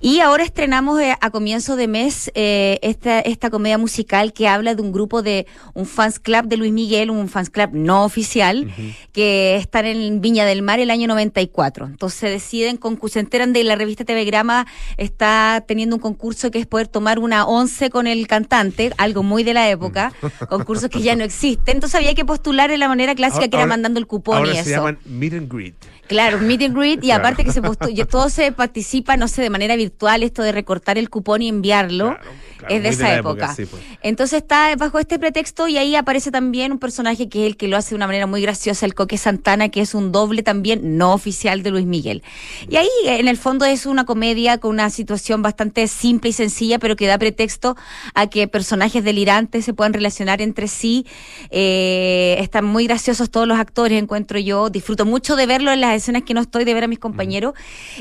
Y 0.02 0.20
ahora 0.20 0.44
estrenamos 0.44 1.00
eh, 1.02 1.16
a 1.20 1.30
comienzo 1.30 1.76
de 1.76 1.88
mes 1.88 2.32
eh, 2.36 2.80
esta, 2.94 3.20
esta 3.20 3.50
comedia 3.50 3.78
musical 3.78 4.34
que 4.34 4.48
habla 4.48 4.76
de 4.76 4.82
un 4.82 4.92
grupo 4.92 5.22
de 5.22 5.46
un 5.74 5.86
fans 5.86 6.20
club 6.20 6.46
de 6.46 6.58
Luis 6.58 6.72
Miguel, 6.72 7.10
un 7.12 7.28
fans 7.28 7.50
club 7.50 7.70
no 7.74 8.06
oficial, 8.06 8.72
que 9.12 9.56
están 9.56 9.86
en 9.86 10.22
Viña 10.22 10.46
del 10.46 10.62
Mar 10.62 10.80
el 10.80 10.90
año 10.92 11.08
94. 11.08 11.86
Entonces 11.88 12.32
deciden, 12.32 12.80
concur- 12.80 13.10
se 13.10 13.20
enteran 13.20 13.52
de 13.54 13.64
la 13.64 13.76
revista 13.76 14.06
TV 14.06 14.26
Grama, 14.26 14.66
está 14.98 15.64
teniendo 15.68 15.96
un 15.96 16.02
concurso 16.02 16.52
que 16.52 16.60
es 16.60 16.66
poder 16.66 16.88
tomar 16.88 17.20
una 17.20 17.46
once 17.46 17.90
con 17.90 18.08
el 18.08 18.28
cantante, 18.28 18.92
algo 18.98 19.24
muy 19.24 19.44
de 19.44 19.54
la 19.54 19.70
época, 19.70 20.14
concursos 20.50 20.90
que 20.90 21.02
ya 21.02 21.16
no 21.16 21.24
existen. 21.24 21.76
Entonces 21.78 21.96
había 22.00 22.14
que 22.16 22.26
postular 22.26 22.70
de 22.70 22.78
la 22.78 22.88
manera 22.88 23.16
clásica 23.16 23.48
que 23.48 23.56
era 23.56 23.64
Ahora- 23.64 23.74
mandando 23.74 24.00
el 24.00 24.08
cupón 24.08 24.38
Ahora 24.38 24.52
y 24.52 24.56
se 24.56 24.62
eso. 24.62 24.70
llaman 24.72 24.98
Meet 25.06 25.34
and 25.34 25.52
Greet. 25.54 25.76
Claro, 26.08 26.40
meet 26.40 26.62
and 26.64 26.76
greet 26.78 27.00
y 27.04 27.08
Claro. 27.08 27.22
aparte 27.24 27.44
que 27.46 27.52
se 27.52 27.62
postu- 27.62 27.90
y 27.98 28.04
todo 28.06 28.30
se 28.30 28.52
participa, 28.52 29.16
no 29.18 29.28
sé, 29.28 29.42
de 29.42 29.50
manera 29.50 29.76
virtual, 29.76 30.22
esto 30.24 30.42
de 30.44 30.52
recortar 30.52 30.98
el 30.98 31.10
cupón 31.10 31.42
y 31.42 31.48
enviarlo, 31.48 32.18
Claro, 32.58 32.76
es 32.76 32.84
de 32.84 32.90
esa 32.90 33.16
época. 33.16 33.54
sí, 33.56 33.66
pues. 33.66 33.82
Entonces 34.02 34.42
está 34.42 34.76
bajo 34.76 35.00
este 35.00 35.18
pretexto 35.18 35.68
y 35.70 35.78
ahí 35.78 35.96
aparece 35.96 36.30
también 36.30 36.72
un 36.74 36.80
personaje 36.80 37.30
que 37.30 37.42
es 37.44 37.48
el 37.48 37.58
que 37.58 37.68
lo 37.70 37.78
hace 37.78 37.92
de 37.92 37.96
una 37.96 38.08
manera 38.08 38.28
muy 38.28 38.42
graciosa, 38.42 38.86
el 38.86 38.94
Coque 38.94 39.18
Santana, 39.18 39.70
que 39.70 39.80
es 39.82 39.96
un 39.96 40.12
doble 40.12 40.44
también 40.44 40.98
no 40.98 41.14
oficial 41.14 41.64
de 41.64 41.72
Luis 41.72 41.86
Miguel. 41.86 42.22
Y 42.70 42.76
ahí 42.76 42.88
en 43.06 43.28
el 43.30 43.38
fondo 43.38 43.64
es 43.66 43.86
una 43.86 44.06
comedia 44.06 44.58
con 44.58 44.72
una 44.72 44.90
situación 44.90 45.42
bastante 45.42 45.88
simple 45.88 46.30
y 46.32 46.34
sencilla, 46.34 46.80
pero 46.80 46.96
que 46.98 47.08
da 47.08 47.18
pretexto 47.18 47.78
a 48.14 48.28
que 48.28 48.48
personajes 48.50 49.04
delirantes 49.06 49.64
se 49.66 49.74
puedan 49.74 49.94
relacionar 49.94 50.42
entre 50.42 50.68
sí. 50.68 51.06
Eh, 51.50 52.36
están 52.40 52.66
muy 52.66 52.88
graciosos 52.88 53.30
todos 53.30 53.48
los 53.48 53.58
actores, 53.58 54.02
encuentro 54.02 54.38
yo. 54.40 54.70
Disfruto 54.70 55.06
mucho 55.06 55.36
de 55.36 55.46
verlo 55.46 55.72
en 55.72 55.80
las 55.82 55.93
escenas 55.96 56.24
que 56.24 56.34
no 56.34 56.42
estoy, 56.42 56.66
de 56.66 56.74
ver 56.74 56.84
a 56.84 56.88
mis 56.88 57.00
compañeros. 57.00 57.54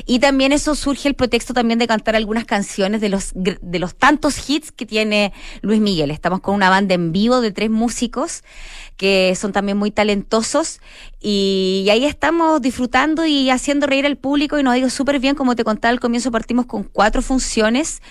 Y 0.05 0.19
también 0.19 0.51
eso 0.51 0.75
surge 0.75 1.07
el 1.07 1.15
pretexto 1.15 1.53
también 1.53 1.79
de 1.79 1.87
cantar 1.87 2.15
algunas 2.15 2.45
canciones 2.45 3.01
de 3.01 3.09
los, 3.09 3.31
de 3.35 3.79
los 3.79 3.95
tantos 3.95 4.49
hits 4.49 4.71
que 4.71 4.85
tiene 4.85 5.33
Luis 5.61 5.79
Miguel. 5.79 6.11
Estamos 6.11 6.41
con 6.41 6.55
una 6.55 6.69
banda 6.69 6.93
en 6.95 7.11
vivo 7.11 7.41
de 7.41 7.51
tres 7.51 7.69
músicos 7.69 8.43
que 8.97 9.35
son 9.35 9.51
también 9.51 9.77
muy 9.77 9.91
talentosos 9.91 10.79
y, 11.19 11.87
ahí 11.89 12.05
estamos 12.05 12.61
disfrutando 12.61 13.25
y 13.25 13.49
haciendo 13.49 13.87
reír 13.87 14.05
al 14.05 14.17
público 14.17 14.59
y 14.59 14.63
nos 14.63 14.73
ha 14.73 14.77
ido 14.77 14.89
súper 14.89 15.19
bien. 15.19 15.35
Como 15.35 15.55
te 15.55 15.63
contaba 15.63 15.91
al 15.91 15.99
comienzo, 15.99 16.31
partimos 16.31 16.65
con 16.65 16.83
cuatro 16.83 17.21
funciones. 17.21 18.01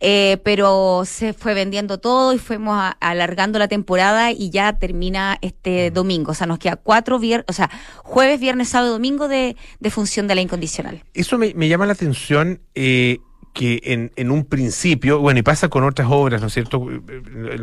Eh, 0.00 0.38
pero 0.44 1.02
se 1.04 1.32
fue 1.32 1.54
vendiendo 1.54 1.98
todo 1.98 2.32
y 2.32 2.38
fuimos 2.38 2.76
a- 2.78 2.90
alargando 3.00 3.58
la 3.58 3.68
temporada 3.68 4.30
y 4.32 4.50
ya 4.50 4.78
termina 4.78 5.38
este 5.42 5.90
domingo. 5.90 6.32
O 6.32 6.34
sea, 6.34 6.46
nos 6.46 6.58
queda 6.58 6.76
cuatro 6.76 7.18
viernes, 7.18 7.46
o 7.48 7.52
sea, 7.52 7.70
jueves, 7.98 8.40
viernes, 8.40 8.68
sábado, 8.68 8.92
domingo 8.92 9.28
de, 9.28 9.56
de 9.80 9.90
función 9.90 10.28
de 10.28 10.34
la 10.34 10.40
incondicional. 10.40 11.02
Eso 11.14 11.38
me, 11.38 11.54
me 11.54 11.68
llama 11.68 11.86
la 11.86 11.92
atención 11.94 12.60
eh, 12.74 13.18
que 13.54 13.80
en, 13.84 14.12
en 14.16 14.30
un 14.30 14.44
principio, 14.44 15.18
bueno, 15.20 15.40
y 15.40 15.42
pasa 15.42 15.68
con 15.68 15.82
otras 15.82 16.08
obras, 16.10 16.40
¿no 16.40 16.46
es 16.46 16.52
cierto? 16.54 16.78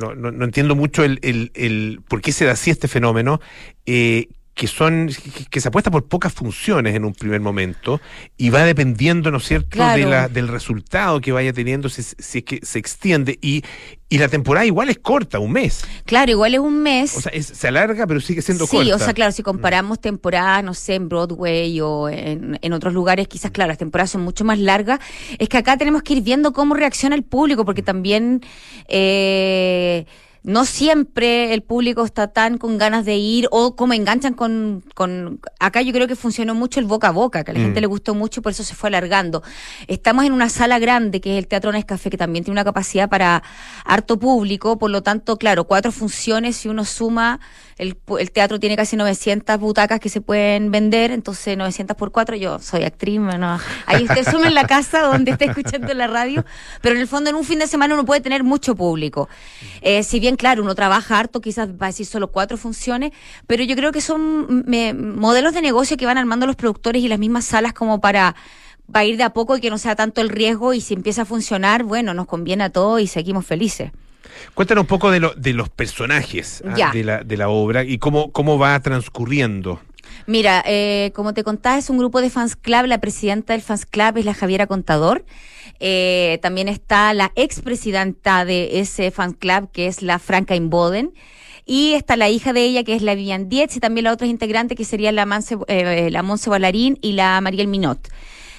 No, 0.02 0.14
no- 0.16 0.32
no 0.32 0.46
entiendo 0.46 0.76
mucho 0.76 1.04
el, 1.04 1.20
el, 1.22 1.52
el 1.56 2.02
por 2.08 2.22
qué 2.22 2.32
se 2.34 2.44
da 2.46 2.52
así 2.54 2.70
este 2.72 2.88
fenómeno, 2.90 3.40
eh, 3.86 4.28
que 4.56 4.68
son 4.68 5.10
que, 5.50 5.60
se 5.60 5.68
apuesta 5.68 5.92
por 5.92 6.08
pocas 6.08 6.32
funciones 6.34 6.96
en 6.96 7.04
un 7.04 7.14
primer 7.14 7.42
momento 7.42 8.00
y 8.38 8.50
va 8.52 8.64
dependiendo, 8.64 9.30
¿no 9.30 9.38
es 9.38 9.44
cierto?, 9.44 9.68
Claro. 9.72 10.00
de 10.00 10.06
la, 10.10 10.30
del 10.30 10.48
resultado 10.48 11.20
que 11.20 11.34
vaya 11.34 11.52
teniendo, 11.52 11.90
si, 11.90 12.02
si 12.04 12.38
es 12.40 12.44
que 12.46 12.60
se 12.64 12.80
extiende 12.80 13.38
y, 13.42 13.64
y 14.08 14.18
la 14.18 14.30
temporada 14.30 14.66
igual 14.66 14.88
es 14.90 14.98
corta, 15.00 15.40
un 15.40 15.52
mes. 15.52 15.84
Claro, 16.06 16.32
igual 16.32 16.54
es 16.54 16.62
un 16.62 16.82
mes. 16.82 17.18
O 17.18 17.22
sea, 17.22 17.34
es- 17.34 17.48
se 17.48 17.68
alarga, 17.68 18.08
pero 18.08 18.22
sigue 18.22 18.42
siendo 18.42 18.66
Sí, 18.66 18.78
corta. 18.78 18.96
o 18.96 19.00
sea, 19.00 19.14
claro, 19.14 19.34
si 19.34 19.44
comparamos 19.44 20.00
temporadas, 20.00 20.64
no 20.64 20.74
sé, 20.74 20.96
en 20.96 21.10
Broadway 21.10 21.82
o 21.82 22.08
en, 22.08 22.58
en 22.62 22.74
otros 22.74 22.94
lugares, 22.94 23.28
quizás, 23.28 23.52
claro, 23.52 23.68
las 23.68 23.78
temporadas 23.78 24.12
son 24.12 24.22
mucho 24.22 24.46
más 24.46 24.58
largas. 24.58 25.02
Es 25.38 25.50
que 25.50 25.58
acá 25.58 25.76
tenemos 25.76 26.02
que 26.02 26.14
ir 26.14 26.24
viendo 26.24 26.54
cómo 26.54 26.76
reacciona 26.76 27.16
el 27.16 27.24
público, 27.24 27.66
porque 27.66 27.84
también 27.84 28.40
eh, 28.88 30.06
no 30.46 30.64
siempre 30.66 31.54
el 31.54 31.64
público 31.64 32.06
está 32.06 32.28
tan 32.28 32.58
con 32.58 32.78
ganas 32.78 33.04
de 33.04 33.16
ir 33.16 33.48
o 33.52 33.76
cómo 33.76 33.94
enganchan 33.94 34.34
con, 34.34 34.84
con... 34.94 35.40
Acá 35.60 35.82
yo 35.82 35.92
creo 35.92 36.08
que 36.08 36.16
funcionó 36.16 36.54
mucho 36.56 36.80
el 36.80 36.86
boca 36.86 37.08
a 37.08 37.12
boca, 37.12 37.44
que 37.44 37.52
a 37.52 37.54
la 37.54 37.60
Mm. 37.60 37.64
gente 37.64 37.82
le 37.82 37.88
gustó 37.88 38.14
mucho 38.14 38.40
y 38.40 38.44
por 38.44 38.52
eso 38.52 38.64
se 38.64 38.76
fue 38.76 38.90
alargando. 38.90 39.42
Estamos 39.88 40.24
en 40.26 40.32
una 40.34 40.50
sala 40.50 40.78
grande, 40.80 41.20
que 41.20 41.34
es 41.34 41.40
el 41.40 41.48
Teatro 41.48 41.72
Nescafé, 41.72 42.10
que 42.10 42.18
también 42.18 42.44
tiene 42.46 42.54
una 42.54 42.64
capacidad 42.64 43.10
para 43.10 43.42
harto 43.86 44.20
público, 44.20 44.78
por 44.78 44.92
lo 44.92 45.02
tanto, 45.02 45.38
claro, 45.38 45.66
cuatro 45.66 45.92
funciones, 45.92 46.56
si 46.58 46.70
uno 46.70 46.86
suma, 46.86 47.40
el, 47.78 47.98
el 48.20 48.32
teatro 48.32 48.60
tiene 48.60 48.76
casi 48.78 48.96
900 48.96 49.60
butacas 49.60 50.00
que 50.00 50.08
se 50.10 50.22
pueden 50.22 50.72
vender, 50.72 51.12
entonces 51.12 51.58
900 51.58 51.98
por 51.98 52.12
cuatro, 52.12 52.36
yo 52.36 52.60
soy 52.60 52.84
actriz, 52.84 53.20
bueno, 53.20 53.60
ahí 53.86 54.04
usted 54.04 54.24
suma 54.32 54.48
en 54.48 54.54
la 54.54 54.66
casa 54.66 55.02
donde 55.02 55.32
está 55.32 55.46
escuchando 55.46 55.94
la 55.94 56.08
radio, 56.08 56.46
pero 56.82 56.96
en 56.96 57.02
el 57.02 57.08
fondo 57.08 57.30
en 57.32 57.36
un 57.36 57.44
fin 57.44 57.60
de 57.60 57.68
semana 57.68 57.94
uno 57.96 58.06
puede 58.06 58.22
tener 58.22 58.44
mucho 58.44 58.76
público. 58.76 59.28
Eh, 59.82 60.04
si 60.04 60.20
bien 60.20 60.35
bien, 60.36 60.38
claro, 60.38 60.62
uno 60.64 60.76
trabaja 60.76 61.18
harto, 61.20 61.42
quizás 61.42 61.70
va 61.70 61.88
a 61.88 61.90
decir 61.90 62.06
solo 62.06 62.32
cuatro 62.32 62.58
funciones, 62.58 63.12
pero 63.48 63.64
yo 63.64 63.76
creo 63.76 63.92
que 63.92 64.02
son 64.02 64.64
me- 64.68 64.94
modelos 64.94 65.54
de 65.54 65.62
negocio 65.62 65.98
que 65.98 66.06
van 66.06 66.18
armando 66.18 66.46
los 66.46 66.56
productores 66.56 67.02
y 67.04 67.08
las 67.08 67.20
mismas 67.20 67.46
salas 67.46 67.74
como 67.74 68.00
para 68.02 68.36
va 68.94 69.00
a 69.00 69.06
ir 69.06 69.18
de 69.18 69.24
a 69.24 69.32
poco 69.32 69.58
y 69.58 69.62
que 69.62 69.70
no 69.70 69.78
sea 69.78 69.96
tanto 69.96 70.22
el 70.22 70.30
riesgo 70.30 70.74
y 70.74 70.82
si 70.82 70.94
empieza 70.94 71.24
a 71.24 71.26
funcionar, 71.26 71.84
bueno, 71.84 72.14
nos 72.14 72.28
conviene 72.28 72.66
a 72.66 72.70
todos 72.70 73.02
y 73.02 73.08
seguimos 73.08 73.46
felices. 73.46 73.92
Cuéntanos 74.54 74.84
un 74.84 74.88
poco 74.88 75.12
de, 75.12 75.20
lo- 75.20 75.34
de 75.36 75.54
los 75.54 75.70
personajes 75.70 76.62
ah, 76.68 76.92
de, 76.92 77.04
la, 77.04 77.24
de 77.24 77.38
la 77.38 77.50
obra 77.50 77.84
y 77.84 77.98
cómo, 77.98 78.32
cómo 78.32 78.58
va 78.60 78.80
transcurriendo. 78.80 79.80
Mira, 80.28 80.64
eh, 80.68 81.12
como 81.16 81.34
te 81.34 81.44
contaba, 81.44 81.78
es 81.78 81.90
un 81.90 81.98
grupo 81.98 82.22
de 82.22 82.30
fans 82.30 82.56
club. 82.56 82.86
La 82.86 83.00
presidenta 83.00 83.54
del 83.54 83.62
fans 83.62 83.86
club 83.86 84.18
es 84.18 84.26
la 84.26 84.34
Javiera 84.34 84.68
Contador. 84.68 85.24
Eh, 85.80 86.40
también 86.42 86.68
está 86.68 87.14
la 87.14 87.32
expresidenta 87.36 88.46
de 88.46 88.80
ese 88.80 89.12
fan 89.12 89.34
club, 89.34 89.70
que 89.72 89.88
es 89.88 90.02
la 90.02 90.20
Franca 90.20 90.56
Inboden. 90.56 91.14
Y 91.66 91.94
está 91.94 92.16
la 92.16 92.30
hija 92.30 92.54
de 92.54 92.64
ella, 92.64 92.84
que 92.84 92.96
es 92.96 93.02
la 93.02 93.16
Vivian 93.16 93.50
Dietz, 93.50 93.76
y 93.76 93.80
también 93.80 94.04
las 94.04 94.14
otras 94.14 94.30
integrantes, 94.30 94.78
que 94.78 94.86
serían 94.86 95.16
la, 95.16 95.26
Manse, 95.26 95.58
eh, 95.68 96.10
la 96.12 96.22
Monse 96.22 96.50
Ballarín 96.50 97.00
y 97.02 97.14
la 97.14 97.42
Mariel 97.42 97.68
Minot. 97.68 98.08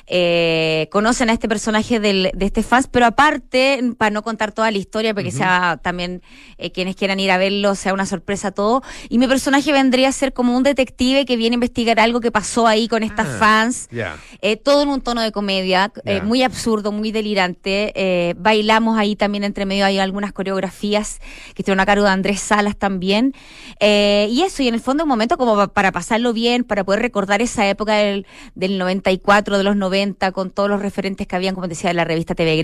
Eh, 0.09 0.89
conocen 0.93 1.31
a 1.31 1.33
este 1.33 1.49
personaje 1.49 1.99
del, 1.99 2.31
de 2.33 2.47
este 2.47 2.63
fans, 2.63 2.87
pero 2.89 3.07
aparte, 3.07 3.83
para 3.99 4.11
no 4.11 4.23
contar 4.23 4.53
toda 4.53 4.71
la 4.71 4.79
historia, 4.79 5.15
porque 5.15 5.33
sea 5.33 5.81
también 5.83 6.23
eh, 6.59 6.71
quienes 6.71 6.95
quieran 6.95 7.19
ir 7.19 7.31
a 7.33 7.39
verlo, 7.39 7.75
sea 7.75 7.93
una 7.93 8.07
sorpresa 8.07 8.53
todo. 8.53 8.83
Y 9.09 9.19
mi 9.19 9.27
personaje 9.27 9.73
vendría 9.73 10.09
a 10.09 10.13
ser 10.13 10.33
como 10.33 10.57
un 10.57 10.63
detective 10.63 11.25
que 11.27 11.37
viene 11.37 11.55
a 11.55 11.57
investigar 11.57 11.99
algo 11.99 12.21
que 12.21 12.31
pasó 12.31 12.67
ahí 12.69 12.87
con 12.87 13.03
estas 13.03 13.27
Ah, 13.27 13.37
fans. 13.39 13.89
Ya. 13.91 14.17
Eh, 14.43 14.57
todo 14.57 14.83
en 14.83 14.89
un 14.91 15.01
tono 15.01 15.21
de 15.23 15.33
comedia, 15.33 15.93
eh, 16.05 16.21
muy 16.23 16.43
absurdo, 16.45 16.93
muy 16.93 17.11
delirante. 17.11 18.35
Bailamos 18.39 18.99
ahí 18.99 19.17
también 19.17 19.43
entre 19.43 19.67
medio, 19.67 19.85
hay 19.87 19.99
algunas 19.99 20.33
coreografías 20.33 21.19
que 21.55 21.63
estuvieron 21.63 21.81
a 21.81 21.87
cargo 21.87 22.05
de 22.05 22.11
Andrés 22.11 22.41
Salas 22.41 22.77
también. 22.77 23.35
Y 23.81 24.43
eso, 24.43 24.63
y 24.63 24.69
en 24.69 24.75
el 24.75 24.81
fondo 24.81 25.03
un 25.03 25.09
momento 25.09 25.37
como 25.37 25.57
pa- 25.57 25.67
para 25.69 25.91
pasarlo 25.91 26.33
bien, 26.33 26.63
para 26.63 26.85
poder 26.85 27.01
recordar 27.03 27.43
esa 27.43 27.69
época 27.69 27.95
del, 27.95 28.27
del 28.55 28.79
94, 28.79 29.59
de 29.59 29.65
los 29.65 29.75
90, 29.77 29.96
con 30.33 30.51
todos 30.51 30.69
los 30.69 30.83
referentes 30.83 31.27
que 31.27 31.37
habían, 31.37 31.55
como 31.55 31.69
decía, 31.69 31.91
de 31.91 31.95
la 31.95 32.05
revista 32.05 32.35
TV 32.35 32.63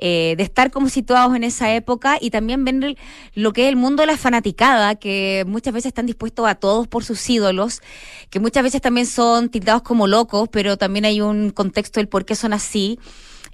eh, 0.00 0.34
de 0.36 0.42
estar 0.42 0.70
como 0.70 0.88
situados 0.88 1.34
en 1.34 1.42
esa 1.42 1.74
época 1.74 2.18
y 2.20 2.30
también 2.30 2.64
ver 2.64 2.96
lo 3.34 3.52
que 3.52 3.64
es 3.64 3.68
el 3.68 3.76
mundo 3.76 4.02
de 4.02 4.06
la 4.06 4.16
fanaticada, 4.16 4.94
que 4.94 5.44
muchas 5.46 5.74
veces 5.74 5.86
están 5.86 6.06
dispuestos 6.06 6.46
a 6.46 6.54
todos 6.54 6.86
por 6.86 7.04
sus 7.04 7.28
ídolos, 7.28 7.82
que 8.30 8.40
muchas 8.40 8.62
veces 8.62 8.80
también 8.80 9.06
son 9.06 9.48
tildados 9.48 9.82
como 9.82 10.06
locos, 10.06 10.48
pero 10.52 10.76
también 10.76 11.04
hay 11.04 11.20
un 11.20 11.50
contexto 11.50 12.00
del 12.00 12.08
por 12.08 12.24
qué 12.24 12.34
son 12.34 12.52
así. 12.52 12.98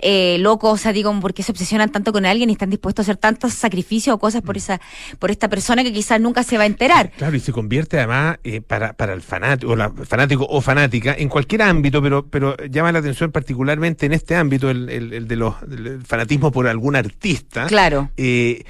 Eh, 0.06 0.36
locos, 0.38 0.70
o 0.72 0.76
sea, 0.76 0.92
digo, 0.92 1.18
por 1.18 1.32
qué 1.32 1.42
se 1.42 1.50
obsesionan 1.50 1.90
tanto 1.90 2.12
con 2.12 2.26
alguien 2.26 2.50
y 2.50 2.52
están 2.52 2.68
dispuestos 2.68 3.04
a 3.04 3.12
hacer 3.12 3.16
tantos 3.16 3.54
sacrificios 3.54 4.14
o 4.14 4.18
cosas 4.18 4.42
por 4.42 4.58
esa, 4.58 4.78
por 5.18 5.30
esta 5.30 5.48
persona 5.48 5.82
que 5.82 5.94
quizás 5.94 6.20
nunca 6.20 6.42
se 6.42 6.58
va 6.58 6.64
a 6.64 6.66
enterar. 6.66 7.10
Claro, 7.16 7.34
y 7.34 7.40
se 7.40 7.52
convierte 7.52 7.96
además 7.96 8.36
eh, 8.44 8.60
para, 8.60 8.92
para 8.92 9.14
el 9.14 9.22
fanático, 9.22 9.72
o 9.72 9.76
la, 9.76 9.90
fanático 9.90 10.46
o 10.50 10.60
fanática, 10.60 11.14
en 11.16 11.30
cualquier 11.30 11.62
ámbito, 11.62 12.02
pero, 12.02 12.26
pero 12.26 12.54
llama 12.70 12.92
la 12.92 12.98
atención 12.98 13.32
particularmente 13.32 14.04
en 14.04 14.12
este 14.12 14.36
ámbito, 14.36 14.68
el, 14.70 14.90
el- 14.90 15.12
el 15.14 15.26
de 15.26 15.36
los 15.36 15.54
del 15.66 16.02
fanatismo 16.04 16.52
por 16.52 16.68
algún 16.68 16.96
artista. 16.96 17.66
Claro. 17.66 18.10
eh, 18.18 18.62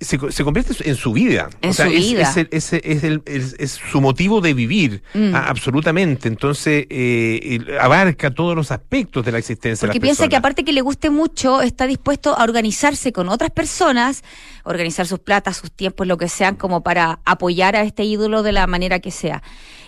se, 0.00 0.18
se 0.32 0.44
convierte 0.44 0.72
en 0.88 0.96
su 0.96 1.12
vida. 1.12 1.50
En 1.60 1.70
o 1.70 1.72
sea, 1.74 1.86
su 1.86 1.92
es, 1.92 1.98
vida. 2.10 2.22
Es, 2.22 2.36
el- 2.38 2.48
es- 2.50 2.72
es 2.72 3.04
el- 3.04 3.22
es- 3.26 3.72
su 3.90 4.00
motivo 4.00 4.40
de 4.40 4.54
vivir, 4.54 5.02
Mm. 5.12 5.34
a- 5.34 5.48
absolutamente. 5.48 6.26
Entonces, 6.28 6.86
eh, 6.88 7.58
abarca 7.80 8.30
todos 8.30 8.56
los 8.56 8.70
aspectos 8.70 9.24
de 9.24 9.32
la 9.32 9.38
existencia 9.38 9.86
Porque 9.86 9.98
de 9.98 10.06
las 10.06 10.16
piensa 10.16 10.28
que 10.28 10.36
aparte 10.36 10.64
que 10.64 10.72
le 10.72 10.80
guste 10.80 11.10
mucho, 11.10 11.60
está 11.60 11.86
dispuesto 11.86 12.36
a 12.36 12.44
organizarse 12.44 13.12
con 13.12 13.28
otras 13.28 13.50
personas, 13.50 14.24
organizar 14.64 15.06
sus 15.06 15.18
platas, 15.18 15.58
sus 15.58 15.70
tiempos, 15.70 16.06
lo 16.06 16.16
que 16.16 16.28
sean, 16.28 16.56
como 16.56 16.82
para 16.82 17.20
apoyar 17.24 17.76
a 17.76 17.82
este 17.82 18.04
ídolo 18.04 18.42
de 18.42 18.52
la 18.52 18.66
manera 18.66 19.00
que 19.00 19.10
sea. 19.10 19.42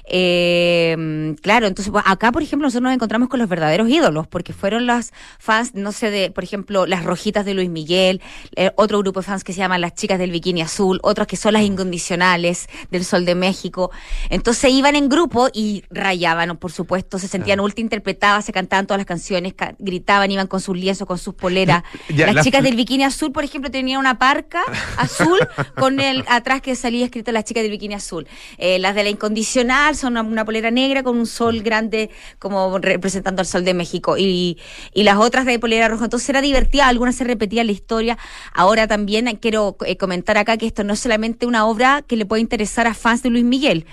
Eh, 0.04 1.34
claro, 1.42 1.66
entonces 1.66 1.92
acá, 2.04 2.32
por 2.32 2.42
ejemplo, 2.42 2.66
nosotros 2.66 2.82
nos 2.84 2.94
encontramos 2.94 3.28
con 3.28 3.38
los 3.40 3.48
verdaderos 3.48 3.88
ídolos, 3.88 4.26
porque 4.26 4.52
fueron 4.52 4.86
las 4.86 5.12
fans, 5.38 5.74
no 5.74 5.92
sé, 5.92 6.10
de, 6.10 6.30
por 6.30 6.44
ejemplo, 6.44 6.86
las 6.86 7.04
rojitas 7.04 7.44
de 7.44 7.54
Luis 7.54 7.70
Miguel, 7.70 8.20
eh, 8.56 8.70
otro 8.76 8.98
grupo 8.98 9.20
de 9.20 9.26
fans 9.26 9.44
que 9.44 9.52
se 9.52 9.58
llaman 9.58 9.80
las 9.80 9.94
chicas 9.94 10.18
del 10.18 10.30
bikini 10.30 10.62
azul, 10.62 11.00
otros 11.02 11.26
que 11.26 11.36
son 11.36 11.52
las 11.54 11.62
incondicionales 11.62 12.68
del 12.90 13.04
Sol 13.04 13.24
de 13.24 13.34
México. 13.34 13.90
Entonces 14.30 14.70
iban 14.72 14.96
en 14.96 15.08
grupo 15.08 15.48
y 15.52 15.84
rayaban, 15.90 16.56
por 16.56 16.72
supuesto, 16.72 17.18
se 17.18 17.28
sentían 17.28 17.60
ultra 17.60 17.80
interpretadas, 17.80 18.44
se 18.44 18.52
cantaban 18.52 18.86
todas 18.86 18.98
las 18.98 19.06
canciones, 19.06 19.54
ca- 19.54 19.74
gritaban, 19.78 20.30
iban 20.30 20.46
con 20.46 20.60
sus 20.60 20.76
lienzos, 20.76 21.06
con 21.06 21.18
sus 21.18 21.34
poleras. 21.34 21.82
Ya, 22.12 22.26
las 22.26 22.34
las- 22.36 22.44
chicas 22.44 22.62
del 22.62 22.76
bikini 22.76 23.04
azul, 23.04 23.32
por 23.32 23.44
ejemplo, 23.44 23.70
tenían 23.70 23.98
una 23.98 24.18
parca 24.18 24.62
azul 24.98 25.38
con 25.76 25.98
el 26.00 26.24
atrás 26.28 26.60
que 26.60 26.74
salía 26.76 27.04
escrito 27.06 27.32
las 27.32 27.44
chicas 27.44 27.62
del 27.62 27.70
bikini 27.70 27.94
azul. 27.94 28.26
Eh, 28.58 28.78
las 28.78 28.94
de 28.94 29.04
la 29.04 29.08
incondicional 29.08 29.96
son 30.02 30.12
una, 30.12 30.22
una 30.22 30.44
polera 30.44 30.70
negra 30.70 31.02
con 31.02 31.16
un 31.16 31.26
sol 31.26 31.62
grande 31.62 32.10
como 32.38 32.78
representando 32.78 33.40
al 33.40 33.46
sol 33.46 33.64
de 33.64 33.74
México 33.74 34.16
y, 34.18 34.58
y 34.92 35.02
las 35.04 35.16
otras 35.16 35.46
de 35.46 35.58
polera 35.58 35.88
roja. 35.88 36.04
Entonces 36.04 36.28
era 36.28 36.40
divertida, 36.40 36.88
algunas 36.88 37.14
se 37.16 37.24
repetían 37.24 37.66
la 37.66 37.72
historia. 37.72 38.18
Ahora 38.52 38.86
también 38.86 39.26
quiero 39.40 39.76
eh, 39.86 39.96
comentar 39.96 40.36
acá 40.36 40.56
que 40.56 40.66
esto 40.66 40.84
no 40.84 40.92
es 40.92 41.00
solamente 41.00 41.46
una 41.46 41.66
obra 41.66 42.02
que 42.06 42.16
le 42.16 42.26
puede 42.26 42.42
interesar 42.42 42.86
a 42.86 42.94
fans 42.94 43.22
de 43.22 43.30
Luis 43.30 43.44
Miguel 43.44 43.86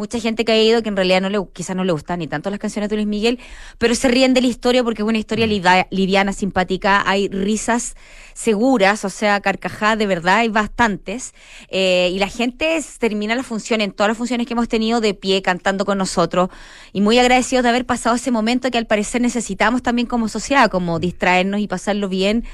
mucha 0.00 0.18
gente 0.18 0.44
que 0.44 0.52
ha 0.52 0.62
ido 0.62 0.82
que 0.82 0.88
en 0.88 0.96
realidad 0.96 1.20
no 1.20 1.28
le, 1.28 1.38
quizás 1.52 1.76
no 1.76 1.84
le 1.84 1.92
gustan 1.92 2.20
ni 2.20 2.26
tanto 2.26 2.48
las 2.48 2.58
canciones 2.58 2.88
de 2.88 2.96
Luis 2.96 3.06
Miguel, 3.06 3.38
pero 3.78 3.94
se 3.94 4.08
ríen 4.08 4.32
de 4.32 4.40
la 4.40 4.46
historia 4.46 4.82
porque 4.82 5.02
es 5.02 5.08
una 5.08 5.18
historia 5.18 5.46
liva- 5.46 5.86
liviana, 5.90 6.32
simpática, 6.32 7.02
hay 7.08 7.28
risas 7.28 7.94
seguras, 8.32 9.04
o 9.04 9.10
sea, 9.10 9.40
carcajadas 9.40 9.98
de 9.98 10.06
verdad, 10.06 10.36
hay 10.38 10.48
bastantes, 10.48 11.34
eh, 11.68 12.10
y 12.14 12.18
la 12.18 12.28
gente 12.28 12.82
termina 12.98 13.34
la 13.34 13.42
función, 13.42 13.82
en 13.82 13.92
todas 13.92 14.08
las 14.08 14.16
funciones 14.16 14.46
que 14.46 14.54
hemos 14.54 14.68
tenido, 14.68 15.02
de 15.02 15.12
pie, 15.12 15.42
cantando 15.42 15.84
con 15.84 15.98
nosotros, 15.98 16.48
y 16.94 17.02
muy 17.02 17.18
agradecidos 17.18 17.62
de 17.62 17.68
haber 17.68 17.84
pasado 17.84 18.16
ese 18.16 18.30
momento 18.30 18.70
que 18.70 18.78
al 18.78 18.86
parecer 18.86 19.20
necesitamos 19.20 19.82
también 19.82 20.06
como 20.06 20.28
sociedad, 20.28 20.70
como 20.70 20.98
distraernos 20.98 21.60
y 21.60 21.68
pasarlo 21.68 22.08
bien 22.08 22.44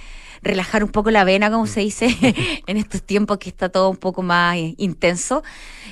relajar 0.43 0.85
un 0.85 0.91
poco 0.91 1.11
la 1.11 1.25
vena, 1.25 1.51
como 1.51 1.67
se 1.67 1.81
dice, 1.81 2.09
en 2.67 2.77
estos 2.77 3.03
tiempos 3.03 3.39
que 3.39 3.49
está 3.49 3.69
todo 3.69 3.91
un 3.91 3.97
poco 3.97 4.23
más 4.23 4.57
eh, 4.57 4.75
intenso. 4.79 5.43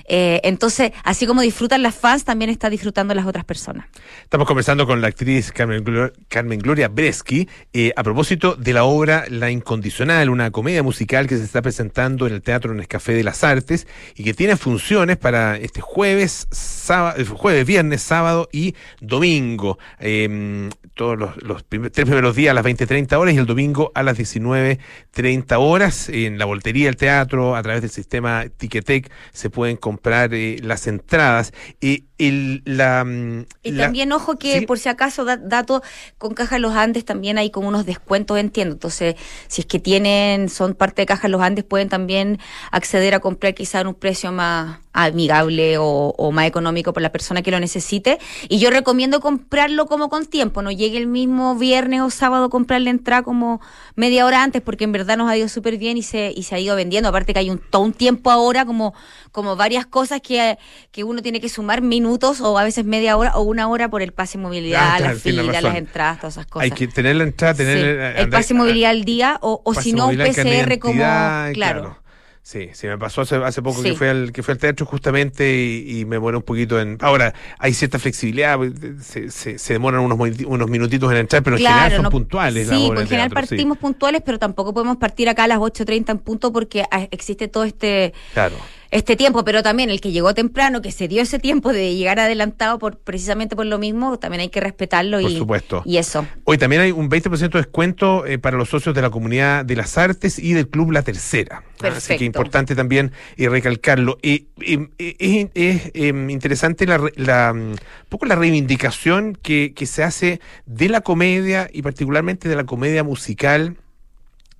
Eh, 0.07 0.41
entonces, 0.45 0.93
así 1.03 1.27
como 1.27 1.41
disfrutan 1.41 1.83
las 1.83 1.95
fans, 1.95 2.25
también 2.25 2.51
está 2.51 2.69
disfrutando 2.69 3.15
las 3.15 3.27
otras 3.27 3.45
personas. 3.45 3.87
Estamos 4.23 4.47
conversando 4.47 4.87
con 4.87 5.01
la 5.01 5.07
actriz 5.09 5.51
Carmen, 5.53 5.83
Glo- 5.85 6.13
Carmen 6.29 6.59
Gloria 6.59 6.89
Breschi 6.89 7.49
eh, 7.73 7.93
a 7.97 8.03
propósito 8.03 8.55
de 8.55 8.73
la 8.75 8.85
obra 8.85 9.25
La 9.31 9.51
Incondicional, 9.51 10.29
una 10.29 10.51
comedia 10.51 10.83
musical 10.83 11.27
que 11.27 11.37
se 11.39 11.45
está 11.45 11.63
presentando 11.63 12.27
en 12.27 12.35
el 12.35 12.43
Teatro 12.43 12.75
Nescafé 12.75 13.15
de 13.15 13.25
las 13.25 13.45
Artes 13.45 13.87
y 14.15 14.25
que 14.25 14.35
tiene 14.35 14.57
funciones 14.57 15.17
para 15.17 15.57
este 15.57 15.81
jueves, 15.81 16.49
sábado, 16.51 17.25
jueves, 17.37 17.67
viernes, 17.67 18.03
sábado 18.03 18.49
y 18.53 18.75
domingo. 19.01 19.79
Eh, 20.01 20.69
todos 20.95 21.19
los, 21.19 21.43
los 21.43 21.65
tres 21.65 21.91
primeros 22.05 22.37
días 22.37 22.51
a 22.53 22.55
las 22.55 22.65
20.30 22.65 23.17
horas 23.17 23.35
y 23.35 23.39
el 23.39 23.47
domingo 23.47 23.91
a 23.95 24.03
las 24.03 24.17
19.30 24.35 25.57
horas 25.59 26.09
en 26.09 26.39
la 26.39 26.45
voltería 26.45 26.87
del 26.87 26.97
teatro 26.97 27.57
a 27.57 27.63
través 27.63 27.83
del 27.83 27.91
sistema 27.91 28.45
Ticketek 28.57 29.11
se 29.33 29.51
pueden 29.51 29.77
comprar 29.77 30.35
eh, 30.35 30.57
las 30.63 30.87
entradas. 30.87 31.53
Y 31.81 32.07
el, 32.19 32.63
la, 32.65 33.05
mm, 33.05 33.47
Y 33.65 33.73
la- 33.73 33.85
también, 33.85 34.13
ojo 34.13 34.37
que 34.39 34.61
Sí. 34.61 34.67
por 34.67 34.79
si 34.79 34.89
acaso, 34.89 35.25
da- 35.25 35.37
dato, 35.37 35.83
con 36.19 36.35
Caja 36.35 36.59
Los 36.59 36.75
Andes 36.75 37.05
también 37.05 37.39
hay 37.39 37.51
como 37.51 37.69
unos 37.69 37.87
descuentos, 37.87 38.39
entiendo. 38.39 38.75
Entonces, 38.75 39.17
si 39.49 39.63
es 39.63 39.67
que 39.67 39.79
tienen, 39.81 40.49
son 40.49 40.75
parte 40.75 41.03
de 41.03 41.07
Caja 41.07 41.29
Los 41.29 41.43
Andes, 41.43 41.65
pueden 41.65 41.89
también 41.89 42.39
acceder 42.71 43.15
a 43.15 43.21
comprar 43.21 43.55
quizá 43.55 43.81
en 43.81 43.89
un 43.89 43.95
precio 43.95 44.31
más 44.33 44.79
amigable 44.93 45.77
o, 45.79 46.15
o 46.17 46.31
más 46.31 46.47
económico 46.47 46.93
por 46.93 47.03
la 47.03 47.11
persona 47.11 47.43
que 47.43 47.51
lo 47.51 47.59
necesite. 47.59 48.19
Y 48.49 48.59
yo 48.61 48.71
recomiendo 48.71 49.21
comprarlo 49.21 49.87
como 49.87 50.09
con 50.09 50.27
tiempo, 50.27 50.63
no 50.63 50.71
llegue 50.71 50.99
el 50.99 51.09
mismo 51.09 51.57
viernes 51.57 52.01
o 52.01 52.11
sábado 52.11 52.45
a 52.45 52.49
comprar 52.49 52.81
la 52.81 52.91
entrada 52.91 53.25
como 53.25 53.61
media 53.97 54.25
hora 54.25 54.45
antes, 54.45 54.63
porque 54.63 54.85
en 54.85 54.93
verdad 54.93 55.17
nos 55.17 55.29
ha 55.29 55.37
ido 55.37 55.49
súper 55.49 55.79
bien 55.79 55.97
y 55.99 56.03
se, 56.03 56.33
y 56.37 56.45
se 56.45 56.55
ha 56.55 56.61
ido 56.61 56.77
vendiendo. 56.77 57.09
Aparte 57.09 57.33
que 57.33 57.41
hay 57.41 57.51
un, 57.51 57.59
todo 57.59 57.83
un 57.83 57.93
tiempo 57.93 58.31
ahora, 58.31 58.65
como, 58.65 58.95
como 59.33 59.57
varias 59.57 59.85
cosas 59.85 60.21
que, 60.21 60.59
que 60.93 61.03
uno 61.03 61.23
tiene 61.23 61.41
que 61.41 61.49
sumar 61.49 61.83
minutos 62.05 62.41
o 62.41 62.59
a 62.59 62.65
veces 62.65 62.85
media 62.85 63.17
hora 63.17 63.33
o 63.37 63.43
una 63.43 63.69
hora 63.69 63.89
por 63.89 64.03
el 64.03 64.13
pase 64.13 64.39
movilidad, 64.39 64.81
Ah, 64.83 64.97
claro, 64.99 65.15
la 65.15 65.21
tiene 65.21 65.41
fila, 65.41 65.53
razón. 65.53 65.71
las 65.71 65.79
entradas, 65.79 66.19
todas 66.21 66.35
esas 66.35 66.47
cosas. 66.47 66.65
Hay 66.65 66.71
que 66.71 66.87
tener 66.89 67.17
la 67.17 67.25
entrada, 67.25 67.55
tener 67.55 67.79
Sí, 67.79 67.85
eh, 67.85 68.13
el 68.21 68.27
andar- 68.27 68.31
pase 68.41 68.55
movilidad 68.55 68.91
al 68.91 69.05
día 69.05 69.39
o, 69.41 69.63
si 69.81 69.93
no 69.93 70.09
un 70.09 70.17
de 70.17 70.25
PCR 70.27 70.79
como 70.79 70.95
identidad, 70.95 71.53
claro. 71.55 71.99
Sí, 72.47 72.69
sí, 72.75 72.87
me 72.87 72.99
pasó 72.99 73.23
hace, 73.23 73.37
hace 73.37 73.63
poco 73.63 73.81
Sí. 73.83 73.89
que 73.93 73.97
fue 73.97 74.11
al 74.11 74.31
que 74.31 74.43
fue 74.43 74.53
al 74.53 74.59
teatro 74.59 74.85
justamente 74.85 75.51
y, 75.57 76.01
y 76.01 76.05
me 76.05 76.17
demoré 76.17 76.37
un 76.37 76.43
poquito 76.43 76.79
en. 76.79 76.99
Ahora, 77.01 77.33
hay 77.59 77.73
cierta 77.73 77.99
flexibilidad, 77.99 78.59
pues, 78.59 78.73
se, 79.01 79.31
se, 79.31 79.59
se 79.59 79.73
demoran 79.73 80.01
unos, 80.03 80.19
unos 80.47 80.69
minutitos 80.69 81.11
en 81.11 81.17
entrar, 81.17 81.43
pero 81.43 81.57
en 81.57 81.63
general 81.63 81.93
son 81.93 82.03
no- 82.03 82.11
puntuales. 82.11 82.69
las 82.69 82.77
Sí, 82.79 82.85
pues 82.89 82.99
de 82.99 83.03
en 83.05 83.09
general 83.09 83.29
teatro, 83.31 83.47
sí. 83.47 83.55
partimos 83.55 83.79
puntuales, 83.79 84.21
pero 84.27 84.39
tampoco 84.39 84.75
podemos 84.75 84.99
partir 84.99 85.27
acá 85.31 85.45
a 85.45 85.49
las 85.49 85.59
8.30 85.59 86.11
en 86.13 86.19
punto 86.19 86.53
porque 86.53 86.85
ah, 86.91 87.09
existe 87.11 87.49
todo 87.49 87.65
este 87.65 88.13
Claro. 88.35 88.57
Este 88.95 89.17
tiempo, 89.17 89.45
pero 89.45 89.65
también 89.65 89.91
el 89.91 90.01
que 90.01 90.13
llegó 90.13 90.35
temprano, 90.35 90.81
que 90.81 90.93
se 90.93 91.09
dio 91.09 91.21
ese 91.21 91.41
tiempo 91.41 91.73
de 91.73 91.97
llegar 91.97 92.21
adelantado 92.21 92.79
por 92.79 92.97
precisamente 92.99 93.57
por 93.57 93.67
lo 93.67 93.77
mismo, 93.77 94.21
también 94.21 94.41
hay 94.43 94.51
que 94.51 94.61
respetarlo 94.61 95.21
Por 95.21 95.31
y, 95.33 95.37
supuesto. 95.37 95.83
y 95.85 95.97
eso. 95.97 96.25
Hoy 96.45 96.59
también 96.59 96.81
hay 96.83 96.93
un 96.93 97.11
20% 97.11 97.51
de 97.51 97.59
descuento 97.59 98.25
eh, 98.25 98.39
para 98.39 98.57
los 98.57 98.69
socios 98.69 98.95
de 98.95 99.03
la 99.03 99.11
comunidad 99.11 99.65
de 99.65 99.75
las 99.75 99.99
artes 99.99 100.39
y 100.39 100.53
del 100.53 100.69
club 100.69 100.93
La 100.93 101.03
Tercera. 101.03 101.63
Ah, 101.65 101.67
Así 101.75 101.81
Perfecto. 101.81 102.19
que 102.21 102.25
importante 102.25 102.77
también 102.77 103.11
eh, 103.37 103.49
recalcarlo. 103.49 104.17
Y- 104.23 104.47
es 104.61 105.91
em, 105.95 106.31
interesante 106.31 106.87
la, 106.87 107.01
la, 107.17 107.53
mm, 107.53 107.59
un 107.59 107.77
poco 108.09 108.27
la 108.27 108.37
reivindicación 108.37 109.37
que, 109.43 109.73
que 109.75 109.87
se 109.87 110.05
hace 110.05 110.41
de 110.67 110.89
la 110.89 111.01
comedia 111.01 111.69
y 111.73 111.83
particularmente 111.83 112.49
de 112.49 112.55
la 112.57 112.65
comedia 112.65 113.03
musical. 113.03 113.77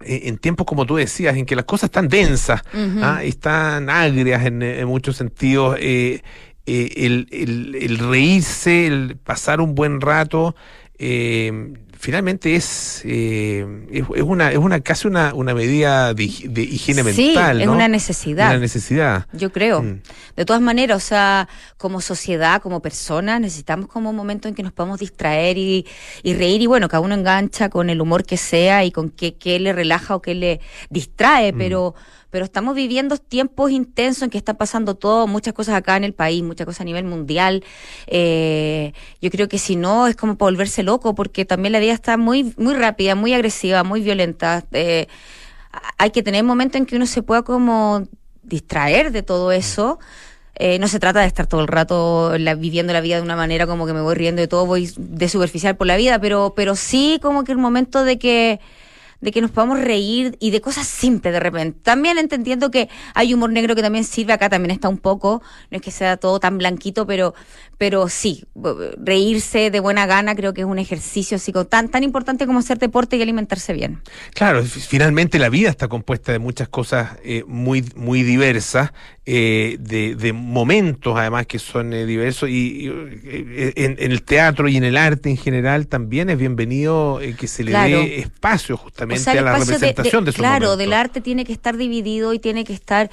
Eh, 0.01 0.23
En 0.25 0.39
tiempos, 0.39 0.67
como 0.67 0.87
tú 0.87 0.97
decías, 0.97 1.37
en 1.37 1.47
que 1.47 1.57
las 1.57 1.65
cosas 1.65 1.89
están 1.89 2.09
densas. 2.09 2.63
¿ah? 3.03 3.23
están 3.23 3.91
agrias 3.91 4.45
en, 4.45 4.63
en 4.63 4.87
muchos 4.89 5.17
sentidos, 5.17 5.77
eh, 5.81 6.23
eh, 6.67 6.93
el, 6.97 7.27
el- 7.31 7.77
el 7.81 7.99
reírse, 7.99 8.87
el 8.87 9.17
pasar 9.23 9.61
un 9.61 9.75
buen 9.75 10.01
rato, 10.01 10.55
eh, 11.07 11.75
finalmente 11.99 12.55
es, 12.57 13.03
eh, 13.05 13.67
es, 13.91 14.05
es 14.15 14.23
una, 14.23 14.51
es 14.53 14.59
una 14.59 14.81
casi 14.81 15.07
una, 15.09 15.35
una 15.35 15.55
medida 15.55 16.13
de, 16.15 16.31
de 16.49 16.63
higiene 16.63 17.03
Sí, 17.13 17.27
mental. 17.35 17.61
es 17.61 17.67
¿no? 17.67 17.73
una 17.73 17.89
necesidad. 17.89 18.51
Una 18.51 18.59
necesidad. 18.59 19.27
Yo 19.33 19.53
creo. 19.53 19.83
Mm. 19.83 20.01
De 20.37 20.45
todas 20.45 20.61
maneras, 20.63 20.97
o 20.97 21.07
sea, 21.07 21.49
como 21.77 22.01
sociedad, 22.01 22.61
como 22.63 22.81
personas, 22.81 23.41
necesitamos 23.41 23.89
como 23.89 24.11
un 24.11 24.17
momento 24.17 24.49
en 24.49 24.55
que 24.55 24.63
nos 24.63 24.73
podamos 24.73 25.01
distraer 25.01 25.57
y, 25.59 25.87
y 26.23 26.35
reír 26.35 26.63
y 26.63 26.67
bueno, 26.67 26.89
cada 26.89 27.01
uno 27.01 27.15
engancha 27.15 27.69
con 27.69 27.91
el 27.91 28.01
humor 28.01 28.25
que 28.25 28.37
sea 28.37 28.85
y 28.85 28.91
con 28.91 29.11
qué, 29.11 29.35
qué 29.37 29.59
le 29.61 29.73
relaja 29.73 30.15
o 30.17 30.23
qué 30.23 30.35
le 30.35 30.61
distrae, 30.91 31.53
Mm. 31.53 31.59
pero 31.59 31.95
pero 32.35 32.47
estamos 32.47 32.75
viviendo 32.75 33.17
tiempos 33.17 33.71
intensos 33.71 34.25
en 34.25 34.31
que 34.31 34.39
está 34.39 34.55
pasando 34.55 34.97
todo, 34.97 35.29
muchas 35.29 35.55
cosas 35.55 35.77
acá 35.77 35.97
en 35.97 36.03
el 36.03 36.15
país, 36.15 36.43
muchas 36.43 36.67
cosas 36.67 36.81
a 36.81 36.85
nivel 36.85 37.05
mundial. 37.05 37.63
Eh, 38.09 38.93
yo 39.23 39.31
creo 39.31 39.47
que 39.47 39.57
si 39.57 39.77
no 39.77 40.09
es 40.09 40.17
como 40.17 40.37
para 40.37 40.51
volverse 40.51 40.83
loco, 40.83 41.15
porque 41.15 41.45
también 41.45 41.71
la 41.71 41.79
vida 41.79 41.93
está 41.93 42.17
muy 42.17 42.53
muy 42.57 42.75
rápida, 42.75 43.15
muy 43.15 43.33
agresiva, 43.35 43.85
muy 43.85 44.01
violenta. 44.01 44.65
Eh, 44.73 45.07
hay 45.97 46.11
que 46.11 46.25
tener 46.25 46.43
momentos 46.43 46.81
en 46.81 46.87
que 46.87 46.97
uno 46.97 47.07
se 47.07 47.23
pueda 47.23 47.43
como 47.43 48.09
distraer 48.43 49.13
de 49.13 49.23
todo 49.23 49.53
eso. 49.53 50.01
Eh, 50.57 50.81
no 50.81 50.89
se 50.89 50.99
trata 50.99 51.21
de 51.21 51.29
estar 51.29 51.47
todo 51.47 51.61
el 51.61 51.69
rato 51.69 52.33
viviendo 52.59 52.93
la 52.93 53.01
vida 53.01 53.15
de 53.15 53.23
una 53.23 53.37
manera 53.37 53.69
como 53.69 53.87
que 53.87 53.93
me 53.93 54.01
voy 54.01 54.17
riendo 54.17 54.43
de 54.43 54.49
todo, 54.49 54.67
voy 54.67 54.93
de 54.97 55.29
superficial 55.29 55.77
por 55.77 55.87
la 55.87 55.97
vida, 55.97 56.19
pero, 56.19 56.53
pero 56.57 56.75
sí 56.75 57.21
como 57.23 57.45
que 57.45 57.53
el 57.53 57.59
momento 57.59 58.03
de 58.03 58.19
que 58.19 58.59
de 59.25 59.33
que 59.33 59.41
nos 59.41 59.51
podamos 59.51 59.81
reír 59.81 60.37
y 60.39 60.51
de 60.51 60.61
cosas 60.61 60.87
simples 60.87 61.33
de 61.33 61.41
repente. 61.41 61.79
También 61.83 62.19
entendiendo 62.19 62.71
que 62.71 62.89
hay 63.15 63.35
humor 63.35 63.51
negro 63.51 63.75
que 63.75 63.83
también 63.83 64.05
sirve, 64.05 64.33
acá 64.35 64.49
también 64.49 64.71
está 64.71 64.89
un 64.89 64.99
poco, 64.99 65.43
no 65.71 65.77
es 65.77 65.83
que 65.83 65.91
sea 65.91 66.17
todo 66.19 66.39
tan 66.39 66.59
blanquito, 66.59 67.07
pero, 67.07 67.35
pero 67.79 68.09
sí, 68.09 68.45
reírse 69.03 69.71
de 69.71 69.81
buena 69.81 70.07
gana 70.07 70.35
creo 70.35 70.53
que 70.55 70.61
es 70.61 70.67
un 70.67 70.79
ejercicio 70.79 71.39
como 71.53 71.65
tan, 71.65 71.89
tan 71.89 72.05
importante 72.05 72.47
como 72.47 72.59
hacer 72.59 72.79
deporte 72.79 73.17
y 73.17 73.23
alimentarse 73.23 73.73
bien. 73.73 74.01
Claro, 74.35 74.63
fi- 74.63 74.81
finalmente 74.81 75.39
la 75.39 75.49
vida 75.49 75.71
está 75.71 75.89
compuesta 75.89 76.33
de 76.33 76.39
muchas 76.39 76.69
cosas 76.69 77.13
eh, 77.25 77.45
muy, 77.47 77.85
muy 77.97 78.23
diversas, 78.23 78.93
eh, 79.27 79.77
de, 79.81 80.17
de 80.17 80.33
momentos 80.35 81.17
además 81.17 81.47
que 81.47 81.59
son 81.59 81.95
eh, 81.95 82.05
diversos 82.05 82.49
y, 82.51 82.53
y, 82.53 82.89
eh, 82.89 83.73
en, 83.77 83.97
en 83.99 84.13
el 84.13 84.23
teatro 84.23 84.69
y 84.69 84.77
en 84.77 84.85
el 84.85 84.99
arte 84.99 85.31
en 85.31 85.39
general 85.39 85.87
también 85.87 86.29
es 86.29 86.37
bienvenido 86.39 87.21
eh, 87.23 87.35
que 87.35 87.47
se 87.49 87.65
le 87.65 87.71
Claro. 87.71 88.01
dé 88.01 88.19
espacio 88.21 88.77
justamente 88.77 89.23
O 89.23 89.25
sea, 89.25 89.33
el 89.33 89.39
a 89.39 89.43
la 89.43 89.51
espacio 89.53 89.67
de- 89.67 89.79
de- 89.79 89.87
representación 89.87 90.25
de, 90.27 90.31
esos 90.31 90.39
Claro, 90.41 90.55
momentos. 90.67 90.79
del 90.79 90.93
arte 90.93 91.21
tiene 91.23 91.45
que 91.47 91.53
estar 91.55 91.77
dividido 91.79 92.35
y 92.35 92.39
tiene 92.39 92.65
que 92.65 92.75
estar, 92.75 93.11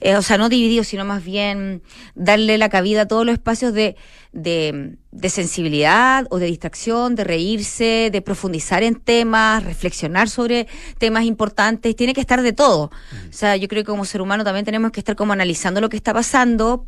eh, 0.00 0.16
o 0.16 0.22
sea, 0.22 0.36
no 0.36 0.48
dividido, 0.50 0.84
sino 0.84 1.04
más 1.06 1.24
bien 1.24 1.80
darle 2.14 2.58
la 2.58 2.68
cabida 2.68 3.02
a 3.02 3.08
todos 3.08 3.24
los 3.24 3.32
espacios 3.32 3.72
de, 3.72 3.96
de, 4.34 4.96
de 5.12 5.30
sensibilidad 5.30 6.26
o 6.28 6.38
de 6.38 6.46
distracción, 6.46 7.14
de 7.14 7.24
reírse, 7.24 8.10
de 8.12 8.20
profundizar 8.20 8.82
en 8.82 8.96
temas, 8.96 9.62
reflexionar 9.64 10.28
sobre 10.28 10.66
temas 10.98 11.24
importantes. 11.24 11.94
Tiene 11.94 12.12
que 12.12 12.20
estar 12.20 12.42
de 12.42 12.52
todo. 12.52 12.90
O 13.30 13.32
sea, 13.32 13.56
yo 13.56 13.68
creo 13.68 13.84
que 13.84 13.86
como 13.86 14.04
ser 14.04 14.20
humano 14.20 14.42
también 14.44 14.64
tenemos 14.64 14.90
que 14.90 15.00
estar 15.00 15.14
como 15.14 15.32
analizando 15.32 15.80
lo 15.80 15.88
que 15.88 15.96
está 15.96 16.12
pasando. 16.12 16.86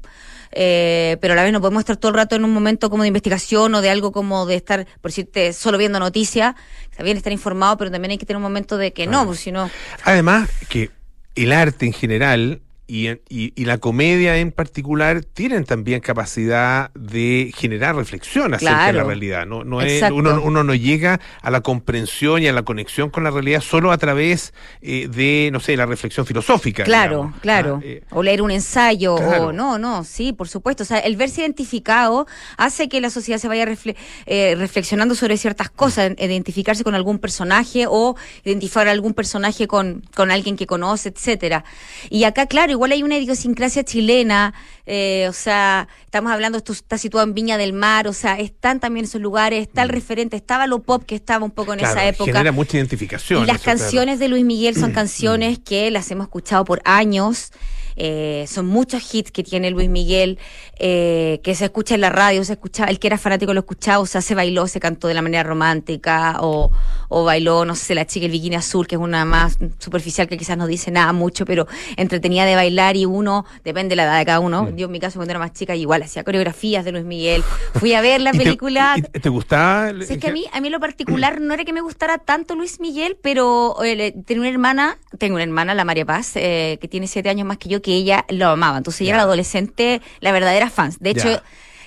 eh, 0.53 1.17
pero 1.21 1.33
a 1.33 1.37
la 1.37 1.43
vez 1.45 1.53
no 1.53 1.61
podemos 1.61 1.81
estar 1.81 1.97
todo 1.97 2.11
el 2.11 2.17
rato 2.17 2.35
en 2.37 2.45
un 2.45 2.53
momento 2.53 2.91
como 2.91 3.03
de 3.03 3.09
investigación 3.09 3.75
o 3.75 3.81
de 3.81 3.91
algo 3.91 4.11
como 4.13 4.45
de 4.47 4.57
estar, 4.57 4.87
por 5.01 5.11
decirte, 5.11 5.53
solo 5.53 5.79
viendo 5.79 5.99
noticias. 6.01 6.55
Está 6.91 7.03
bien 7.05 7.17
estar 7.17 7.33
informado, 7.33 7.77
pero 7.77 7.91
también 7.91 8.11
hay 8.13 8.19
que 8.19 8.27
tener 8.27 8.39
un 8.39 8.43
momento 8.43 8.77
de 8.77 8.93
que 8.93 9.07
no, 9.07 9.25
porque 9.25 9.41
si 9.41 9.53
no. 9.53 9.71
Además 10.05 10.49
que 10.69 10.91
el 11.37 11.53
arte 11.53 11.87
en 11.87 11.93
general 11.93 12.61
y, 12.89 13.09
y- 13.29 13.53
y 13.57 13.65
la 13.65 13.79
comedia 13.79 14.37
en 14.39 14.53
particular 14.53 15.23
tienen 15.25 15.65
también 15.65 16.01
capacidad 16.01 16.91
de 16.95 17.53
generar 17.57 17.97
reflexión 17.97 18.55
acerca 18.55 18.87
de 18.87 18.93
la 18.93 19.05
realidad. 19.05 19.47
No, 19.47 19.65
no 19.65 19.81
es, 19.81 20.03
uno, 20.11 20.41
uno 20.43 20.63
no 20.65 20.75
llega 20.75 21.21
a 21.43 21.51
la 21.51 21.61
comprensión 21.63 22.43
y 22.43 22.49
a 22.49 22.53
la 22.53 22.63
conexión 22.63 23.11
con 23.11 23.25
la 23.25 23.31
realidad 23.31 23.61
solo 23.61 23.91
a 23.93 23.99
través 23.99 24.55
eh, 24.83 25.09
de, 25.09 25.51
no 25.53 25.61
sé, 25.61 25.77
la 25.77 25.87
reflexión 25.87 26.27
filosófica. 26.27 26.85
Claro, 26.85 27.17
digamos. 27.17 27.41
claro. 27.41 27.79
Ah, 27.83 27.85
eh, 27.87 28.03
o 28.11 28.23
leer 28.23 28.43
un 28.43 28.51
ensayo, 28.53 29.17
Claro. 29.17 29.47
o 29.49 29.53
no, 29.53 29.79
no, 29.79 30.05
sí, 30.05 30.33
por 30.33 30.49
supuesto. 30.49 30.83
O 30.83 30.87
sea, 30.87 30.99
el 30.99 31.17
verse 31.17 31.41
identificado 31.41 32.27
hace 32.57 32.89
que 32.89 33.01
la 33.01 33.11
sociedad 33.11 33.39
se 33.41 33.49
vaya 33.49 33.65
refle- 33.67 33.97
eh, 34.27 34.55
reflexionando 34.57 35.15
sobre 35.15 35.37
ciertas 35.37 35.71
cosas, 35.71 36.13
en- 36.17 36.31
identificarse 36.31 36.85
con 36.85 36.95
algún 36.95 37.19
personaje 37.19 37.87
o 37.89 38.17
identificar 38.45 38.87
algún 38.89 39.15
personaje 39.15 39.67
con, 39.67 40.03
con 40.15 40.31
alguien 40.31 40.57
que 40.57 40.67
conoce, 40.67 41.09
etcétera. 41.09 41.65
Y 42.11 42.25
acá, 42.25 42.47
claro, 42.47 42.76
igual 42.77 42.93
hay 42.93 43.03
una 43.03 43.19
idiosincrasia 43.19 43.85
chilena, 43.85 44.55
eh, 44.87 45.27
o 45.29 45.33
sea, 45.33 45.89
estamos 46.05 46.31
hablando, 46.33 46.59
esto 46.59 46.73
está 46.73 46.97
situado 46.99 47.27
en 47.27 47.35
Viña 47.35 47.59
del 47.59 47.73
Mar, 47.73 48.07
o 48.07 48.13
sea, 48.13 48.39
están 48.39 48.79
también 48.81 49.05
esos 49.07 49.21
lugares, 49.21 49.63
está 49.67 49.83
el 49.83 49.89
referente, 49.89 50.37
estaba 50.37 50.67
lo 50.67 50.81
pop 50.83 51.03
que 51.05 51.15
estaba 51.15 51.45
un 51.45 51.51
poco 51.51 51.73
en 51.73 51.79
Mm. 51.79 51.81
claro, 51.81 51.95
esa 52.01 52.09
época. 52.09 52.33
genera 52.33 52.53
mucha 52.53 52.77
identificación. 52.77 53.43
Y 53.43 53.47
las 53.47 53.57
eso, 53.57 53.65
claro. 53.65 53.79
canciones 53.81 54.19
de 54.19 54.29
Luis 54.29 54.45
Miguel 54.45 54.77
son 54.77 54.93
canciones 54.93 55.59
que 55.59 55.91
las 55.91 56.11
hemos 56.11 56.27
escuchado 56.27 56.65
por 56.65 56.81
años. 56.85 57.51
Eh, 57.97 58.45
son 58.49 58.67
muchos 58.67 59.15
hits 59.15 59.31
que 59.31 59.43
tiene 59.43 59.71
Luis 59.71 59.89
Miguel, 59.89 60.39
eh, 60.79 61.41
que 61.43 61.55
se 61.55 61.65
escucha 61.67 61.95
en 61.95 62.01
la 62.03 62.11
radio, 62.11 62.45
se 62.45 62.53
escucha, 62.55 62.85
el 62.85 62.99
que 62.99 63.07
era 63.07 63.19
fanático 63.19 63.55
lo 63.55 63.61
escuchaba, 63.61 63.99
o 64.01 64.07
sea, 64.07 64.21
se 64.21 64.35
bailó, 64.35 64.67
se 64.67 64.81
cantó 64.81 65.09
de 65.09 65.15
la 65.15 65.23
manera 65.23 65.43
romántica, 65.43 66.37
o, 66.41 66.71
o 67.09 67.25
bailó, 67.25 67.65
no 67.65 67.75
sé, 67.75 67.95
la 67.95 68.07
chica 68.07 68.27
el 68.27 68.33
bikini 68.33 68.57
azul, 68.57 68.87
que 68.87 68.95
es 68.97 69.01
una 69.01 69.25
más 69.25 69.59
superficial 69.79 70.29
que 70.29 70.37
quizás 70.37 70.57
no 70.57 70.67
dice 70.67 70.91
nada 70.91 71.13
mucho, 71.13 71.45
pero 71.45 71.67
entretenida 71.97 72.45
de 72.45 72.55
bailar 72.55 72.97
y 72.97 73.05
uno, 73.07 73.45
depende 73.65 73.91
de 73.91 73.97
la 73.97 74.05
edad 74.05 74.19
de 74.19 74.27
cada 74.27 74.41
uno. 74.41 74.71
Yo 74.77 74.87
en 74.87 74.93
mi 74.93 75.01
caso 75.01 75.19
cuando 75.19 75.33
era 75.33 75.39
más 75.39 75.53
chica 75.53 75.75
igual 75.75 76.03
hacía 76.03 76.25
coreografías 76.25 76.85
de 76.85 76.93
Luis 76.93 77.05
Miguel. 77.05 77.43
Fui 77.75 77.95
a 77.95 78.01
ver 78.01 78.21
la 78.21 78.31
¿Y 78.35 78.39
te- 78.39 78.45
película. 78.45 78.95
y- 78.97 79.01
y 79.01 79.21
¿Te 79.21 79.29
gustaba? 79.29 79.91
es 79.91 80.19
que 80.19 80.29
a 80.29 80.33
mí, 80.33 80.45
a 80.53 80.61
mí 80.61 80.71
lo 80.71 80.81
particular 80.81 81.41
no 81.41 81.55
era 81.55 81.65
que 81.65 81.73
me 81.73 81.81
gustara 81.81 82.19
tanto 82.19 82.55
Luis 82.55 82.81
Miguel, 82.81 83.17
pero 83.23 83.77
eh, 83.85 84.15
tengo 84.27 84.41
una 84.43 84.51
hermana, 84.51 84.99
tengo 85.19 85.35
una 85.37 85.45
hermana, 85.45 85.75
la 85.75 85.85
María 85.85 86.05
Paz, 86.05 86.33
eh, 86.37 86.79
que 86.81 86.89
tiene 86.89 87.07
siete 87.07 87.29
años 87.29 87.47
más 87.47 87.59
que 87.59 87.69
yo, 87.69 87.81
que 87.87 87.95
ella 87.95 88.25
lo 88.31 88.49
amaba. 88.49 88.79
Entonces 88.79 89.03
ella 89.03 89.11
era 89.11 89.19
la 89.19 89.23
adolescente, 89.23 90.03
la 90.19 90.33
verdadera 90.33 90.71
fans. 90.71 90.99
De 90.99 91.11
hecho. 91.11 91.41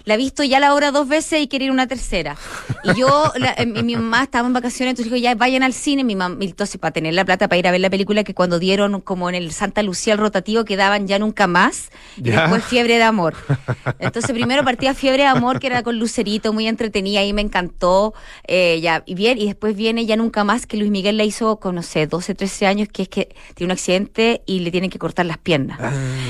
La 0.06 0.14
he 0.16 0.18
visto 0.18 0.44
ya 0.44 0.60
la 0.60 0.74
obra 0.74 0.92
dos 0.92 1.08
veces 1.08 1.42
y 1.42 1.48
quería 1.48 1.68
ir 1.68 1.72
una 1.72 1.88
tercera. 1.88 2.36
Y 2.84 2.98
yo, 3.00 3.32
la- 3.38 3.54
eh, 3.58 3.66
mi, 3.66 3.96
mamá 3.96 4.24
estaba 4.24 4.48
en 4.48 4.54
vacaciones, 4.54 4.92
entonces 4.92 5.12
dijo, 5.12 5.22
ya 5.22 5.36
vayan 5.36 5.64
al 5.64 5.74
cine, 5.74 6.04
mi 6.04 6.16
mamá, 6.16 6.38
entonces 6.42 6.78
para 6.80 6.92
tener 6.92 7.14
la 7.14 7.26
plata 7.26 7.48
para 7.48 7.60
ir 7.60 7.68
a 7.68 7.72
ver 7.72 7.82
la 7.82 7.90
película 7.90 8.24
que 8.24 8.34
cuando 8.34 8.60
dieron 8.60 9.02
como 9.02 9.30
en 9.30 9.36
el 9.36 9.52
Santa 9.52 9.84
Lucía 9.84 10.14
el 10.14 10.20
rotativo 10.20 10.66
quedaban 10.66 11.08
ya 11.08 11.20
nunca 11.20 11.48
más, 11.48 11.90
y 12.18 12.24
Ya. 12.24 12.42
después 12.42 12.64
Fiebre 12.66 12.98
de 12.98 13.04
Amor. 13.04 13.36
Entonces 14.00 14.32
primero 14.32 14.64
partía 14.64 14.94
Fiebre 14.94 15.24
de 15.24 15.30
Amor, 15.30 15.60
que 15.60 15.68
era 15.68 15.84
con 15.84 15.98
Lucerito, 16.00 16.54
muy 16.54 16.68
entretenida, 16.68 17.24
y 17.24 17.34
me 17.34 17.42
encantó, 17.42 18.14
eh, 18.48 18.80
ya, 18.82 19.04
y 19.06 19.16
bien, 19.16 19.38
y 19.38 19.46
después 19.46 19.76
viene 19.76 20.06
ya 20.06 20.16
nunca 20.16 20.44
más, 20.44 20.66
que 20.66 20.78
Luis 20.78 20.92
Miguel 20.92 21.18
la 21.18 21.24
hizo 21.24 21.60
con, 21.60 21.76
no 21.76 21.84
sé, 21.84 22.08
12, 22.08 22.36
13 22.36 22.66
años, 22.68 22.88
que 22.92 23.04
es 23.04 23.10
que 23.10 23.36
tiene 23.56 23.72
un 23.72 23.78
accidente 23.78 24.42
y 24.46 24.60
le 24.60 24.72
tienen 24.72 24.90
que 24.90 25.00
cortar 25.00 25.26
las 25.26 25.38
piernas. 25.38 25.80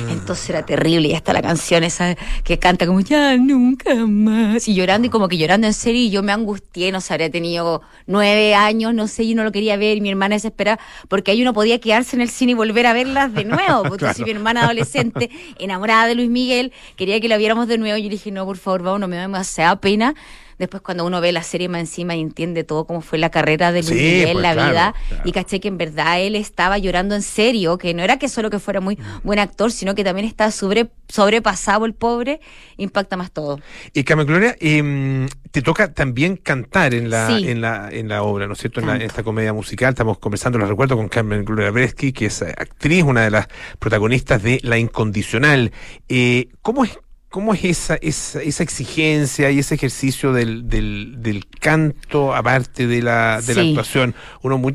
Entonces 0.09 0.49
era 0.49 0.65
terrible, 0.65 1.09
y 1.09 1.13
hasta 1.15 1.34
la 1.34 1.41
canción 1.41 1.84
esa 1.84 2.15
que 2.43 2.57
canta 2.59 2.86
como 2.86 3.01
ya 3.01 3.36
nunca 3.60 3.93
más, 4.07 4.68
y 4.68 4.74
llorando, 4.74 5.07
y 5.07 5.10
como 5.10 5.28
que 5.28 5.38
llorando 5.38 5.68
en 5.68 5.74
serio, 5.74 6.01
y 6.01 6.10
yo 6.10 6.24
me 6.24 6.32
angustié, 6.32 6.91
no 6.91 7.01
sé, 7.01 7.14
habría 7.14 7.30
tenido 7.30 7.82
nueve 8.07 8.55
años, 8.55 8.93
no 8.93 9.07
sé, 9.07 9.24
y 9.24 9.36
no 9.36 9.43
lo 9.43 9.51
quería 9.51 9.78
ver, 9.78 9.97
y 9.97 10.01
mi 10.01 10.10
hermana 10.10 10.36
desesperada, 10.36 10.80
porque 11.07 11.32
ahí 11.32 11.41
uno 11.41 11.53
podía 11.53 11.80
quedarse 11.80 12.16
en 12.16 12.22
el 12.22 12.30
cine 12.30 12.53
y 12.53 12.55
volver 12.55 12.88
a 12.88 12.93
verlas 12.93 13.34
de 13.34 13.45
nuevo, 13.45 13.84
porque 13.89 13.99
Claro. 13.99 14.14
si 14.16 14.24
mi 14.24 14.32
hermana 14.32 14.64
adolescente, 14.64 15.30
enamorada 15.60 16.07
de 16.07 16.16
Luis 16.16 16.30
Miguel, 16.30 16.72
quería 16.95 17.20
que 17.20 17.28
la 17.28 17.38
viéramos 17.38 17.68
de 17.68 17.78
nuevo, 17.78 17.97
y 17.97 18.03
yo 18.03 18.10
le 18.10 18.16
dije, 18.16 18.32
no, 18.32 18.45
por 18.45 18.57
favor, 18.57 18.82
vamos, 18.84 19.01
no 19.01 19.07
me 19.07 19.18
da 19.18 19.24
demasiada 19.24 19.80
pena, 19.82 20.16
Después 20.60 20.84
cuando 20.84 21.05
uno 21.05 21.22
ve 21.22 21.32
la 21.32 21.41
serie 21.41 21.70
más 21.70 21.80
encima 21.82 22.16
y 22.16 22.22
entiende 22.22 22.64
todo 22.64 22.86
cómo 22.86 23.01
fue 23.01 23.18
la 23.18 23.32
carrera 23.32 23.72
de 23.72 23.80
Luis 23.82 23.88
Sí, 23.89 23.95
Miguel, 23.95 24.32
pues, 24.34 24.43
la 24.43 24.53
claro, 24.53 24.70
vida, 24.72 24.93
claro. 25.07 25.24
y 25.26 25.32
caché 25.32 25.60
que 25.60 25.70
en 25.70 25.78
verdad 25.78 26.20
él 26.22 26.36
estaba 26.36 26.78
llorando 26.78 27.16
en 27.16 27.22
serio, 27.24 27.78
que 27.78 27.93
no 27.93 28.03
era 28.03 28.18
que 28.20 28.28
solo 28.30 28.49
que 28.49 28.60
fuera 28.60 28.82
muy 28.82 28.97
buen 29.24 29.39
actor, 29.39 29.72
sino 29.72 29.95
que 29.95 30.03
también 30.03 30.28
estaba 30.28 30.51
sobre, 30.51 30.91
sobrepasado 31.07 31.86
el 31.86 31.93
pobre, 31.93 32.41
impacta 32.78 33.18
más 33.18 33.32
todo. 33.32 33.60
Y 33.93 34.03
Carmen 34.03 34.28
Gloria, 34.28 34.55
em, 34.60 35.28
te 35.51 35.62
toca 35.62 35.93
también 35.93 36.36
cantar 36.38 36.93
en 36.93 37.10
la, 37.10 37.28
Sí. 37.28 37.49
en 37.49 37.62
la, 37.62 37.89
en 37.91 38.07
la 38.10 38.24
obra, 38.24 38.45
¿no 38.45 38.53
es 38.53 38.60
cierto? 38.60 38.82
En, 38.82 38.88
la- 38.88 38.95
en 38.97 39.01
esta 39.03 39.24
comedia 39.24 39.53
musical. 39.53 39.89
Estamos 39.89 40.20
conversando, 40.20 40.60
lo 40.60 40.66
recuerdo, 40.68 40.97
con 40.97 41.07
Carmen 41.10 41.45
Gloria 41.45 41.72
Bresky, 41.72 42.12
que 42.12 42.26
es 42.28 42.41
eh, 42.41 42.53
actriz, 42.57 43.03
una 43.03 43.22
de 43.22 43.32
las 43.32 43.47
protagonistas 43.80 44.43
de 44.43 44.60
La 44.64 44.78
Incondicional. 44.78 45.72
Eh, 46.10 46.49
¿Cómo 46.62 46.84
es? 46.84 46.99
¿Cómo 47.30 47.53
es 47.53 47.63
esa, 47.63 47.95
esa, 48.01 48.41
esa 48.41 48.63
exigencia 48.63 49.51
y 49.51 49.59
ese 49.59 49.75
ejercicio 49.75 50.34
del, 50.34 50.67
del, 50.67 51.17
del 51.19 51.45
canto, 51.47 52.34
aparte 52.34 52.88
de 52.88 53.03
la, 53.03 53.39
de 53.41 53.53
la 53.53 53.61
actuación? 53.69 54.15
Uno 54.41 54.57
mu- 54.57 54.71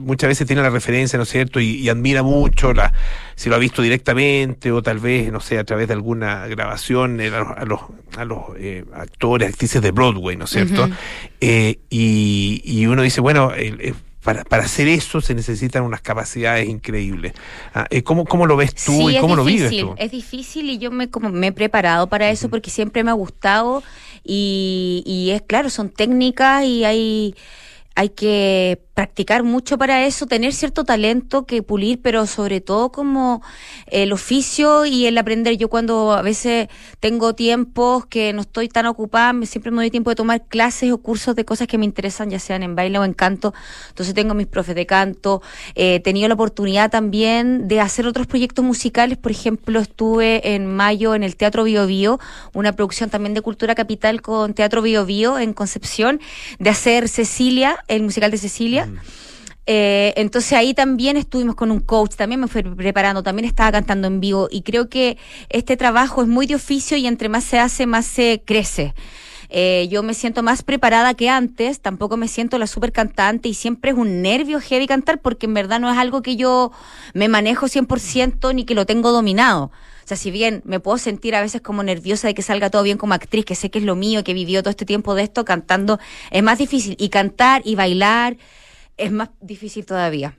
muchas 0.00 0.28
veces 0.28 0.46
tiene 0.46 0.62
la 0.62 0.70
referencia, 0.70 1.18
¿no 1.18 1.24
es 1.24 1.28
cierto? 1.28 1.60
Y, 1.60 1.76
y 1.76 1.90
admira 1.90 2.22
mucho, 2.22 2.72
la, 2.72 2.94
si 3.34 3.50
lo 3.50 3.56
ha 3.56 3.58
visto 3.58 3.82
directamente 3.82 4.72
o 4.72 4.82
tal 4.82 5.00
vez, 5.00 5.30
no 5.30 5.40
sé, 5.40 5.58
a 5.58 5.64
través 5.64 5.86
de 5.88 5.92
alguna 5.92 6.46
grabación 6.46 7.20
eh, 7.20 7.28
a 7.28 7.64
los, 7.66 7.80
a 8.16 8.24
los, 8.24 8.38
eh, 8.56 8.84
actores, 8.94 9.50
actrices 9.50 9.82
de 9.82 9.90
Broadway, 9.90 10.36
¿no 10.38 10.46
es 10.46 10.50
cierto? 10.50 10.88
Eh, 11.42 11.78
y, 11.90 12.62
y 12.64 12.86
uno 12.86 13.02
dice, 13.02 13.20
bueno, 13.20 13.52
eh, 13.54 13.92
para, 14.22 14.44
para 14.44 14.64
hacer 14.64 14.88
eso 14.88 15.20
se 15.20 15.34
necesitan 15.34 15.82
unas 15.82 16.00
capacidades 16.00 16.68
increíbles. 16.68 17.32
Ah, 17.74 17.86
eh, 17.90 18.02
¿cómo, 18.02 18.24
¿Cómo 18.24 18.46
lo 18.46 18.56
ves 18.56 18.74
tú 18.74 18.92
Sí, 18.92 19.16
y 19.16 19.20
cómo 19.20 19.36
lo 19.36 19.44
vives 19.44 19.70
tú? 19.76 19.94
Es 19.98 20.10
difícil 20.10 20.70
y 20.70 20.78
yo 20.78 20.90
me, 20.90 21.10
como 21.10 21.28
me 21.28 21.48
he 21.48 21.52
preparado 21.52 22.08
para 22.08 22.30
eso 22.30 22.48
porque 22.48 22.70
siempre 22.70 23.02
me 23.04 23.10
ha 23.10 23.14
gustado 23.14 23.82
y, 24.24 25.02
y 25.06 25.30
es 25.30 25.42
claro, 25.42 25.70
son 25.70 25.90
técnicas 25.90 26.64
y 26.64 26.84
hay, 26.84 27.34
hay 27.94 28.10
que 28.10 28.80
practicar 28.94 29.42
mucho 29.42 29.78
para 29.78 30.04
eso, 30.04 30.26
tener 30.26 30.52
cierto 30.52 30.84
talento 30.84 31.46
que 31.46 31.62
pulir, 31.62 32.00
pero 32.02 32.26
sobre 32.26 32.60
todo 32.60 32.92
como 32.92 33.42
el 33.86 34.12
oficio 34.12 34.84
y 34.84 35.06
el 35.06 35.16
aprender. 35.16 35.56
Yo 35.56 35.68
cuando 35.68 36.12
a 36.12 36.22
veces 36.22 36.68
tengo 37.00 37.34
tiempos 37.34 38.04
que 38.06 38.32
no 38.32 38.42
estoy 38.42 38.68
tan 38.68 38.86
ocupada, 38.86 39.32
siempre 39.46 39.70
me 39.70 39.78
doy 39.78 39.90
tiempo 39.90 40.10
de 40.10 40.16
tomar 40.16 40.44
clases 40.46 40.92
o 40.92 40.98
cursos 40.98 41.34
de 41.34 41.44
cosas 41.44 41.68
que 41.68 41.78
me 41.78 41.86
interesan, 41.86 42.30
ya 42.30 42.38
sean 42.38 42.62
en 42.62 42.76
baile 42.76 42.98
o 42.98 43.04
en 43.04 43.14
canto. 43.14 43.54
Entonces 43.88 44.14
tengo 44.14 44.34
mis 44.34 44.46
profes 44.46 44.74
de 44.74 44.84
canto. 44.84 45.42
Eh, 45.74 45.96
he 45.96 46.00
tenido 46.00 46.28
la 46.28 46.34
oportunidad 46.34 46.90
también 46.90 47.68
de 47.68 47.80
hacer 47.80 48.06
otros 48.06 48.26
proyectos 48.26 48.64
musicales. 48.64 49.16
Por 49.16 49.30
ejemplo, 49.30 49.80
estuve 49.80 50.54
en 50.54 50.66
mayo 50.66 51.14
en 51.14 51.22
el 51.22 51.36
Teatro 51.36 51.64
Bio 51.64 51.86
Bio, 51.86 52.20
una 52.52 52.72
producción 52.72 53.08
también 53.08 53.34
de 53.34 53.40
Cultura 53.40 53.74
Capital 53.74 54.20
con 54.20 54.54
Teatro 54.54 54.82
Bio 54.82 55.06
Bio 55.06 55.38
en 55.38 55.54
Concepción, 55.54 56.20
de 56.58 56.70
hacer 56.70 57.08
Cecilia, 57.08 57.78
el 57.88 58.02
musical 58.02 58.30
de 58.30 58.38
Cecilia. 58.38 58.81
Eh, 59.66 60.12
entonces 60.16 60.52
ahí 60.54 60.74
también 60.74 61.16
estuvimos 61.16 61.54
con 61.54 61.70
un 61.70 61.80
coach, 61.80 62.14
también 62.16 62.40
me 62.40 62.48
fui 62.48 62.62
preparando, 62.62 63.22
también 63.22 63.46
estaba 63.46 63.70
cantando 63.70 64.08
en 64.08 64.20
vivo 64.20 64.48
y 64.50 64.62
creo 64.62 64.88
que 64.88 65.18
este 65.50 65.76
trabajo 65.76 66.22
es 66.22 66.28
muy 66.28 66.46
de 66.46 66.56
oficio 66.56 66.96
y 66.96 67.06
entre 67.06 67.28
más 67.28 67.44
se 67.44 67.58
hace, 67.58 67.86
más 67.86 68.06
se 68.06 68.42
crece. 68.44 68.94
Eh, 69.54 69.86
yo 69.90 70.02
me 70.02 70.14
siento 70.14 70.42
más 70.42 70.62
preparada 70.62 71.12
que 71.12 71.28
antes, 71.28 71.80
tampoco 71.80 72.16
me 72.16 72.26
siento 72.26 72.58
la 72.58 72.66
super 72.66 72.90
cantante 72.90 73.50
y 73.50 73.54
siempre 73.54 73.90
es 73.90 73.96
un 73.98 74.22
nervio 74.22 74.60
heavy 74.60 74.86
cantar 74.86 75.20
porque 75.20 75.44
en 75.44 75.52
verdad 75.52 75.78
no 75.78 75.92
es 75.92 75.98
algo 75.98 76.22
que 76.22 76.36
yo 76.36 76.72
me 77.12 77.28
manejo 77.28 77.66
100% 77.68 78.54
ni 78.54 78.64
que 78.64 78.74
lo 78.74 78.86
tengo 78.86 79.12
dominado. 79.12 79.70
O 80.04 80.08
sea, 80.08 80.16
si 80.16 80.30
bien 80.30 80.62
me 80.64 80.80
puedo 80.80 80.96
sentir 80.96 81.36
a 81.36 81.42
veces 81.42 81.60
como 81.60 81.82
nerviosa 81.82 82.28
de 82.28 82.34
que 82.34 82.42
salga 82.42 82.70
todo 82.70 82.82
bien 82.82 82.96
como 82.96 83.12
actriz, 83.14 83.44
que 83.44 83.54
sé 83.54 83.70
que 83.70 83.78
es 83.78 83.84
lo 83.84 83.94
mío, 83.94 84.24
que 84.24 84.32
he 84.32 84.34
vivido 84.34 84.62
todo 84.62 84.70
este 84.70 84.86
tiempo 84.86 85.14
de 85.14 85.22
esto, 85.22 85.44
cantando 85.44 86.00
es 86.30 86.42
más 86.42 86.58
difícil. 86.58 86.96
Y 86.98 87.10
cantar 87.10 87.60
y 87.64 87.74
bailar 87.74 88.38
es 88.96 89.12
más 89.12 89.30
difícil 89.40 89.86
todavía. 89.86 90.38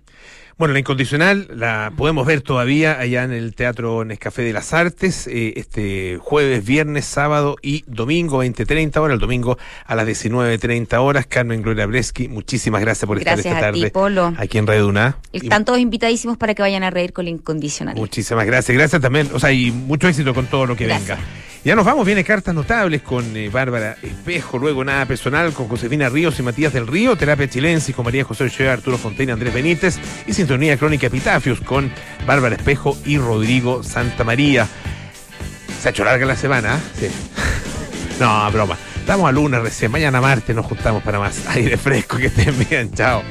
Bueno, 0.63 0.75
la 0.75 0.79
incondicional 0.79 1.49
la 1.53 1.91
podemos 1.97 2.25
ver 2.25 2.39
todavía 2.39 2.97
allá 2.97 3.25
en 3.25 3.33
el 3.33 3.53
Teatro 3.53 4.05
Nescafé 4.05 4.43
de 4.43 4.53
las 4.53 4.71
Artes, 4.73 5.27
eh, 5.27 5.55
este 5.57 6.17
jueves, 6.21 6.63
viernes, 6.63 7.03
sábado 7.03 7.57
y 7.61 7.83
domingo, 7.85 8.41
20.30 8.41 8.95
horas, 9.01 9.15
el 9.15 9.19
domingo 9.19 9.57
a 9.85 9.93
las 9.93 10.07
19.30 10.07 11.01
horas. 11.01 11.25
Carmen 11.27 11.61
Gloria 11.63 11.85
Bresky, 11.85 12.29
muchísimas 12.29 12.79
gracias 12.79 13.05
por 13.05 13.19
Gracias 13.19 13.39
estar 13.45 13.57
esta 13.57 13.67
a 13.67 13.71
ti, 13.73 13.81
tarde 13.81 13.91
Polo. 13.91 14.33
aquí 14.37 14.57
en 14.57 14.65
Radio 14.65 14.87
Una. 14.87 15.17
Están 15.33 15.65
todos 15.65 15.79
invitadísimos 15.79 16.37
para 16.37 16.55
que 16.55 16.61
vayan 16.61 16.83
a 16.83 16.91
reír 16.91 17.11
con 17.11 17.25
la 17.25 17.31
incondicional. 17.31 17.97
Muchísimas 17.97 18.45
gracias. 18.45 18.77
Gracias 18.77 19.01
también, 19.01 19.27
o 19.33 19.39
sea, 19.41 19.51
y 19.51 19.69
mucho 19.69 20.07
éxito 20.07 20.33
con 20.33 20.45
todo 20.45 20.65
lo 20.65 20.77
que 20.77 20.85
Gracias. 20.85 21.19
venga. 21.19 21.43
Ya 21.65 21.77
nos 21.77 21.85
vamos, 21.85 22.05
viene 22.05 22.25
cartas 22.25 22.53
notables 22.53 23.01
con 23.03 23.37
eh, 23.37 23.47
Bárbara 23.47 23.95
Espejo, 24.01 24.57
luego 24.57 24.83
nada 24.83 25.05
personal 25.05 25.53
con 25.53 25.69
Josefina 25.69 26.09
Ríos 26.09 26.37
y 26.37 26.43
Matías 26.43 26.73
del 26.73 26.85
Río, 26.85 27.15
terapia 27.15 27.49
chilensis 27.49 27.95
con 27.95 28.03
María 28.03 28.25
José 28.25 28.43
Ochoa, 28.43 28.73
Arturo 28.73 28.97
Fontaine, 28.97 29.31
Andrés 29.31 29.53
Benítez 29.53 29.97
y 30.27 30.33
crónica 30.77 31.07
Epitafios 31.07 31.61
con 31.61 31.91
Bárbara 32.25 32.55
Espejo 32.55 32.97
y 33.05 33.17
Rodrigo 33.17 33.83
Santa 33.83 34.23
María. 34.23 34.67
Se 35.81 35.89
ha 35.89 35.91
hecho 35.91 36.03
larga 36.03 36.25
la 36.25 36.35
semana. 36.35 36.79
Sí. 36.99 37.07
No, 38.19 38.49
broma. 38.51 38.77
Estamos 38.99 39.27
a 39.27 39.31
lunes 39.31 39.59
recién, 39.59 39.91
mañana 39.91 40.21
martes 40.21 40.55
nos 40.55 40.67
juntamos 40.67 41.01
para 41.01 41.17
más 41.19 41.47
aire 41.47 41.77
fresco, 41.77 42.17
que 42.17 42.27
estén 42.27 42.55
bien, 42.69 42.93
chao. 42.93 43.23